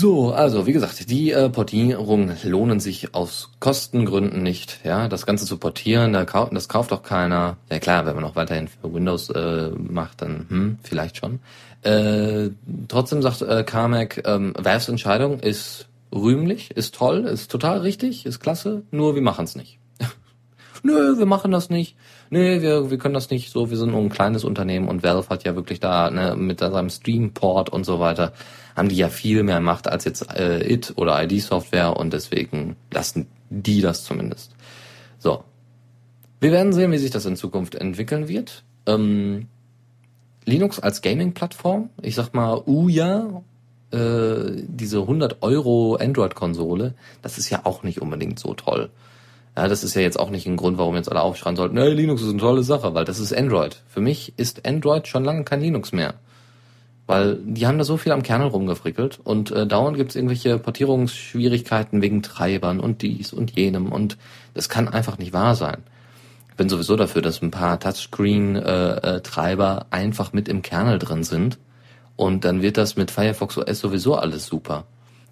So, 0.00 0.30
also 0.30 0.64
wie 0.64 0.72
gesagt, 0.72 1.10
die 1.10 1.32
äh, 1.32 1.48
Portierungen 1.48 2.36
lohnen 2.44 2.78
sich 2.78 3.16
aus 3.16 3.50
Kostengründen 3.58 4.44
nicht. 4.44 4.78
Ja, 4.84 5.08
das 5.08 5.26
Ganze 5.26 5.44
zu 5.44 5.58
portieren, 5.58 6.12
da 6.12 6.24
kau 6.24 6.48
das 6.52 6.68
kauft 6.68 6.92
doch 6.92 7.02
keiner. 7.02 7.56
Ja 7.68 7.80
klar, 7.80 8.06
wenn 8.06 8.14
man 8.14 8.22
noch 8.22 8.36
weiterhin 8.36 8.68
für 8.68 8.94
Windows 8.94 9.28
äh, 9.30 9.70
macht, 9.70 10.22
dann 10.22 10.46
hm, 10.48 10.78
vielleicht 10.84 11.16
schon. 11.16 11.40
Äh, 11.82 12.50
trotzdem 12.86 13.22
sagt 13.22 13.42
äh, 13.42 13.64
Carmack, 13.64 14.22
ähm, 14.24 14.54
Valves 14.56 14.88
Entscheidung 14.88 15.40
ist 15.40 15.88
rühmlich, 16.14 16.70
ist 16.70 16.94
toll, 16.94 17.24
ist 17.24 17.50
total 17.50 17.78
richtig, 17.78 18.24
ist 18.24 18.38
klasse, 18.38 18.84
nur 18.92 19.16
wir 19.16 19.22
machen 19.22 19.46
es 19.46 19.56
nicht. 19.56 19.80
Nö, 20.84 21.18
wir 21.18 21.26
machen 21.26 21.50
das 21.50 21.70
nicht. 21.70 21.96
Nö, 22.30 22.62
wir, 22.62 22.90
wir 22.92 22.98
können 22.98 23.14
das 23.14 23.30
nicht 23.30 23.50
so, 23.50 23.68
wir 23.70 23.76
sind 23.76 23.90
nur 23.90 24.00
ein 24.00 24.10
kleines 24.10 24.44
Unternehmen 24.44 24.86
und 24.86 25.02
Valve 25.02 25.28
hat 25.28 25.42
ja 25.42 25.56
wirklich 25.56 25.80
da 25.80 26.08
ne, 26.08 26.36
mit 26.36 26.60
seinem 26.60 26.88
Streamport 26.90 27.68
und 27.70 27.84
so 27.84 27.98
weiter, 27.98 28.32
haben 28.78 28.88
die 28.88 28.96
ja 28.96 29.08
viel 29.08 29.42
mehr 29.42 29.60
Macht 29.60 29.88
als 29.88 30.04
jetzt 30.04 30.32
äh, 30.34 30.72
IT 30.72 30.94
oder 30.96 31.22
ID-Software 31.22 31.96
und 31.96 32.12
deswegen 32.12 32.76
lassen 32.92 33.26
die 33.50 33.80
das 33.80 34.04
zumindest. 34.04 34.52
So. 35.18 35.44
Wir 36.40 36.52
werden 36.52 36.72
sehen, 36.72 36.92
wie 36.92 36.98
sich 36.98 37.10
das 37.10 37.26
in 37.26 37.34
Zukunft 37.34 37.74
entwickeln 37.74 38.28
wird. 38.28 38.62
Ähm, 38.86 39.48
Linux 40.44 40.78
als 40.78 41.02
Gaming-Plattform, 41.02 41.90
ich 42.00 42.14
sag 42.14 42.32
mal, 42.32 42.62
Uja, 42.66 43.42
äh, 43.90 44.62
diese 44.68 45.00
100 45.00 45.42
Euro 45.42 45.96
Android-Konsole, 45.96 46.94
das 47.20 47.36
ist 47.36 47.50
ja 47.50 47.62
auch 47.64 47.82
nicht 47.82 48.00
unbedingt 48.00 48.38
so 48.38 48.54
toll. 48.54 48.90
Ja, 49.56 49.66
das 49.66 49.82
ist 49.82 49.94
ja 49.94 50.02
jetzt 50.02 50.20
auch 50.20 50.30
nicht 50.30 50.46
ein 50.46 50.56
Grund, 50.56 50.78
warum 50.78 50.94
jetzt 50.94 51.10
alle 51.10 51.22
aufschreien 51.22 51.56
sollten, 51.56 51.76
hey, 51.76 51.92
Linux 51.92 52.22
ist 52.22 52.28
eine 52.28 52.38
tolle 52.38 52.62
Sache, 52.62 52.94
weil 52.94 53.04
das 53.04 53.18
ist 53.18 53.36
Android. 53.36 53.82
Für 53.88 54.00
mich 54.00 54.34
ist 54.36 54.64
Android 54.64 55.08
schon 55.08 55.24
lange 55.24 55.42
kein 55.42 55.60
Linux 55.60 55.90
mehr. 55.90 56.14
Weil 57.08 57.38
die 57.42 57.66
haben 57.66 57.78
da 57.78 57.84
so 57.84 57.96
viel 57.96 58.12
am 58.12 58.22
Kernel 58.22 58.48
rumgefrickelt 58.48 59.18
und 59.24 59.50
äh, 59.50 59.66
dauernd 59.66 59.96
gibt's 59.96 60.14
irgendwelche 60.14 60.58
Portierungsschwierigkeiten 60.58 62.02
wegen 62.02 62.22
Treibern 62.22 62.78
und 62.78 63.02
dies 63.02 63.32
und 63.32 63.50
jenem 63.50 63.90
und 63.90 64.16
das 64.54 64.68
kann 64.68 64.86
einfach 64.86 65.18
nicht 65.18 65.32
wahr 65.32 65.56
sein 65.56 65.82
bin 66.58 66.68
sowieso 66.68 66.96
dafür, 66.96 67.22
dass 67.22 67.40
ein 67.40 67.50
paar 67.50 67.80
Touchscreen-Treiber 67.80 69.76
äh, 69.76 69.80
äh, 69.80 69.84
einfach 69.96 70.34
mit 70.34 70.48
im 70.48 70.60
Kernel 70.60 70.98
drin 70.98 71.24
sind. 71.24 71.58
Und 72.16 72.44
dann 72.44 72.60
wird 72.60 72.76
das 72.76 72.96
mit 72.96 73.10
Firefox 73.10 73.56
OS 73.56 73.78
sowieso 73.78 74.16
alles 74.16 74.44
super. 74.46 74.84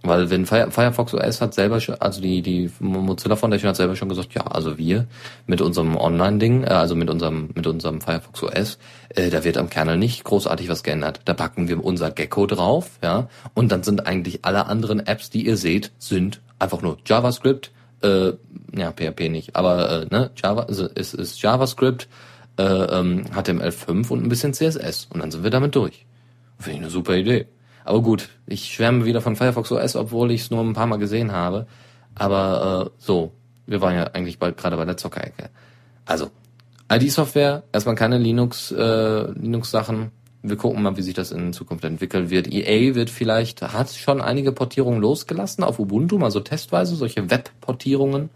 Weil 0.02 0.30
wenn 0.30 0.46
Fire, 0.46 0.70
Firefox 0.70 1.14
OS 1.14 1.40
hat 1.40 1.54
selber 1.54 1.80
schon, 1.80 1.96
also 1.96 2.20
die, 2.20 2.42
die 2.42 2.70
Mozilla 2.80 3.34
Foundation 3.34 3.68
hat 3.68 3.76
selber 3.76 3.96
schon 3.96 4.08
gesagt, 4.08 4.34
ja, 4.34 4.42
also 4.42 4.78
wir 4.78 5.06
mit 5.46 5.60
unserem 5.60 5.96
Online-Ding, 5.96 6.64
äh, 6.64 6.68
also 6.68 6.94
mit 6.94 7.10
unserem, 7.10 7.50
mit 7.54 7.66
unserem 7.66 8.00
Firefox 8.00 8.42
OS, 8.42 8.78
äh, 9.08 9.30
da 9.30 9.42
wird 9.42 9.56
am 9.56 9.70
Kernel 9.70 9.96
nicht 9.96 10.24
großartig 10.24 10.68
was 10.68 10.82
geändert. 10.82 11.20
Da 11.24 11.34
packen 11.34 11.68
wir 11.68 11.82
unser 11.84 12.10
Gecko 12.10 12.46
drauf, 12.46 12.90
ja, 13.02 13.28
und 13.54 13.72
dann 13.72 13.82
sind 13.82 14.06
eigentlich 14.06 14.44
alle 14.44 14.66
anderen 14.66 15.04
Apps, 15.04 15.30
die 15.30 15.46
ihr 15.46 15.56
seht, 15.56 15.92
sind 15.98 16.40
einfach 16.58 16.82
nur 16.82 16.98
JavaScript, 17.04 17.72
äh, 18.02 18.32
ja, 18.76 18.92
PHP 18.92 19.28
nicht, 19.28 19.56
aber 19.56 20.02
äh, 20.02 20.06
ne, 20.10 20.30
Java, 20.36 20.66
es 20.68 21.14
ist 21.14 21.42
JavaScript, 21.42 22.08
äh, 22.58 22.62
ähm, 22.62 23.24
HTML5 23.34 24.10
und 24.10 24.24
ein 24.24 24.28
bisschen 24.28 24.54
CSS 24.54 25.08
und 25.12 25.20
dann 25.20 25.30
sind 25.30 25.42
wir 25.42 25.50
damit 25.50 25.74
durch. 25.74 26.06
Finde 26.58 26.78
ich 26.78 26.82
eine 26.84 26.90
super 26.90 27.16
Idee. 27.16 27.46
Aber 27.86 28.02
gut, 28.02 28.30
ich 28.46 28.74
schwärme 28.74 29.04
wieder 29.04 29.20
von 29.20 29.36
Firefox 29.36 29.70
OS, 29.70 29.94
obwohl 29.94 30.32
ich 30.32 30.40
es 30.42 30.50
nur 30.50 30.60
ein 30.60 30.72
paar 30.72 30.88
Mal 30.88 30.96
gesehen 30.96 31.30
habe. 31.30 31.68
Aber 32.16 32.86
äh, 32.86 32.90
so, 32.98 33.32
wir 33.66 33.80
waren 33.80 33.94
ja 33.94 34.04
eigentlich 34.08 34.40
bald 34.40 34.56
gerade 34.56 34.76
bei 34.76 34.84
der 34.84 34.96
Zockerecke. 34.96 35.50
Also, 36.04 36.30
ID-Software, 36.92 37.62
erstmal 37.72 37.94
keine 37.94 38.18
Linux, 38.18 38.72
äh, 38.72 39.30
Linux-Sachen, 39.30 40.10
wir 40.42 40.56
gucken 40.56 40.82
mal, 40.82 40.96
wie 40.96 41.02
sich 41.02 41.14
das 41.14 41.30
in 41.30 41.52
Zukunft 41.52 41.84
entwickeln 41.84 42.28
wird. 42.28 42.52
EA 42.52 42.96
wird 42.96 43.08
vielleicht, 43.08 43.62
hat 43.62 43.90
schon 43.90 44.20
einige 44.20 44.50
Portierungen 44.50 45.00
losgelassen 45.00 45.62
auf 45.62 45.78
Ubuntu, 45.78 46.18
mal 46.18 46.32
so 46.32 46.40
testweise, 46.40 46.96
solche 46.96 47.30
Web-Portierungen. 47.30 48.30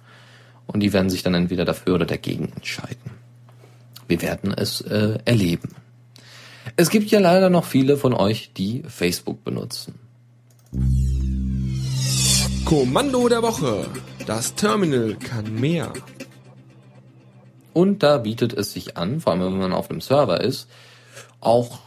Und 0.68 0.80
die 0.80 0.92
werden 0.92 1.10
sich 1.10 1.24
dann 1.24 1.34
entweder 1.34 1.64
dafür 1.64 1.96
oder 1.96 2.06
dagegen 2.06 2.52
entscheiden. 2.54 3.10
Wir 4.06 4.22
werden 4.22 4.54
es 4.56 4.80
äh, 4.80 5.18
erleben. 5.24 5.74
Es 6.76 6.90
gibt 6.90 7.10
ja 7.10 7.20
leider 7.20 7.50
noch 7.50 7.64
viele 7.64 7.96
von 7.96 8.14
euch, 8.14 8.52
die 8.56 8.82
Facebook 8.86 9.44
benutzen. 9.44 9.98
Kommando 12.64 13.28
der 13.28 13.42
Woche. 13.42 13.86
Das 14.26 14.54
Terminal 14.54 15.16
kann 15.16 15.54
mehr. 15.54 15.92
Und 17.72 18.02
da 18.02 18.18
bietet 18.18 18.52
es 18.52 18.72
sich 18.72 18.96
an, 18.96 19.20
vor 19.20 19.32
allem 19.32 19.42
wenn 19.42 19.58
man 19.58 19.72
auf 19.72 19.90
einem 19.90 20.00
Server 20.00 20.40
ist, 20.40 20.68
auch 21.40 21.80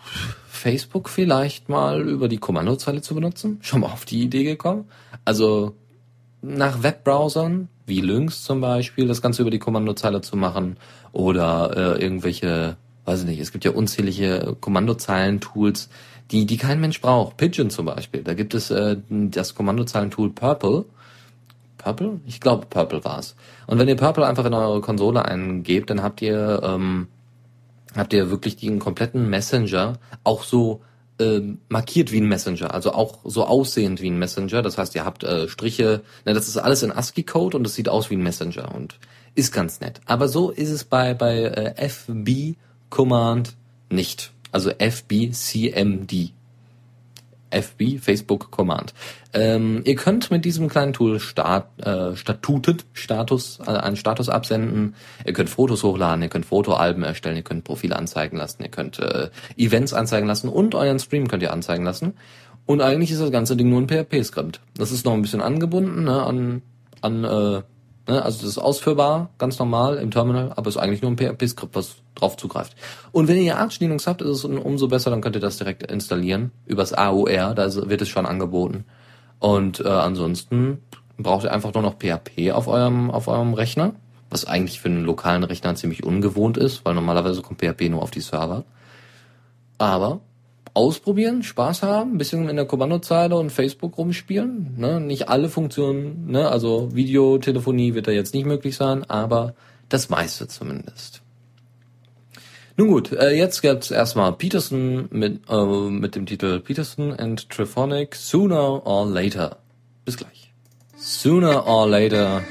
Facebook 0.48 1.10
vielleicht 1.10 1.70
mal 1.70 2.02
über 2.08 2.28
die 2.28 2.38
Kommandozeile 2.38 3.02
zu 3.02 3.16
benutzen? 3.16 3.60
Schon 3.62 3.82
mal 3.82 3.92
auf 3.92 4.06
die 4.06 4.22
Idee 4.22 4.44
gekommen? 4.44 4.86
Also 5.26 5.76
nach 6.42 6.84
Webbrowsern 6.84 7.70
wie 7.86 8.02
Lynx 8.02 8.44
zum 8.44 8.62
Beispiel 8.62 9.08
das 9.08 9.22
Ganze 9.22 9.42
über 9.42 9.52
die 9.52 9.60
Kommandozeile 9.60 10.22
zu 10.22 10.38
machen 10.38 10.78
oder 11.12 11.98
äh, 11.98 12.02
irgendwelche, 12.02 12.78
weiß 13.06 13.22
ich 13.22 13.26
nicht, 13.26 13.40
es 13.40 13.52
gibt 13.52 13.66
ja 13.66 13.72
unzählige 13.72 14.56
Kommandozeilen-Tools, 14.60 15.90
die, 16.32 16.46
die 16.46 16.58
kein 16.58 16.80
Mensch 16.80 17.02
braucht. 17.02 17.38
Pigeon 17.38 17.70
zum 17.70 17.86
Beispiel, 17.86 18.24
da 18.24 18.34
gibt 18.34 18.54
es 18.54 18.72
äh, 18.72 18.98
das 19.10 19.56
Kommandozeilentool 19.56 20.32
Purple. 20.32 20.86
Purple? 21.78 22.22
Ich 22.26 22.40
glaube 22.40 22.66
Purple 22.68 23.04
war's. 23.04 23.36
Und 23.68 23.78
wenn 23.78 23.90
ihr 23.90 23.98
Purple 23.98 24.26
einfach 24.26 24.46
in 24.46 24.54
eure 24.54 24.82
Konsole 24.82 25.26
eingebt, 25.26 25.90
dann 25.90 26.02
habt 26.02 26.22
ihr 26.22 26.62
ähm, 26.64 27.08
habt 27.96 28.14
ihr 28.14 28.30
wirklich 28.30 28.56
den 28.56 28.80
kompletten 28.80 29.30
Messenger 29.30 30.00
auch 30.24 30.44
so 30.44 30.82
äh, 31.20 31.42
markiert 31.70 32.12
wie 32.12 32.22
ein 32.22 32.28
Messenger, 32.28 32.74
also 32.74 32.94
auch 32.94 33.20
so 33.24 33.46
aussehend 33.46 34.02
wie 34.02 34.10
ein 34.10 34.18
Messenger. 34.18 34.62
Das 34.62 34.78
heißt, 34.78 34.96
ihr 34.96 35.06
habt 35.06 35.24
äh, 35.24 35.48
Striche, 35.48 36.02
ne, 36.26 36.34
das 36.34 36.48
ist 36.48 36.58
alles 36.58 36.84
in 36.84 36.92
ASCII-Code 36.92 37.58
und 37.58 37.68
es 37.68 37.76
sieht 37.76 37.90
aus 37.90 38.10
wie 38.10 38.16
ein 38.16 38.24
Messenger 38.24 38.74
und 38.74 38.98
ist 39.36 39.52
ganz 39.52 39.80
nett. 39.80 40.00
Aber 40.06 40.28
so 40.28 40.50
ist 40.50 40.70
es 40.70 40.86
bei 40.86 41.14
bei 41.14 41.44
äh, 41.44 41.88
FB 41.88 42.56
Command 42.94 43.56
nicht. 43.90 44.32
Also 44.52 44.70
FBCMD. 44.70 46.32
FB, 47.50 47.98
Facebook 48.00 48.52
Command. 48.52 48.94
Ähm, 49.34 49.82
ihr 49.84 49.96
könnt 49.96 50.30
mit 50.30 50.46
diesem 50.46 50.70
kleinen 50.70 50.94
Tool 50.94 51.20
Start, 51.20 51.68
äh, 51.84 52.16
Statutet, 52.16 52.86
Status, 52.94 53.60
äh, 53.66 53.72
einen 53.72 53.96
Status 53.96 54.30
absenden. 54.30 54.94
Ihr 55.26 55.34
könnt 55.34 55.50
Fotos 55.50 55.82
hochladen, 55.82 56.22
ihr 56.22 56.30
könnt 56.30 56.46
Fotoalben 56.46 57.02
erstellen, 57.02 57.36
ihr 57.36 57.42
könnt 57.42 57.64
Profile 57.64 57.96
anzeigen 57.96 58.38
lassen, 58.38 58.62
ihr 58.62 58.70
könnt 58.70 59.00
äh, 59.00 59.32
Events 59.58 59.94
anzeigen 59.94 60.28
lassen 60.28 60.48
und 60.48 60.76
euren 60.76 61.00
Stream 61.00 61.28
könnt 61.28 61.42
ihr 61.42 61.52
anzeigen 61.52 61.86
lassen. 61.86 62.14
Und 62.68 62.82
eigentlich 62.82 63.10
ist 63.10 63.22
das 63.22 63.32
ganze 63.32 63.58
Ding 63.58 63.70
nur 63.70 63.82
ein 63.82 63.90
PHP-Skript. 63.90 64.62
Das 64.78 64.92
ist 64.92 65.04
noch 65.04 65.14
ein 65.14 65.24
bisschen 65.24 65.42
angebunden 65.42 66.04
ne, 66.04 66.22
an, 66.22 66.62
an 67.02 67.24
äh, 67.24 67.64
Ne? 68.08 68.22
Also 68.22 68.40
das 68.40 68.50
ist 68.50 68.58
ausführbar, 68.58 69.30
ganz 69.38 69.60
normal 69.60 69.98
im 69.98 70.12
Terminal, 70.12 70.54
aber 70.56 70.70
ist 70.70 70.78
eigentlich 70.78 71.02
nur 71.02 71.12
ein 71.12 71.18
PHP-Skript, 71.18 71.76
was 71.76 71.96
drauf 72.16 72.38
zugreift. 72.38 72.76
Und 73.12 73.28
wenn 73.28 73.38
ihr 73.38 73.58
Arch 73.58 73.80
Linux 73.80 74.08
habt, 74.08 74.22
ist 74.22 74.30
es 74.30 74.46
umso 74.46 74.88
besser, 74.88 75.10
dann 75.10 75.22
könnt 75.22 75.36
ihr 75.36 75.42
das 75.42 75.58
direkt 75.58 75.84
installieren 75.92 76.52
übers 76.66 76.94
AOR, 76.94 77.54
da 77.56 77.74
wird 77.90 78.02
es 78.02 78.10
schon 78.10 78.26
angeboten. 78.26 78.86
Und 79.40 79.80
äh, 79.80 79.88
ansonsten 79.88 80.80
braucht 81.18 81.46
ihr 81.46 81.54
einfach 81.54 81.74
nur 81.74 81.84
noch 81.84 81.96
PHP 82.00 82.52
auf 82.52 82.68
eurem 82.68 83.12
auf 83.12 83.28
eurem 83.28 83.54
Rechner, 83.54 83.94
was 84.30 84.46
eigentlich 84.46 84.80
für 84.80 84.90
einen 84.90 85.06
lokalen 85.06 85.44
Rechner 85.44 85.76
ziemlich 85.76 86.04
ungewohnt 86.04 86.58
ist, 86.58 86.86
weil 86.86 86.96
normalerweise 86.96 87.42
kommt 87.42 87.62
PHP 87.62 87.90
nur 87.90 88.02
auf 88.02 88.12
die 88.12 88.22
Server. 88.22 88.64
Aber 89.78 90.22
ausprobieren, 90.74 91.44
Spaß 91.44 91.84
haben, 91.84 92.18
bisschen 92.18 92.50
in 92.50 92.56
der 92.56 92.66
Kommandozeile 92.66 93.36
und 93.36 93.52
Facebook 93.52 93.98
rumspielen. 93.98 94.76
Ne? 94.78 95.00
Nicht 95.00 95.30
alle 95.30 95.50
Funktionen, 95.50 96.28
ne? 96.28 96.50
also 96.50 96.90
Videotelefonie 96.94 97.94
wird 97.94 98.08
da 98.08 98.12
jetzt 98.12 98.34
nicht 98.34 98.46
möglich 98.46 98.76
sein, 98.76 99.10
aber 99.10 99.54
das 99.90 100.10
meiste 100.10 100.48
zumindest. 100.48 101.22
Nun 102.76 102.88
gut, 102.88 103.12
äh, 103.12 103.36
jetzt 103.36 103.62
gibt's 103.62 103.92
erstmal 103.92 104.34
Peterson 104.34 105.08
mit, 105.12 105.42
äh, 105.48 105.90
mit 105.90 106.16
dem 106.16 106.26
Titel 106.26 106.60
Peterson 106.60 107.14
and 107.14 107.48
Trephonic 107.50 108.16
Sooner 108.16 108.88
or 108.88 109.06
Later. 109.06 109.58
Bis 110.06 110.18
gleich. 110.18 110.52
Sooner 110.98 111.68
or 111.68 111.88
Later 111.88 112.42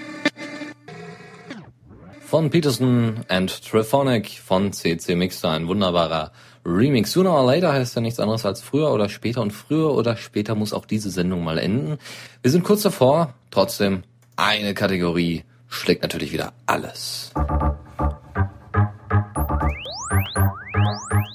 von 2.32 2.50
Peterson 2.50 3.24
and 3.28 3.62
Trephonic 3.62 4.30
von 4.42 4.72
CC 4.72 5.16
Mixer, 5.16 5.50
ein 5.50 5.66
wunderbarer 5.66 6.32
Remix. 6.64 7.12
Sooner 7.12 7.32
or 7.32 7.44
later 7.44 7.72
heißt 7.72 7.96
ja 7.96 8.00
nichts 8.00 8.20
anderes 8.20 8.46
als 8.46 8.62
früher 8.62 8.92
oder 8.92 9.08
später 9.08 9.42
und 9.42 9.52
früher 9.52 9.92
oder 9.94 10.16
später 10.16 10.54
muss 10.54 10.72
auch 10.72 10.86
diese 10.86 11.10
Sendung 11.10 11.42
mal 11.42 11.58
enden. 11.58 11.98
Wir 12.42 12.50
sind 12.50 12.64
kurz 12.64 12.82
davor, 12.82 13.34
trotzdem 13.50 14.02
eine 14.36 14.74
Kategorie 14.74 15.44
schlägt 15.68 16.02
natürlich 16.02 16.32
wieder 16.32 16.52
alles. 16.66 17.32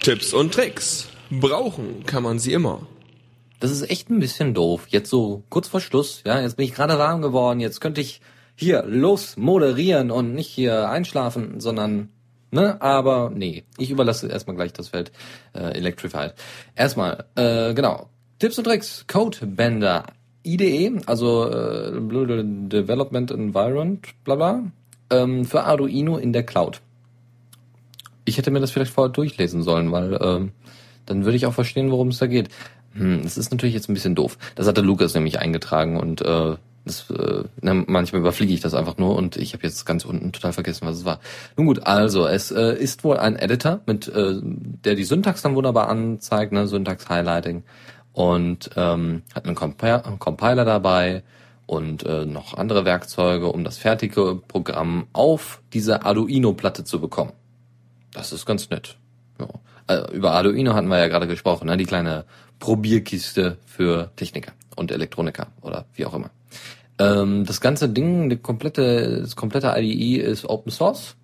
Tipps 0.01 0.33
und 0.33 0.53
Tricks. 0.53 1.09
Brauchen 1.29 2.05
kann 2.05 2.23
man 2.23 2.39
sie 2.39 2.53
immer. 2.53 2.81
Das 3.59 3.71
ist 3.71 3.89
echt 3.89 4.09
ein 4.09 4.19
bisschen 4.19 4.53
doof. 4.53 4.85
Jetzt 4.87 5.09
so 5.09 5.43
kurz 5.49 5.67
vor 5.67 5.81
Schluss, 5.81 6.21
ja, 6.25 6.39
jetzt 6.39 6.57
bin 6.57 6.65
ich 6.65 6.73
gerade 6.73 6.97
warm 6.97 7.21
geworden, 7.21 7.59
jetzt 7.59 7.81
könnte 7.81 8.01
ich 8.01 8.21
hier 8.55 8.83
los 8.83 9.35
moderieren 9.35 10.09
und 10.11 10.33
nicht 10.33 10.47
hier 10.47 10.89
einschlafen, 10.89 11.59
sondern 11.59 12.09
ne, 12.57 12.81
aber 12.81 13.31
nee, 13.33 13.63
ich 13.77 13.91
überlasse 13.91 14.27
erstmal 14.27 14.55
gleich 14.55 14.73
das 14.73 14.89
Feld 14.89 15.11
äh, 15.53 15.77
Electrified. 15.77 16.33
Erstmal, 16.75 17.25
äh, 17.35 17.73
genau, 17.73 18.09
Tipps 18.39 18.57
und 18.57 18.63
Tricks, 18.63 19.05
Codebender, 19.07 20.05
IDE, 20.43 21.01
also 21.05 21.49
äh, 21.49 21.91
Development 21.93 23.31
Environment, 23.31 24.07
bla 24.23 24.35
bla, 24.35 24.63
ähm, 25.11 25.45
für 25.45 25.63
Arduino 25.63 26.17
in 26.17 26.33
der 26.33 26.43
Cloud. 26.43 26.81
Ich 28.25 28.37
hätte 28.37 28.51
mir 28.51 28.59
das 28.59 28.71
vielleicht 28.71 28.91
vorher 28.91 29.11
durchlesen 29.11 29.61
sollen, 29.61 29.91
weil 29.91 30.19
ähm, 30.21 30.51
dann 31.05 31.25
würde 31.25 31.37
ich 31.37 31.45
auch 31.45 31.53
verstehen, 31.53 31.91
worum 31.91 32.09
es 32.09 32.17
da 32.17 32.27
geht. 32.27 32.49
Hm, 32.93 33.21
das 33.23 33.37
ist 33.37 33.51
natürlich 33.51 33.75
jetzt 33.75 33.89
ein 33.89 33.93
bisschen 33.93 34.15
doof. 34.15 34.37
Das 34.55 34.67
hatte 34.67 34.81
Lukas 34.81 35.13
nämlich 35.13 35.39
eingetragen 35.39 35.97
und 35.97 36.21
äh, 36.21 36.55
das, 36.87 37.09
äh, 37.09 37.43
ne, 37.61 37.85
manchmal 37.87 38.21
überfliege 38.21 38.53
ich 38.53 38.61
das 38.61 38.73
einfach 38.73 38.97
nur 38.97 39.15
und 39.15 39.37
ich 39.37 39.53
habe 39.53 39.63
jetzt 39.63 39.85
ganz 39.85 40.05
unten 40.05 40.31
total 40.31 40.53
vergessen, 40.53 40.87
was 40.87 40.97
es 40.97 41.05
war. 41.05 41.19
Nun 41.55 41.67
gut, 41.67 41.85
also 41.85 42.25
es 42.27 42.51
äh, 42.51 42.73
ist 42.73 43.03
wohl 43.03 43.17
ein 43.17 43.35
Editor, 43.35 43.81
mit 43.85 44.07
äh, 44.07 44.39
der 44.41 44.95
die 44.95 45.03
Syntax 45.03 45.41
dann 45.41 45.55
wunderbar 45.55 45.89
anzeigt, 45.89 46.51
ne, 46.51 46.67
Syntax 46.67 47.09
Highlighting 47.09 47.63
und 48.13 48.71
ähm, 48.75 49.21
hat 49.35 49.45
einen, 49.45 49.55
Comp 49.55 49.83
einen 49.83 50.17
Compiler 50.17 50.65
dabei 50.65 51.23
und 51.67 52.03
äh, 52.03 52.25
noch 52.25 52.55
andere 52.55 52.85
Werkzeuge, 52.85 53.51
um 53.51 53.63
das 53.63 53.77
fertige 53.77 54.41
Programm 54.47 55.07
auf 55.13 55.61
diese 55.73 56.03
Arduino-Platte 56.03 56.83
zu 56.83 56.99
bekommen. 56.99 57.33
Das 58.13 58.31
ist 58.31 58.45
ganz 58.45 58.69
nett. 58.69 58.97
Ja. 59.39 59.47
Also 59.85 60.11
über 60.13 60.31
Arduino 60.31 60.73
hatten 60.73 60.87
wir 60.87 60.97
ja 60.97 61.07
gerade 61.07 61.27
gesprochen, 61.27 61.67
ne? 61.67 61.77
die 61.77 61.85
kleine 61.85 62.25
Probierkiste 62.59 63.57
für 63.65 64.11
Techniker 64.15 64.53
und 64.75 64.91
Elektroniker 64.91 65.47
oder 65.61 65.85
wie 65.93 66.05
auch 66.05 66.13
immer. 66.13 66.31
Ähm, 66.99 67.45
das 67.45 67.61
ganze 67.61 67.89
Ding, 67.89 68.29
die 68.29 68.37
komplette, 68.37 69.21
das 69.21 69.35
komplette 69.35 69.73
IDE 69.77 70.21
ist 70.21 70.45
Open 70.45 70.71
Source. 70.71 71.15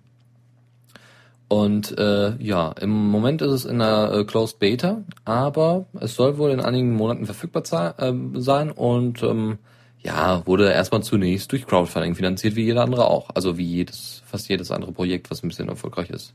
Und 1.48 1.96
äh, 1.98 2.36
ja, 2.42 2.72
im 2.80 2.90
Moment 2.90 3.42
ist 3.42 3.52
es 3.52 3.64
in 3.64 3.80
einer 3.80 4.12
äh, 4.12 4.24
Closed 4.24 4.58
Beta, 4.58 5.02
aber 5.24 5.86
es 6.00 6.14
soll 6.14 6.38
wohl 6.38 6.50
in 6.50 6.60
einigen 6.60 6.94
Monaten 6.94 7.26
verfügbar 7.26 7.94
äh, 7.98 8.12
sein 8.34 8.70
und 8.70 9.22
ähm, 9.22 9.58
ja, 10.02 10.46
wurde 10.46 10.70
erstmal 10.70 11.02
zunächst 11.02 11.50
durch 11.52 11.66
Crowdfunding 11.66 12.14
finanziert, 12.14 12.56
wie 12.56 12.64
jeder 12.64 12.82
andere 12.82 13.06
auch. 13.06 13.30
Also 13.34 13.56
wie 13.56 13.64
jedes, 13.64 14.22
fast 14.26 14.48
jedes 14.48 14.70
andere 14.70 14.92
Projekt, 14.92 15.30
was 15.30 15.42
ein 15.42 15.48
bisschen 15.48 15.68
erfolgreich 15.68 16.10
ist. 16.10 16.34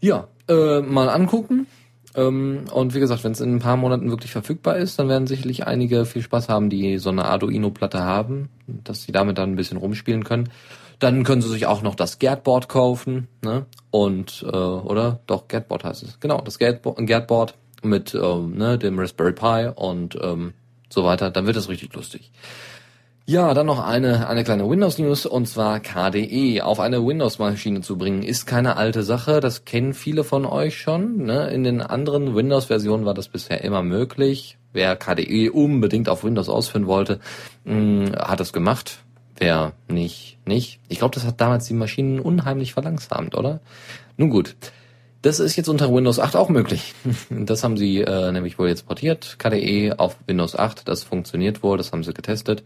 Ja, 0.00 0.28
äh, 0.48 0.80
mal 0.80 1.10
angucken. 1.10 1.66
Ähm, 2.14 2.64
und 2.72 2.94
wie 2.94 3.00
gesagt, 3.00 3.24
wenn 3.24 3.32
es 3.32 3.40
in 3.40 3.54
ein 3.54 3.60
paar 3.60 3.76
Monaten 3.76 4.10
wirklich 4.10 4.32
verfügbar 4.32 4.76
ist, 4.76 4.98
dann 4.98 5.08
werden 5.08 5.26
sicherlich 5.26 5.66
einige 5.66 6.04
viel 6.06 6.22
Spaß 6.22 6.48
haben, 6.48 6.70
die 6.70 6.98
so 6.98 7.10
eine 7.10 7.26
Arduino-Platte 7.26 8.00
haben, 8.00 8.48
dass 8.66 9.02
sie 9.02 9.12
damit 9.12 9.38
dann 9.38 9.52
ein 9.52 9.56
bisschen 9.56 9.76
rumspielen 9.76 10.24
können. 10.24 10.50
Dann 10.98 11.24
können 11.24 11.40
sie 11.40 11.48
sich 11.48 11.66
auch 11.66 11.82
noch 11.82 11.94
das 11.94 12.18
Gerdboard 12.18 12.68
kaufen, 12.68 13.28
ne? 13.42 13.64
Und 13.90 14.44
äh, 14.46 14.56
oder 14.56 15.20
doch 15.26 15.48
Gerdboard 15.48 15.84
heißt 15.84 16.02
es. 16.02 16.20
Genau, 16.20 16.40
das 16.42 16.58
Gerdboard 16.58 17.54
mit 17.82 18.14
ähm, 18.14 18.56
ne, 18.56 18.78
dem 18.78 18.98
Raspberry 18.98 19.32
Pi 19.32 19.70
und 19.74 20.18
ähm, 20.20 20.52
so 20.90 21.04
weiter. 21.04 21.30
Dann 21.30 21.46
wird 21.46 21.56
es 21.56 21.68
richtig 21.68 21.94
lustig. 21.94 22.30
Ja, 23.30 23.54
dann 23.54 23.66
noch 23.66 23.78
eine, 23.78 24.26
eine 24.26 24.42
kleine 24.42 24.68
Windows-News 24.68 25.24
und 25.24 25.46
zwar 25.46 25.78
KDE 25.78 26.62
auf 26.62 26.80
eine 26.80 27.06
Windows-Maschine 27.06 27.80
zu 27.80 27.96
bringen, 27.96 28.24
ist 28.24 28.44
keine 28.44 28.76
alte 28.76 29.04
Sache. 29.04 29.38
Das 29.38 29.64
kennen 29.64 29.94
viele 29.94 30.24
von 30.24 30.44
euch 30.44 30.80
schon. 30.80 31.26
Ne? 31.26 31.48
In 31.50 31.62
den 31.62 31.80
anderen 31.80 32.34
Windows-Versionen 32.34 33.04
war 33.04 33.14
das 33.14 33.28
bisher 33.28 33.62
immer 33.62 33.84
möglich. 33.84 34.58
Wer 34.72 34.96
KDE 34.96 35.50
unbedingt 35.50 36.08
auf 36.08 36.24
Windows 36.24 36.48
ausführen 36.48 36.88
wollte, 36.88 37.20
mh, 37.66 37.72
hm, 37.72 38.16
hat 38.16 38.40
es 38.40 38.52
gemacht. 38.52 38.98
Wer 39.36 39.74
nicht, 39.86 40.38
nicht. 40.44 40.80
Ich 40.88 40.98
glaube, 40.98 41.14
das 41.14 41.24
hat 41.24 41.40
damals 41.40 41.66
die 41.66 41.74
Maschinen 41.74 42.18
unheimlich 42.18 42.72
verlangsamt, 42.72 43.36
oder? 43.36 43.60
Nun 44.16 44.30
gut. 44.30 44.56
Das 45.22 45.38
ist 45.38 45.54
jetzt 45.54 45.68
unter 45.68 45.94
Windows 45.94 46.18
8 46.18 46.34
auch 46.34 46.48
möglich. 46.48 46.94
Das 47.30 47.62
haben 47.62 47.76
sie 47.76 48.00
äh, 48.00 48.32
nämlich 48.32 48.58
wohl 48.58 48.66
jetzt 48.66 48.88
portiert. 48.88 49.36
KDE 49.38 49.94
auf 49.98 50.16
Windows 50.26 50.56
8, 50.56 50.88
das 50.88 51.04
funktioniert 51.04 51.62
wohl, 51.62 51.78
das 51.78 51.92
haben 51.92 52.02
sie 52.02 52.12
getestet. 52.12 52.64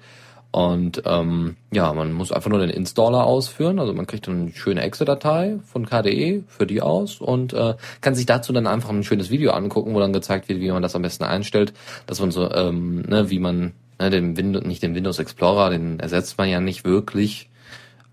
Und 0.55 1.03
ähm, 1.05 1.57
ja, 1.73 1.93
man 1.95 2.13
muss 2.13 2.31
einfach 2.31 2.49
nur 2.49 2.61
den 2.61 2.71
Installer 2.71 3.25
ausführen. 3.25 3.81
Also 3.81 3.93
man 3.93 4.07
kriegt 4.07 4.29
eine 4.29 4.53
schöne 4.53 4.83
Exe-Datei 4.83 5.59
von 5.65 5.85
KDE 5.85 6.45
für 6.47 6.65
die 6.65 6.81
aus 6.81 7.21
und 7.21 7.53
äh, 7.53 7.75
kann 8.01 8.15
sich 8.15 8.25
dazu 8.25 8.53
dann 8.53 8.69
einfach 8.69 8.91
ein 8.91 9.03
schönes 9.03 9.31
Video 9.31 9.51
angucken, 9.51 9.97
wo 9.97 9.99
dann 9.99 10.13
gezeigt 10.13 10.49
wird, 10.49 10.61
wie 10.61 10.71
man 10.71 10.81
das 10.81 10.95
am 10.95 11.03
besten 11.03 11.25
einstellt, 11.25 11.73
dass 12.07 12.21
man 12.21 12.31
so, 12.31 12.53
ähm, 12.53 13.01
ne, 13.01 13.31
wie 13.31 13.41
man 13.41 13.73
ne, 13.99 14.11
den 14.11 14.37
Windows, 14.37 14.65
nicht 14.65 14.81
den 14.85 14.95
Windows 14.95 15.19
Explorer, 15.19 15.71
den 15.71 15.99
ersetzt 15.99 16.39
man 16.39 16.49
ja 16.49 16.61
nicht 16.61 16.85
wirklich. 16.85 17.51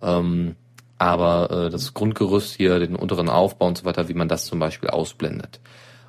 Ähm, 0.02 0.56
aber 0.98 1.52
äh, 1.68 1.70
das 1.70 1.94
Grundgerüst 1.94 2.56
hier, 2.56 2.80
den 2.80 2.96
unteren 2.96 3.30
Aufbau 3.30 3.68
und 3.68 3.78
so 3.78 3.86
weiter, 3.86 4.10
wie 4.10 4.16
man 4.16 4.30
das 4.30 4.46
zum 4.46 4.58
Beispiel 4.58 4.90
ausblendet. 4.90 5.60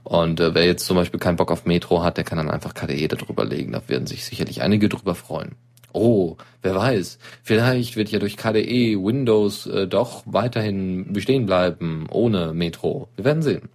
Und 0.03 0.41
äh, 0.41 0.55
wer 0.55 0.64
jetzt 0.64 0.87
zum 0.87 0.97
Beispiel 0.97 1.20
keinen 1.20 1.37
Bock 1.37 1.53
auf 1.53 1.66
Metro 1.66 2.03
hat, 2.03 2.16
der 2.16 2.24
kann 2.24 2.39
dann 2.39 2.51
einfach 2.51 2.72
KDE 2.72 3.09
darüber 3.09 3.45
legen. 3.45 3.72
Da 3.72 3.83
werden 3.87 4.07
sich 4.07 4.24
sicherlich 4.24 4.62
einige 4.62 4.89
drüber 4.89 5.14
freuen. 5.14 5.57
Oh, 5.93 6.36
wer 6.62 6.74
weiß, 6.74 7.18
vielleicht 7.43 7.97
wird 7.97 8.11
ja 8.11 8.18
durch 8.18 8.36
KDE 8.36 8.97
Windows 9.03 9.66
äh, 9.66 9.86
doch 9.86 10.22
weiterhin 10.26 11.12
bestehen 11.12 11.47
bleiben, 11.47 12.07
ohne 12.11 12.55
Metro. 12.55 13.09
Wir 13.16 13.24
werden 13.24 13.43
sehen. 13.43 13.68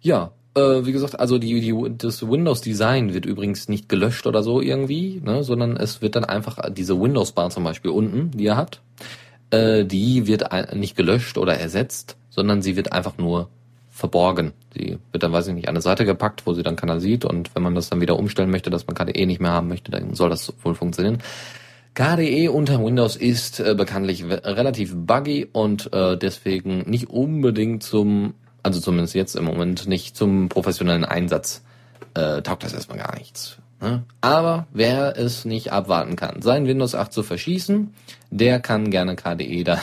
Ja, 0.00 0.32
äh, 0.54 0.84
wie 0.84 0.92
gesagt, 0.92 1.18
also 1.18 1.38
die, 1.38 1.60
die, 1.60 1.74
das 1.96 2.28
Windows-Design 2.28 3.14
wird 3.14 3.26
übrigens 3.26 3.68
nicht 3.68 3.88
gelöscht 3.88 4.26
oder 4.26 4.42
so 4.42 4.60
irgendwie, 4.60 5.20
ne, 5.24 5.44
sondern 5.44 5.76
es 5.76 6.02
wird 6.02 6.16
dann 6.16 6.24
einfach 6.24 6.58
diese 6.70 7.00
Windows-Bar 7.00 7.50
zum 7.50 7.64
Beispiel 7.64 7.90
unten, 7.90 8.32
die 8.32 8.44
ihr 8.44 8.56
habt, 8.56 8.82
äh, 9.50 9.84
die 9.84 10.26
wird 10.26 10.74
nicht 10.74 10.96
gelöscht 10.96 11.38
oder 11.38 11.54
ersetzt, 11.54 12.16
sondern 12.28 12.62
sie 12.62 12.76
wird 12.76 12.92
einfach 12.92 13.18
nur 13.18 13.48
verborgen. 13.92 14.52
Sie 14.74 14.98
wird 15.12 15.22
dann, 15.22 15.32
weiß 15.32 15.48
ich 15.48 15.54
nicht, 15.54 15.68
an 15.68 15.74
eine 15.74 15.82
Seite 15.82 16.04
gepackt, 16.04 16.46
wo 16.46 16.54
sie 16.54 16.62
dann 16.62 16.76
keiner 16.76 16.98
sieht 16.98 17.24
und 17.24 17.54
wenn 17.54 17.62
man 17.62 17.74
das 17.74 17.90
dann 17.90 18.00
wieder 18.00 18.18
umstellen 18.18 18.50
möchte, 18.50 18.70
dass 18.70 18.86
man 18.86 18.96
KDE 18.96 19.26
nicht 19.26 19.40
mehr 19.40 19.52
haben 19.52 19.68
möchte, 19.68 19.92
dann 19.92 20.14
soll 20.14 20.30
das 20.30 20.52
wohl 20.62 20.74
funktionieren. 20.74 21.18
KDE 21.94 22.48
unter 22.48 22.82
Windows 22.82 23.16
ist 23.16 23.60
äh, 23.60 23.74
bekanntlich 23.74 24.24
relativ 24.24 24.94
buggy 24.96 25.46
und 25.52 25.92
äh, 25.92 26.16
deswegen 26.16 26.88
nicht 26.88 27.10
unbedingt 27.10 27.82
zum, 27.82 28.32
also 28.62 28.80
zumindest 28.80 29.14
jetzt 29.14 29.36
im 29.36 29.44
Moment 29.44 29.86
nicht 29.86 30.16
zum 30.16 30.48
professionellen 30.48 31.04
Einsatz 31.04 31.62
äh, 32.14 32.40
taugt 32.40 32.64
das 32.64 32.72
erstmal 32.72 32.98
gar 32.98 33.14
nichts. 33.18 33.58
Ne? 33.82 34.04
Aber 34.22 34.68
wer 34.72 35.18
es 35.18 35.44
nicht 35.44 35.70
abwarten 35.70 36.16
kann, 36.16 36.40
sein 36.40 36.66
Windows 36.66 36.94
8 36.94 37.12
zu 37.12 37.22
verschießen, 37.22 37.92
der 38.30 38.58
kann 38.60 38.90
gerne 38.90 39.14
KDE 39.14 39.62
da 39.62 39.78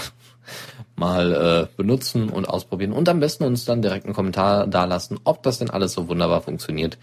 mal 0.99 1.33
äh, 1.33 1.75
benutzen 1.77 2.29
und 2.29 2.47
ausprobieren 2.47 2.91
und 2.91 3.09
am 3.09 3.19
besten 3.19 3.45
uns 3.45 3.65
dann 3.65 3.81
direkt 3.81 4.05
einen 4.05 4.13
Kommentar 4.13 4.67
dalassen, 4.67 5.19
ob 5.23 5.41
das 5.41 5.57
denn 5.59 5.69
alles 5.69 5.93
so 5.93 6.07
wunderbar 6.07 6.41
funktioniert, 6.41 6.97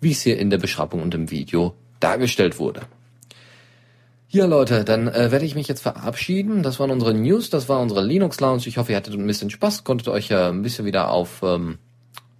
wie 0.00 0.12
es 0.12 0.22
hier 0.22 0.38
in 0.38 0.48
der 0.48 0.58
Beschreibung 0.58 1.02
und 1.02 1.14
im 1.14 1.30
Video 1.30 1.74
dargestellt 1.98 2.58
wurde. 2.58 2.82
Ja, 4.32 4.46
Leute, 4.46 4.84
dann 4.84 5.08
äh, 5.08 5.32
werde 5.32 5.44
ich 5.44 5.56
mich 5.56 5.66
jetzt 5.66 5.82
verabschieden. 5.82 6.62
Das 6.62 6.78
waren 6.78 6.92
unsere 6.92 7.12
News, 7.12 7.50
das 7.50 7.68
war 7.68 7.80
unsere 7.80 8.04
Linux 8.04 8.38
Lounge. 8.38 8.62
Ich 8.66 8.78
hoffe, 8.78 8.92
ihr 8.92 8.96
hattet 8.96 9.14
ein 9.14 9.26
bisschen 9.26 9.50
Spaß, 9.50 9.82
konntet 9.82 10.06
euch 10.06 10.30
äh, 10.30 10.50
ein 10.50 10.62
bisschen 10.62 10.84
wieder 10.86 11.10
auf 11.10 11.42
ähm, 11.42 11.78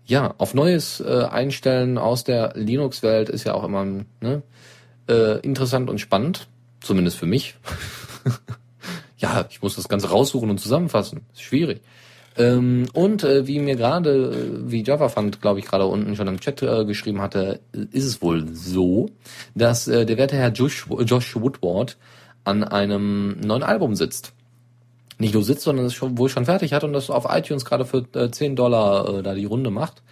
ja 0.06 0.34
auf 0.38 0.54
Neues 0.54 1.00
äh, 1.00 1.24
einstellen 1.24 1.98
aus 1.98 2.22
der 2.22 2.52
Linux-Welt. 2.54 3.28
Ist 3.28 3.42
ja 3.42 3.54
auch 3.54 3.64
immer 3.64 3.84
ne, 3.84 4.42
äh, 5.08 5.40
interessant 5.40 5.90
und 5.90 5.98
spannend, 5.98 6.46
zumindest 6.80 7.18
für 7.18 7.26
mich. 7.26 7.56
ja, 9.20 9.46
ich 9.48 9.62
muss 9.62 9.76
das 9.76 9.88
Ganze 9.88 10.10
raussuchen 10.10 10.50
und 10.50 10.58
zusammenfassen. 10.58 11.20
Ist 11.32 11.42
schwierig. 11.42 11.80
Ähm, 12.36 12.86
und 12.94 13.24
äh, 13.24 13.46
wie 13.46 13.58
mir 13.58 13.76
gerade, 13.76 14.32
äh, 14.32 14.70
wie 14.70 14.82
Java 14.82 15.08
fand, 15.08 15.40
glaube 15.42 15.58
ich, 15.58 15.66
gerade 15.66 15.86
unten 15.86 16.16
schon 16.16 16.28
im 16.28 16.40
Chat 16.40 16.62
äh, 16.62 16.84
geschrieben 16.84 17.20
hatte, 17.20 17.60
ist 17.72 18.04
es 18.04 18.22
wohl 18.22 18.48
so, 18.54 19.10
dass 19.54 19.88
äh, 19.88 20.06
der 20.06 20.16
werte 20.16 20.36
Herr 20.36 20.50
Josh, 20.50 20.86
Josh 21.04 21.36
Woodward 21.36 21.98
an 22.44 22.64
einem 22.64 23.38
neuen 23.40 23.62
Album 23.62 23.94
sitzt. 23.94 24.32
Nicht 25.18 25.34
nur 25.34 25.42
sitzt, 25.44 25.62
sondern 25.62 25.86
es 25.86 25.94
schon, 25.94 26.16
wohl 26.16 26.30
schon 26.30 26.46
fertig 26.46 26.72
hat 26.72 26.82
und 26.84 26.94
das 26.94 27.10
auf 27.10 27.26
iTunes 27.28 27.66
gerade 27.66 27.84
für 27.84 28.06
äh, 28.14 28.30
10 28.30 28.56
Dollar 28.56 29.18
äh, 29.18 29.22
da 29.22 29.34
die 29.34 29.44
Runde 29.44 29.70
macht. 29.70 30.02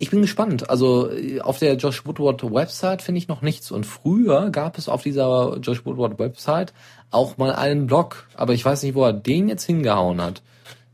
Ich 0.00 0.10
bin 0.10 0.22
gespannt. 0.22 0.70
Also 0.70 1.10
äh, 1.10 1.40
auf 1.40 1.58
der 1.58 1.76
Josh 1.76 2.06
Woodward 2.06 2.42
Website 2.52 3.02
finde 3.02 3.18
ich 3.18 3.28
noch 3.28 3.42
nichts. 3.42 3.70
Und 3.70 3.84
früher 3.84 4.50
gab 4.50 4.78
es 4.78 4.88
auf 4.88 5.02
dieser 5.02 5.58
Josh 5.58 5.84
Woodward 5.84 6.18
Website 6.18 6.72
auch 7.10 7.36
mal 7.36 7.52
einen 7.52 7.86
Blog, 7.86 8.26
aber 8.34 8.52
ich 8.52 8.64
weiß 8.64 8.82
nicht, 8.82 8.94
wo 8.94 9.04
er 9.04 9.12
den 9.12 9.48
jetzt 9.48 9.64
hingehauen 9.64 10.20
hat. 10.20 10.42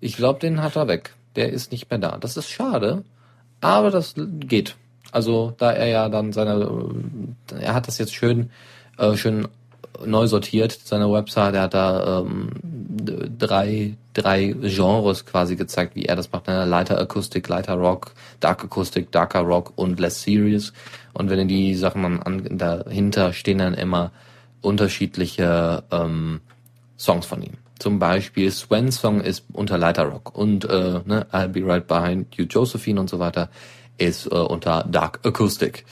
Ich 0.00 0.16
glaube, 0.16 0.40
den 0.40 0.62
hat 0.62 0.76
er 0.76 0.88
weg. 0.88 1.14
Der 1.36 1.50
ist 1.50 1.72
nicht 1.72 1.90
mehr 1.90 1.98
da. 1.98 2.16
Das 2.18 2.36
ist 2.36 2.48
schade, 2.48 3.04
aber 3.60 3.90
das 3.90 4.14
geht. 4.16 4.76
Also 5.10 5.54
da 5.58 5.72
er 5.72 5.86
ja 5.86 6.08
dann 6.08 6.32
seine, 6.32 6.68
er 7.58 7.74
hat 7.74 7.88
das 7.88 7.98
jetzt 7.98 8.14
schön, 8.14 8.50
äh, 8.98 9.16
schön 9.16 9.48
neu 10.04 10.26
sortiert, 10.26 10.72
seine 10.72 11.12
Website. 11.12 11.54
Er 11.54 11.62
hat 11.62 11.74
da 11.74 12.20
ähm, 12.20 12.50
drei 13.04 13.96
drei 14.14 14.54
Genres 14.62 15.26
quasi 15.26 15.56
gezeigt, 15.56 15.96
wie 15.96 16.04
er 16.04 16.16
das 16.16 16.32
macht. 16.32 16.46
Ne? 16.46 16.64
Lighter 16.64 16.98
Akustik, 16.98 17.48
Lighter 17.48 17.74
Rock, 17.74 18.12
Dark 18.40 18.64
Akustik, 18.64 19.10
Darker 19.12 19.40
Rock 19.40 19.72
und 19.76 20.00
Less 20.00 20.22
Serious. 20.22 20.72
Und 21.12 21.30
wenn 21.30 21.40
ihr 21.40 21.44
die 21.44 21.74
Sachen 21.74 22.02
mal 22.02 22.20
an, 22.22 22.46
dahinter 22.58 23.32
stehen 23.32 23.58
dann 23.58 23.74
immer 23.74 24.12
unterschiedliche 24.60 25.84
ähm, 25.90 26.40
Songs 26.96 27.26
von 27.26 27.42
ihm. 27.42 27.54
Zum 27.78 27.98
Beispiel 27.98 28.50
Swen's 28.50 29.00
Song 29.00 29.20
ist 29.20 29.44
unter 29.52 29.76
Lighter 29.76 30.04
Rock 30.04 30.36
und 30.36 30.64
äh, 30.64 31.00
ne, 31.04 31.26
I'll 31.32 31.48
Be 31.48 31.66
Right 31.66 31.86
Behind 31.86 32.34
You 32.36 32.44
Josephine 32.44 33.00
und 33.00 33.10
so 33.10 33.18
weiter 33.18 33.50
ist 33.98 34.26
äh, 34.26 34.34
unter 34.34 34.84
Dark 34.84 35.20
Acoustic. 35.24 35.84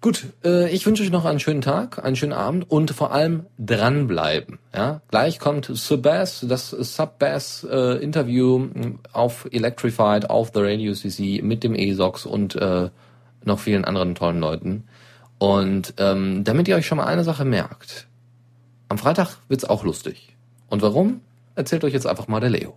Gut, 0.00 0.26
äh, 0.44 0.70
ich 0.70 0.86
wünsche 0.86 1.02
euch 1.02 1.10
noch 1.10 1.24
einen 1.24 1.40
schönen 1.40 1.60
Tag, 1.60 2.04
einen 2.04 2.14
schönen 2.14 2.32
Abend 2.32 2.70
und 2.70 2.92
vor 2.92 3.10
allem 3.10 3.46
dranbleiben. 3.58 4.60
Ja, 4.72 5.00
gleich 5.10 5.40
kommt 5.40 5.64
Subbass, 5.64 6.44
das 6.48 6.70
Subbass 6.70 7.64
äh, 7.64 8.08
auf 9.12 9.48
Electrified, 9.50 10.30
auf 10.30 10.52
The 10.54 10.60
Radio 10.60 10.92
CC 10.92 11.42
mit 11.42 11.64
dem 11.64 11.74
ESOX 11.74 12.26
und 12.26 12.54
äh, 12.54 12.90
noch 13.44 13.58
vielen 13.58 13.84
anderen 13.84 14.14
tollen 14.14 14.38
Leuten. 14.38 14.84
Und 15.38 15.94
ähm, 15.98 16.44
damit 16.44 16.68
ihr 16.68 16.76
euch 16.76 16.86
schon 16.86 16.98
mal 16.98 17.06
eine 17.06 17.24
Sache 17.24 17.44
merkt, 17.44 18.06
am 18.88 18.98
Freitag 18.98 19.38
wird's 19.48 19.64
auch 19.64 19.82
lustig. 19.82 20.36
Und 20.68 20.80
warum? 20.80 21.22
Erzählt 21.56 21.82
euch 21.82 21.92
jetzt 21.92 22.06
einfach 22.06 22.28
mal 22.28 22.40
der 22.40 22.50
Leo. 22.50 22.74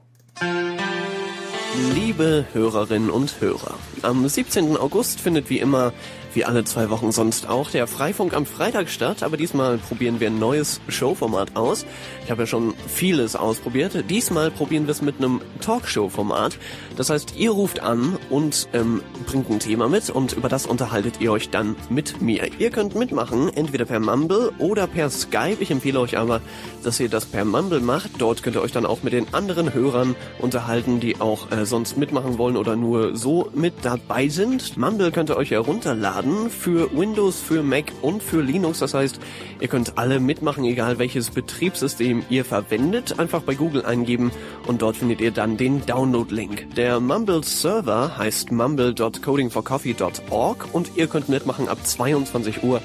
Liebe 1.93 2.45
Hörerinnen 2.51 3.09
und 3.09 3.39
Hörer, 3.39 3.75
am 4.01 4.27
17. 4.27 4.75
August 4.75 5.21
findet 5.21 5.49
wie 5.49 5.59
immer 5.59 5.93
wie 6.33 6.45
alle 6.45 6.63
zwei 6.63 6.89
Wochen 6.89 7.11
sonst 7.11 7.47
auch 7.47 7.69
der 7.71 7.87
Freifunk 7.87 8.33
am 8.33 8.45
Freitag 8.45 8.89
statt, 8.89 9.23
aber 9.23 9.37
diesmal 9.37 9.77
probieren 9.77 10.19
wir 10.19 10.27
ein 10.27 10.39
neues 10.39 10.81
Showformat 10.87 11.55
aus. 11.55 11.85
Ich 12.23 12.31
habe 12.31 12.43
ja 12.43 12.47
schon 12.47 12.73
vieles 12.87 13.35
ausprobiert. 13.35 14.09
Diesmal 14.09 14.51
probieren 14.51 14.87
wir 14.87 14.91
es 14.91 15.01
mit 15.01 15.17
einem 15.17 15.41
Talkshow-Format. 15.61 16.57
Das 16.95 17.09
heißt, 17.09 17.35
ihr 17.37 17.51
ruft 17.51 17.81
an 17.81 18.17
und 18.29 18.67
ähm, 18.73 19.01
bringt 19.25 19.49
ein 19.49 19.59
Thema 19.59 19.89
mit 19.89 20.09
und 20.09 20.33
über 20.33 20.49
das 20.49 20.65
unterhaltet 20.65 21.19
ihr 21.19 21.31
euch 21.31 21.49
dann 21.49 21.75
mit 21.89 22.21
mir. 22.21 22.49
Ihr 22.59 22.69
könnt 22.69 22.95
mitmachen, 22.95 23.49
entweder 23.55 23.85
per 23.85 23.99
Mumble 23.99 24.51
oder 24.57 24.87
per 24.87 25.09
Skype. 25.09 25.57
Ich 25.59 25.71
empfehle 25.71 25.99
euch 25.99 26.17
aber, 26.17 26.41
dass 26.83 26.99
ihr 26.99 27.09
das 27.09 27.25
per 27.25 27.45
Mumble 27.45 27.79
macht. 27.79 28.11
Dort 28.19 28.43
könnt 28.43 28.55
ihr 28.55 28.61
euch 28.61 28.71
dann 28.71 28.85
auch 28.85 29.03
mit 29.03 29.13
den 29.13 29.33
anderen 29.33 29.73
Hörern 29.73 30.15
unterhalten, 30.39 30.99
die 30.99 31.19
auch 31.19 31.51
äh, 31.51 31.65
sonst 31.65 31.97
mitmachen 31.97 32.37
wollen 32.37 32.57
oder 32.57 32.75
nur 32.75 33.15
so 33.15 33.49
mit 33.53 33.73
dabei 33.83 34.27
sind. 34.29 34.77
Mumble 34.77 35.11
könnt 35.11 35.29
ihr 35.29 35.37
euch 35.37 35.51
herunterladen 35.51 36.20
runterladen 36.21 36.49
für 36.49 36.89
Windows, 36.97 37.39
für 37.39 37.61
Mac 37.63 37.85
und 38.01 38.21
für 38.23 38.41
Linux. 38.41 38.79
Das 38.79 38.93
heißt, 38.93 39.19
ihr 39.59 39.67
könnt 39.67 39.97
alle 39.97 40.19
mitmachen, 40.19 40.63
egal 40.65 40.99
welches 40.99 41.31
Betriebssystem 41.31 42.23
ihr 42.29 42.45
verwendet. 42.45 43.19
Einfach 43.19 43.41
bei 43.41 43.55
Google 43.55 43.85
eingeben 43.85 44.31
und 44.67 44.81
dort 44.81 44.95
findet 44.97 45.21
ihr 45.21 45.31
dann 45.31 45.55
den 45.57 45.83
Download-Link. 45.85 46.75
Der 46.75 46.99
Mumble 46.99 47.43
Server 47.43 48.17
heißt 48.17 48.51
mumble.codingforcoffee.org 48.51 50.67
und 50.73 50.91
ihr 50.95 51.05
könnt 51.07 51.29
mitmachen 51.29 51.67
ab 51.67 51.85
22 51.85 52.63
Uhr 52.63 52.81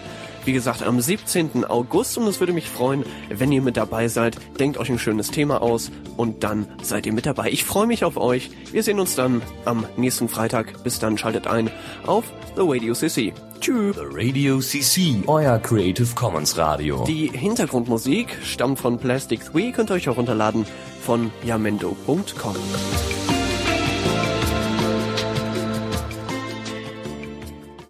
wie 0.46 0.52
gesagt, 0.52 0.82
am 0.82 1.00
17. 1.00 1.64
August 1.64 2.16
und 2.18 2.26
es 2.26 2.40
würde 2.40 2.52
mich 2.52 2.70
freuen, 2.70 3.04
wenn 3.28 3.52
ihr 3.52 3.62
mit 3.62 3.76
dabei 3.76 4.08
seid. 4.08 4.36
Denkt 4.58 4.78
euch 4.78 4.88
ein 4.90 4.98
schönes 4.98 5.30
Thema 5.30 5.60
aus 5.60 5.90
und 6.16 6.44
dann 6.44 6.66
seid 6.82 7.06
ihr 7.06 7.12
mit 7.12 7.26
dabei. 7.26 7.50
Ich 7.50 7.64
freue 7.64 7.86
mich 7.86 8.04
auf 8.04 8.16
euch. 8.16 8.50
Wir 8.72 8.82
sehen 8.82 9.00
uns 9.00 9.16
dann 9.16 9.42
am 9.64 9.84
nächsten 9.96 10.28
Freitag. 10.28 10.82
Bis 10.84 10.98
dann 10.98 11.18
schaltet 11.18 11.46
ein 11.46 11.70
auf 12.06 12.24
The 12.54 12.62
Radio 12.64 12.94
CC. 12.94 13.34
Tschüss. 13.60 13.96
The 13.96 14.02
Radio 14.10 14.60
CC, 14.60 15.22
euer 15.26 15.58
Creative 15.58 16.14
Commons 16.14 16.56
Radio. 16.56 17.04
Die 17.06 17.28
Hintergrundmusik 17.28 18.28
stammt 18.44 18.78
von 18.78 18.98
Plastic 18.98 19.40
3, 19.52 19.72
könnt 19.72 19.90
ihr 19.90 19.94
euch 19.94 20.08
auch 20.08 20.16
runterladen 20.16 20.66
von 21.00 21.30
yamendo.com. 21.44 22.56